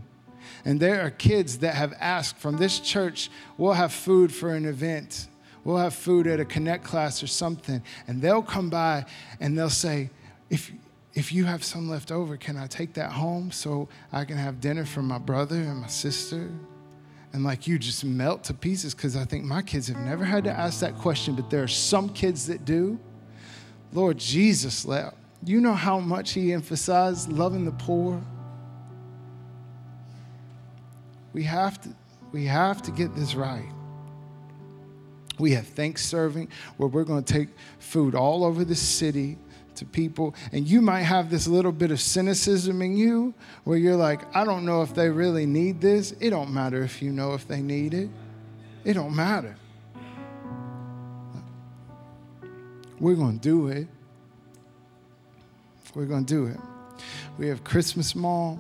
And 0.65 0.81
there 0.81 1.05
are 1.05 1.11
kids 1.11 1.59
that 1.59 1.75
have 1.75 1.95
asked 2.01 2.39
from 2.39 2.57
this 2.57 2.81
church, 2.81 3.31
we'll 3.59 3.73
have 3.73 3.93
food 3.93 4.33
for 4.33 4.55
an 4.55 4.65
event. 4.65 5.29
We'll 5.65 5.79
have 5.79 5.95
food 5.95 6.29
at 6.29 6.39
a 6.39 6.45
connect 6.45 6.85
class 6.85 7.23
or 7.23 7.27
something. 7.27 7.83
And 8.07 8.23
they'll 8.23 8.43
come 8.43 8.71
by 8.71 9.05
and 9.41 9.59
they'll 9.59 9.69
say, 9.69 10.11
if, 10.49 10.73
if 11.15 11.33
you 11.33 11.45
have 11.45 11.65
some 11.65 11.89
left 11.89 12.13
over, 12.13 12.37
can 12.37 12.57
I 12.57 12.69
take 12.69 12.95
that 12.95 13.11
home 13.11 13.51
so 13.51 13.89
I 14.13 14.25
can 14.25 14.37
have 14.37 14.61
dinner 14.61 14.85
for 14.85 15.03
my 15.03 15.19
brother 15.19 15.57
and 15.57 15.81
my 15.81 15.89
sister? 15.89 16.51
And 17.37 17.45
like 17.45 17.67
you 17.67 17.79
just 17.79 18.03
melt 18.03 18.45
to 18.45 18.55
pieces 18.55 18.95
because 18.95 19.15
I 19.15 19.27
think 19.27 19.45
my 19.45 19.61
kids 19.61 19.89
have 19.89 19.99
never 19.99 20.25
had 20.25 20.45
to 20.45 20.51
ask 20.51 20.81
that 20.81 20.97
question, 20.97 21.35
but 21.35 21.51
there 21.51 21.63
are 21.63 21.69
some 21.69 22.09
kids 22.09 22.47
that 22.47 22.65
do. 22.65 22.99
Lord 23.93 24.17
Jesus, 24.17 24.87
let, 24.87 25.13
you 25.45 25.61
know 25.61 25.75
how 25.75 26.01
much 26.01 26.33
he 26.33 26.55
emphasized 26.55 27.31
loving 27.31 27.67
the 27.67 27.73
poor? 27.73 28.23
We 31.35 31.43
have 31.43 31.79
to, 31.83 31.91
we 32.33 32.47
have 32.47 32.81
to 32.81 32.91
get 32.91 33.15
this 33.15 33.35
right. 33.35 33.71
We 35.39 35.51
have 35.51 35.67
thanks 35.67 36.07
serving 36.07 36.49
where 36.79 36.89
we're 36.89 37.05
going 37.05 37.23
to 37.23 37.33
take 37.35 37.51
food 37.79 38.15
all 38.15 38.47
over 38.47 38.65
the 38.65 38.75
city 38.75 39.37
to 39.77 39.85
people. 39.85 40.35
And 40.53 40.69
you 40.69 40.81
might 40.81 41.03
have 41.03 41.31
this 41.31 41.47
little 41.47 41.73
bit 41.73 41.91
of 41.91 42.01
cynicism 42.01 42.83
in 42.83 42.97
you 42.97 43.35
where 43.65 43.79
you're 43.79 43.97
like, 43.97 44.35
I 44.35 44.45
don't 44.45 44.65
know 44.65 44.83
if 44.83 44.95
they 44.95 45.09
really 45.09 45.47
need 45.47 45.81
this. 45.81 46.13
It 46.21 46.31
don't 46.31 46.53
matter 46.53 46.83
if 46.83 47.03
you 47.03 47.13
know 47.13 47.35
if 47.35 47.47
they 47.47 47.63
need 47.63 47.95
it. 47.95 48.11
It 48.85 48.95
don't 48.95 49.15
matter. 49.15 49.57
We're 52.99 53.15
going 53.15 53.39
to 53.39 53.43
do 53.43 53.69
it. 53.69 53.89
We're 55.95 56.07
going 56.07 56.25
to 56.25 56.35
do 56.35 56.47
it. 56.47 56.59
We 57.39 57.49
have 57.49 57.65
Christmas 57.65 58.15
Mall 58.15 58.59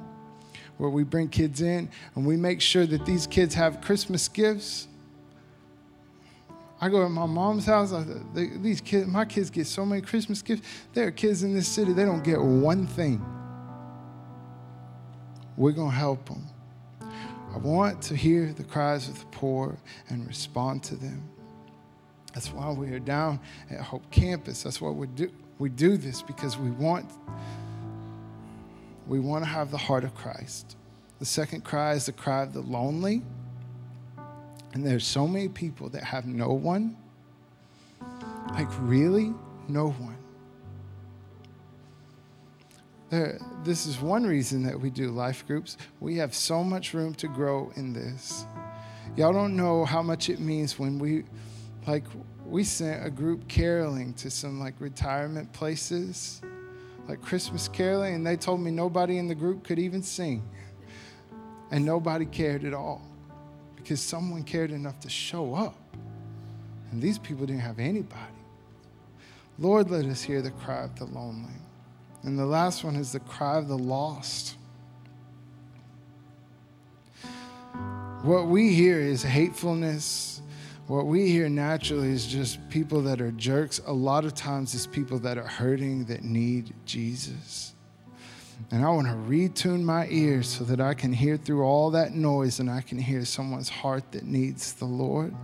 where 0.78 0.90
we 0.90 1.04
bring 1.04 1.28
kids 1.28 1.62
in 1.62 1.88
and 2.14 2.26
we 2.26 2.36
make 2.36 2.60
sure 2.60 2.86
that 2.86 3.06
these 3.06 3.26
kids 3.26 3.54
have 3.54 3.80
Christmas 3.80 4.28
gifts 4.28 4.88
I 6.86 6.88
go 6.88 7.02
to 7.02 7.08
my 7.08 7.26
mom's 7.26 7.66
house. 7.66 7.92
I, 7.92 8.04
they, 8.32 8.46
these 8.46 8.80
kids, 8.80 9.08
my 9.08 9.24
kids 9.24 9.50
get 9.50 9.66
so 9.66 9.84
many 9.84 10.00
Christmas 10.00 10.40
gifts. 10.40 10.68
There 10.94 11.08
are 11.08 11.10
kids 11.10 11.42
in 11.42 11.52
this 11.52 11.66
city, 11.66 11.92
they 11.92 12.04
don't 12.04 12.22
get 12.22 12.40
one 12.40 12.86
thing. 12.86 13.20
We're 15.56 15.72
going 15.72 15.90
to 15.90 15.96
help 15.96 16.28
them. 16.28 16.46
I 17.00 17.58
want 17.58 18.00
to 18.02 18.14
hear 18.14 18.52
the 18.52 18.62
cries 18.62 19.08
of 19.08 19.18
the 19.18 19.26
poor 19.26 19.76
and 20.10 20.28
respond 20.28 20.84
to 20.84 20.94
them. 20.94 21.28
That's 22.32 22.52
why 22.52 22.70
we 22.70 22.92
are 22.92 23.00
down 23.00 23.40
at 23.68 23.80
Hope 23.80 24.08
Campus. 24.12 24.62
That's 24.62 24.80
why 24.80 24.90
we 24.90 25.08
do, 25.08 25.28
we 25.58 25.70
do 25.70 25.96
this 25.96 26.22
because 26.22 26.56
we 26.56 26.70
want, 26.70 27.10
we 29.08 29.18
want 29.18 29.42
to 29.42 29.50
have 29.50 29.72
the 29.72 29.78
heart 29.78 30.04
of 30.04 30.14
Christ. 30.14 30.76
The 31.18 31.24
second 31.24 31.64
cry 31.64 31.94
is 31.94 32.06
the 32.06 32.12
cry 32.12 32.42
of 32.42 32.52
the 32.52 32.60
lonely. 32.60 33.24
And 34.76 34.84
there's 34.84 35.06
so 35.06 35.26
many 35.26 35.48
people 35.48 35.88
that 35.88 36.04
have 36.04 36.26
no 36.26 36.50
one. 36.50 36.98
Like, 38.50 38.68
really? 38.80 39.32
No 39.68 39.88
one. 39.88 40.18
There, 43.08 43.40
this 43.64 43.86
is 43.86 43.98
one 44.02 44.24
reason 44.24 44.62
that 44.64 44.78
we 44.78 44.90
do 44.90 45.08
life 45.08 45.46
groups. 45.46 45.78
We 45.98 46.18
have 46.18 46.34
so 46.34 46.62
much 46.62 46.92
room 46.92 47.14
to 47.14 47.26
grow 47.26 47.72
in 47.76 47.94
this. 47.94 48.44
Y'all 49.16 49.32
don't 49.32 49.56
know 49.56 49.86
how 49.86 50.02
much 50.02 50.28
it 50.28 50.40
means 50.40 50.78
when 50.78 50.98
we, 50.98 51.24
like, 51.86 52.04
we 52.44 52.62
sent 52.62 53.02
a 53.02 53.08
group 53.08 53.48
caroling 53.48 54.12
to 54.12 54.28
some 54.28 54.60
like 54.60 54.74
retirement 54.78 55.50
places, 55.54 56.42
like 57.08 57.22
Christmas 57.22 57.66
caroling, 57.66 58.16
and 58.16 58.26
they 58.26 58.36
told 58.36 58.60
me 58.60 58.70
nobody 58.70 59.16
in 59.16 59.26
the 59.26 59.34
group 59.34 59.64
could 59.64 59.78
even 59.78 60.02
sing, 60.02 60.46
and 61.70 61.82
nobody 61.82 62.26
cared 62.26 62.62
at 62.66 62.74
all 62.74 63.00
because 63.86 64.00
someone 64.00 64.42
cared 64.42 64.72
enough 64.72 64.98
to 64.98 65.08
show 65.08 65.54
up. 65.54 65.78
And 66.90 67.00
these 67.00 67.20
people 67.20 67.46
didn't 67.46 67.62
have 67.62 67.78
anybody. 67.78 68.20
Lord, 69.60 69.92
let 69.92 70.06
us 70.06 70.20
hear 70.20 70.42
the 70.42 70.50
cry 70.50 70.82
of 70.82 70.98
the 70.98 71.04
lonely. 71.04 71.54
And 72.24 72.36
the 72.36 72.46
last 72.46 72.82
one 72.82 72.96
is 72.96 73.12
the 73.12 73.20
cry 73.20 73.58
of 73.58 73.68
the 73.68 73.78
lost. 73.78 74.56
What 78.22 78.48
we 78.48 78.74
hear 78.74 78.98
is 78.98 79.22
hatefulness. 79.22 80.42
What 80.88 81.06
we 81.06 81.30
hear 81.30 81.48
naturally 81.48 82.08
is 82.08 82.26
just 82.26 82.68
people 82.68 83.02
that 83.02 83.20
are 83.20 83.30
jerks. 83.30 83.80
A 83.86 83.92
lot 83.92 84.24
of 84.24 84.34
times 84.34 84.74
it's 84.74 84.88
people 84.88 85.20
that 85.20 85.38
are 85.38 85.46
hurting 85.46 86.06
that 86.06 86.24
need 86.24 86.74
Jesus. 86.86 87.75
And 88.70 88.84
I 88.84 88.88
want 88.90 89.06
to 89.06 89.14
retune 89.14 89.82
my 89.82 90.06
ears 90.08 90.48
so 90.48 90.64
that 90.64 90.80
I 90.80 90.94
can 90.94 91.12
hear 91.12 91.36
through 91.36 91.62
all 91.62 91.90
that 91.92 92.14
noise 92.14 92.58
and 92.58 92.70
I 92.70 92.80
can 92.80 92.98
hear 92.98 93.24
someone's 93.24 93.68
heart 93.68 94.10
that 94.12 94.24
needs 94.24 94.72
the 94.74 94.86
Lord. 94.86 95.34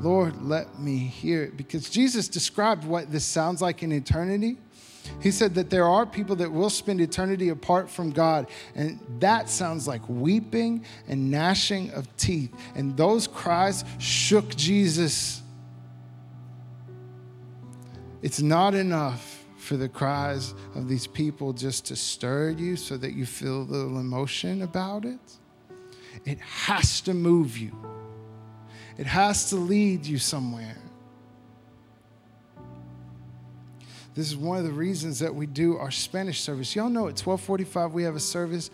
Lord, 0.00 0.40
let 0.42 0.78
me 0.78 0.98
hear 0.98 1.42
it. 1.42 1.56
Because 1.56 1.90
Jesus 1.90 2.28
described 2.28 2.84
what 2.84 3.10
this 3.10 3.24
sounds 3.24 3.60
like 3.60 3.82
in 3.82 3.92
eternity. 3.92 4.58
He 5.20 5.30
said 5.30 5.54
that 5.54 5.70
there 5.70 5.86
are 5.86 6.04
people 6.04 6.36
that 6.36 6.50
will 6.50 6.70
spend 6.70 7.00
eternity 7.00 7.50
apart 7.50 7.88
from 7.88 8.10
God, 8.10 8.48
and 8.74 8.98
that 9.20 9.48
sounds 9.48 9.86
like 9.86 10.02
weeping 10.08 10.84
and 11.06 11.30
gnashing 11.30 11.90
of 11.92 12.14
teeth. 12.16 12.52
And 12.74 12.96
those 12.96 13.26
cries 13.26 13.84
shook 13.98 14.56
Jesus. 14.56 15.42
It's 18.22 18.40
not 18.40 18.74
enough 18.74 19.35
for 19.66 19.76
the 19.76 19.88
cries 19.88 20.54
of 20.74 20.88
these 20.88 21.06
people 21.06 21.52
just 21.52 21.86
to 21.86 21.96
stir 21.96 22.50
you 22.50 22.76
so 22.76 22.96
that 22.96 23.12
you 23.12 23.26
feel 23.26 23.62
a 23.62 23.64
little 23.64 23.98
emotion 23.98 24.62
about 24.62 25.04
it. 25.04 25.18
It 26.24 26.38
has 26.38 27.00
to 27.02 27.14
move 27.14 27.58
you, 27.58 27.72
it 28.96 29.06
has 29.06 29.50
to 29.50 29.56
lead 29.56 30.06
you 30.06 30.18
somewhere. 30.18 30.76
This 34.14 34.28
is 34.28 34.36
one 34.36 34.56
of 34.56 34.64
the 34.64 34.72
reasons 34.72 35.18
that 35.18 35.34
we 35.34 35.44
do 35.44 35.76
our 35.76 35.90
Spanish 35.90 36.40
service. 36.40 36.74
Y'all 36.74 36.88
know 36.88 37.00
at 37.08 37.20
1245 37.20 37.92
we 37.92 38.02
have 38.04 38.16
a 38.16 38.20
service. 38.20 38.70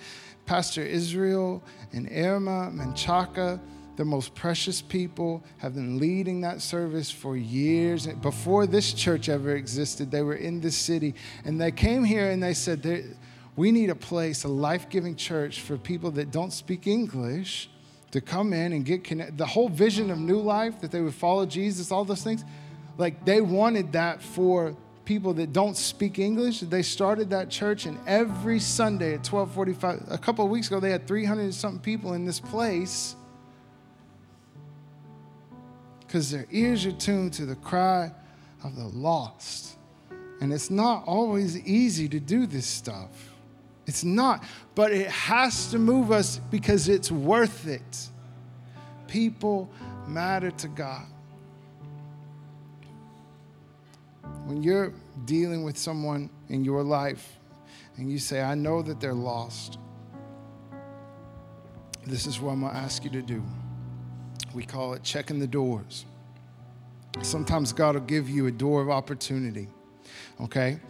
Pastor 0.46 0.82
Israel 0.82 1.62
and 1.92 2.08
Irma 2.12 2.70
Menchaca, 2.72 3.60
the 4.02 4.06
most 4.10 4.34
precious 4.34 4.82
people, 4.82 5.44
have 5.58 5.76
been 5.76 5.96
leading 5.96 6.40
that 6.40 6.60
service 6.60 7.08
for 7.08 7.36
years. 7.36 8.08
Before 8.08 8.66
this 8.66 8.92
church 8.92 9.28
ever 9.28 9.54
existed, 9.54 10.10
they 10.10 10.22
were 10.22 10.34
in 10.34 10.60
this 10.60 10.76
city. 10.76 11.14
And 11.44 11.60
they 11.60 11.70
came 11.70 12.02
here 12.02 12.28
and 12.32 12.42
they 12.42 12.52
said, 12.52 13.16
We 13.54 13.70
need 13.70 13.90
a 13.90 13.94
place, 13.94 14.42
a 14.42 14.48
life 14.48 14.88
giving 14.88 15.14
church 15.14 15.60
for 15.60 15.78
people 15.78 16.10
that 16.12 16.32
don't 16.32 16.52
speak 16.52 16.88
English 16.88 17.70
to 18.10 18.20
come 18.20 18.52
in 18.52 18.72
and 18.72 18.84
get 18.84 19.04
connected. 19.04 19.38
The 19.38 19.46
whole 19.46 19.68
vision 19.68 20.10
of 20.10 20.18
new 20.18 20.40
life, 20.40 20.80
that 20.80 20.90
they 20.90 21.00
would 21.00 21.14
follow 21.14 21.46
Jesus, 21.46 21.92
all 21.92 22.04
those 22.04 22.24
things, 22.24 22.44
like 22.98 23.24
they 23.24 23.40
wanted 23.40 23.92
that 23.92 24.20
for 24.20 24.76
people 25.04 25.32
that 25.34 25.52
don't 25.52 25.76
speak 25.76 26.18
English. 26.18 26.58
They 26.58 26.82
started 26.82 27.30
that 27.30 27.50
church, 27.50 27.86
and 27.86 28.00
every 28.04 28.58
Sunday 28.58 29.14
at 29.14 29.24
1245, 29.24 30.06
a 30.10 30.18
couple 30.18 30.44
of 30.44 30.50
weeks 30.50 30.66
ago, 30.66 30.80
they 30.80 30.90
had 30.90 31.06
300 31.06 31.54
something 31.54 31.80
people 31.80 32.14
in 32.14 32.26
this 32.26 32.40
place 32.40 33.14
because 36.12 36.30
their 36.30 36.46
ears 36.50 36.84
are 36.84 36.92
tuned 36.92 37.32
to 37.32 37.46
the 37.46 37.54
cry 37.54 38.12
of 38.64 38.76
the 38.76 38.84
lost. 38.84 39.78
And 40.42 40.52
it's 40.52 40.70
not 40.70 41.04
always 41.06 41.58
easy 41.60 42.06
to 42.06 42.20
do 42.20 42.46
this 42.46 42.66
stuff. 42.66 43.30
It's 43.86 44.04
not, 44.04 44.44
but 44.74 44.92
it 44.92 45.08
has 45.08 45.70
to 45.70 45.78
move 45.78 46.12
us 46.12 46.38
because 46.50 46.90
it's 46.90 47.10
worth 47.10 47.66
it. 47.66 48.10
People 49.08 49.70
matter 50.06 50.50
to 50.50 50.68
God. 50.68 51.06
When 54.44 54.62
you're 54.62 54.92
dealing 55.24 55.64
with 55.64 55.78
someone 55.78 56.28
in 56.50 56.62
your 56.62 56.82
life 56.82 57.38
and 57.96 58.12
you 58.12 58.18
say, 58.18 58.42
I 58.42 58.54
know 58.54 58.82
that 58.82 59.00
they're 59.00 59.14
lost, 59.14 59.78
this 62.06 62.26
is 62.26 62.38
what 62.38 62.52
I'm 62.52 62.60
going 62.60 62.72
to 62.72 62.78
ask 62.78 63.02
you 63.02 63.10
to 63.12 63.22
do. 63.22 63.42
We 64.54 64.64
call 64.64 64.94
it 64.94 65.02
checking 65.02 65.38
the 65.38 65.46
doors. 65.46 66.04
Sometimes 67.22 67.72
God 67.72 67.94
will 67.94 68.02
give 68.02 68.28
you 68.28 68.46
a 68.46 68.50
door 68.50 68.80
of 68.80 68.90
opportunity, 68.90 69.68
okay? 70.40 70.80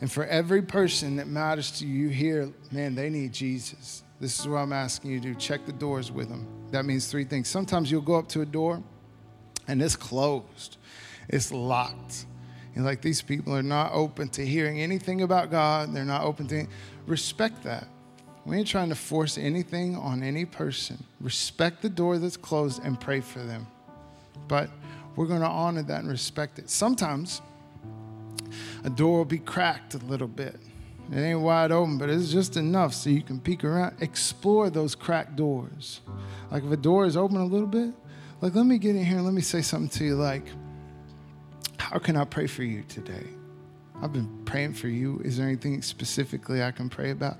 And 0.00 0.10
for 0.10 0.26
every 0.26 0.62
person 0.62 1.16
that 1.16 1.26
matters 1.26 1.70
to 1.78 1.86
you 1.86 2.08
here, 2.08 2.50
man, 2.70 2.94
they 2.94 3.10
need 3.10 3.32
Jesus. 3.32 4.02
This 4.20 4.38
is 4.38 4.48
what 4.48 4.58
I'm 4.58 4.72
asking 4.72 5.10
you 5.10 5.20
to 5.20 5.28
do. 5.28 5.34
Check 5.34 5.64
the 5.66 5.72
doors 5.72 6.12
with 6.12 6.28
them. 6.28 6.46
That 6.70 6.84
means 6.84 7.06
three 7.06 7.24
things. 7.24 7.48
Sometimes 7.48 7.90
you'll 7.90 8.02
go 8.02 8.16
up 8.16 8.28
to 8.28 8.42
a 8.42 8.46
door 8.46 8.82
and 9.68 9.80
it's 9.82 9.96
closed, 9.96 10.76
it's 11.28 11.52
locked. 11.52 12.26
And 12.74 12.84
like 12.84 13.02
these 13.02 13.22
people 13.22 13.54
are 13.54 13.62
not 13.62 13.92
open 13.92 14.28
to 14.30 14.46
hearing 14.46 14.80
anything 14.80 15.22
about 15.22 15.50
God, 15.50 15.94
they're 15.94 16.04
not 16.04 16.22
open 16.22 16.46
to 16.48 16.66
respect 17.06 17.62
that. 17.64 17.86
We 18.44 18.56
ain't 18.56 18.66
trying 18.66 18.88
to 18.88 18.94
force 18.94 19.36
anything 19.36 19.96
on 19.96 20.22
any 20.22 20.44
person. 20.44 21.04
Respect 21.20 21.82
the 21.82 21.90
door 21.90 22.18
that's 22.18 22.36
closed 22.36 22.82
and 22.82 22.98
pray 22.98 23.20
for 23.20 23.40
them. 23.40 23.66
But 24.48 24.70
we're 25.16 25.26
going 25.26 25.42
to 25.42 25.46
honor 25.46 25.82
that 25.82 26.00
and 26.00 26.08
respect 26.08 26.58
it. 26.58 26.70
Sometimes 26.70 27.42
a 28.84 28.90
door 28.90 29.18
will 29.18 29.24
be 29.24 29.38
cracked 29.38 29.94
a 29.94 29.98
little 29.98 30.28
bit. 30.28 30.56
It 31.12 31.18
ain't 31.18 31.40
wide 31.40 31.72
open, 31.72 31.98
but 31.98 32.08
it's 32.08 32.30
just 32.30 32.56
enough 32.56 32.94
so 32.94 33.10
you 33.10 33.22
can 33.22 33.40
peek 33.40 33.64
around. 33.64 33.96
Explore 34.00 34.70
those 34.70 34.94
cracked 34.94 35.36
doors. 35.36 36.00
Like 36.50 36.64
if 36.64 36.70
a 36.70 36.76
door 36.76 37.04
is 37.04 37.16
open 37.16 37.36
a 37.36 37.44
little 37.44 37.66
bit, 37.66 37.92
like 38.40 38.54
let 38.54 38.64
me 38.64 38.78
get 38.78 38.96
in 38.96 39.04
here 39.04 39.16
and 39.16 39.24
let 39.24 39.34
me 39.34 39.42
say 39.42 39.60
something 39.60 39.90
to 39.98 40.04
you 40.04 40.14
like, 40.14 40.46
how 41.78 41.98
can 41.98 42.16
I 42.16 42.24
pray 42.24 42.46
for 42.46 42.62
you 42.62 42.84
today? 42.84 43.26
I've 44.02 44.12
been 44.12 44.44
praying 44.44 44.74
for 44.74 44.88
you. 44.88 45.20
Is 45.24 45.36
there 45.36 45.46
anything 45.46 45.82
specifically 45.82 46.62
I 46.62 46.70
can 46.70 46.88
pray 46.88 47.10
about? 47.10 47.36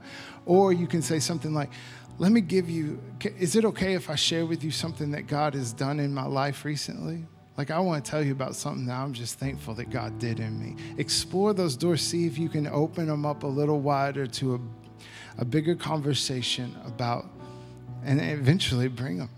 Or 0.47 0.73
you 0.73 0.87
can 0.87 1.03
say 1.03 1.19
something 1.19 1.55
like, 1.55 1.71
let 2.19 2.33
me 2.33 2.43
give 2.43 2.69
you, 2.69 3.01
is 3.39 3.57
it 3.57 3.65
okay 3.65 3.95
if 3.95 4.11
I 4.11 4.15
share 4.15 4.45
with 4.45 4.63
you 4.63 4.71
something 4.71 5.11
that 5.13 5.27
God 5.27 5.55
has 5.55 5.73
done 5.73 5.99
in 5.99 6.13
my 6.13 6.27
life 6.27 6.65
recently? 6.65 7.25
Like, 7.57 7.71
I 7.71 7.79
want 7.79 8.05
to 8.05 8.11
tell 8.11 8.23
you 8.23 8.33
about 8.33 8.55
something 8.55 8.87
that 8.87 8.95
I'm 8.95 9.13
just 9.13 9.39
thankful 9.39 9.75
that 9.75 9.91
God 9.91 10.19
did 10.19 10.39
in 10.39 10.59
me. 10.59 10.77
Explore 10.99 11.55
those 11.55 11.77
doors, 11.77 12.03
see 12.03 12.27
if 12.27 12.39
you 12.39 12.49
can 12.49 12.67
open 12.67 13.07
them 13.07 13.25
up 13.25 13.43
a 13.43 13.47
little 13.47 13.81
wider 13.81 14.27
to 14.27 14.55
a, 14.55 14.61
a 15.41 15.45
bigger 15.45 15.75
conversation 15.75 16.77
about, 16.85 17.27
and 18.05 18.21
eventually 18.21 18.89
bring 18.89 19.19
them. 19.19 19.31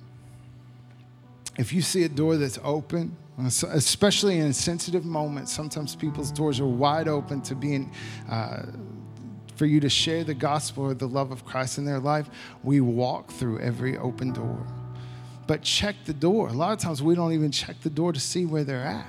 If 1.59 1.73
you 1.73 1.83
see 1.83 2.05
a 2.05 2.09
door 2.09 2.37
that's 2.37 2.59
open, 2.63 3.17
especially 3.39 4.39
in 4.39 4.47
a 4.47 4.53
sensitive 4.53 5.05
moment, 5.05 5.49
sometimes 5.49 5.95
people's 5.95 6.31
doors 6.31 6.61
are 6.61 6.67
wide 6.67 7.09
open 7.09 7.41
to 7.43 7.55
being. 7.55 7.93
Uh, 8.29 8.63
for 9.55 9.67
you 9.67 9.81
to 9.81 9.89
share 9.89 10.25
the 10.25 10.35
gospel 10.35 10.85
or 10.85 10.95
the 10.95 11.07
love 11.07 11.31
of 11.31 11.45
Christ 11.45 11.77
in 11.79 11.85
their 11.85 12.01
life, 12.01 12.31
we 12.65 12.81
walk 12.81 13.31
through 13.31 13.61
every 13.61 13.99
open 13.99 14.33
door 14.33 14.67
but 15.47 15.63
check 15.63 15.97
the 16.05 16.15
door. 16.15 16.49
A 16.49 16.53
lot 16.53 16.73
of 16.73 16.79
times 16.79 17.03
we 17.03 17.15
don't 17.15 17.33
even 17.33 17.51
check 17.51 17.81
the 17.81 17.91
door 17.91 18.13
to 18.13 18.21
see 18.21 18.47
where 18.47 18.65
they're 18.65 18.85
at. 18.85 19.07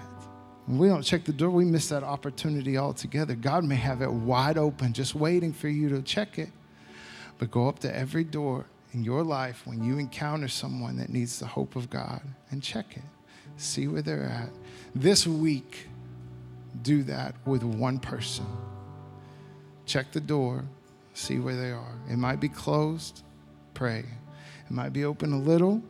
When 0.65 0.77
we 0.77 0.87
don't 0.87 1.01
check 1.01 1.25
the 1.25 1.33
door, 1.33 1.49
we 1.49 1.65
miss 1.65 1.89
that 1.89 2.03
opportunity 2.03 2.77
altogether. 2.77 3.35
God 3.35 3.63
may 3.63 3.75
have 3.75 4.01
it 4.01 4.11
wide 4.11 4.57
open, 4.57 4.93
just 4.93 5.13
waiting 5.13 5.53
for 5.53 5.67
you 5.67 5.89
to 5.89 6.01
check 6.01 6.39
it. 6.39 6.49
But 7.37 7.51
go 7.51 7.67
up 7.67 7.79
to 7.79 7.95
every 7.95 8.23
door 8.23 8.65
in 8.93 9.03
your 9.03 9.23
life 9.23 9.65
when 9.65 9.83
you 9.83 9.97
encounter 9.97 10.47
someone 10.47 10.97
that 10.97 11.09
needs 11.09 11.39
the 11.39 11.45
hope 11.45 11.75
of 11.75 11.89
God 11.89 12.21
and 12.51 12.61
check 12.61 12.85
it. 12.95 13.03
See 13.57 13.87
where 13.87 14.01
they're 14.01 14.23
at. 14.23 14.49
This 14.95 15.27
week, 15.27 15.87
do 16.81 17.03
that 17.03 17.35
with 17.45 17.63
one 17.63 17.99
person. 17.99 18.45
Check 19.85 20.11
the 20.11 20.21
door, 20.21 20.63
see 21.13 21.39
where 21.39 21.55
they 21.55 21.71
are. 21.71 21.95
It 22.09 22.17
might 22.17 22.39
be 22.39 22.49
closed, 22.49 23.23
pray. 23.73 24.05
It 24.65 24.71
might 24.71 24.93
be 24.93 25.05
open 25.05 25.33
a 25.33 25.39
little, 25.39 25.81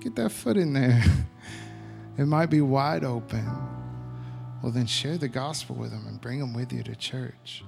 Get 0.00 0.14
that 0.16 0.30
foot 0.30 0.56
in 0.56 0.72
there. 0.72 1.02
It 2.16 2.26
might 2.26 2.50
be 2.50 2.60
wide 2.60 3.04
open. 3.04 3.46
Well, 4.60 4.72
then 4.72 4.86
share 4.86 5.16
the 5.18 5.28
gospel 5.28 5.76
with 5.76 5.92
them 5.92 6.04
and 6.08 6.20
bring 6.20 6.40
them 6.40 6.52
with 6.52 6.72
you 6.72 6.82
to 6.82 6.96
church. 6.96 7.62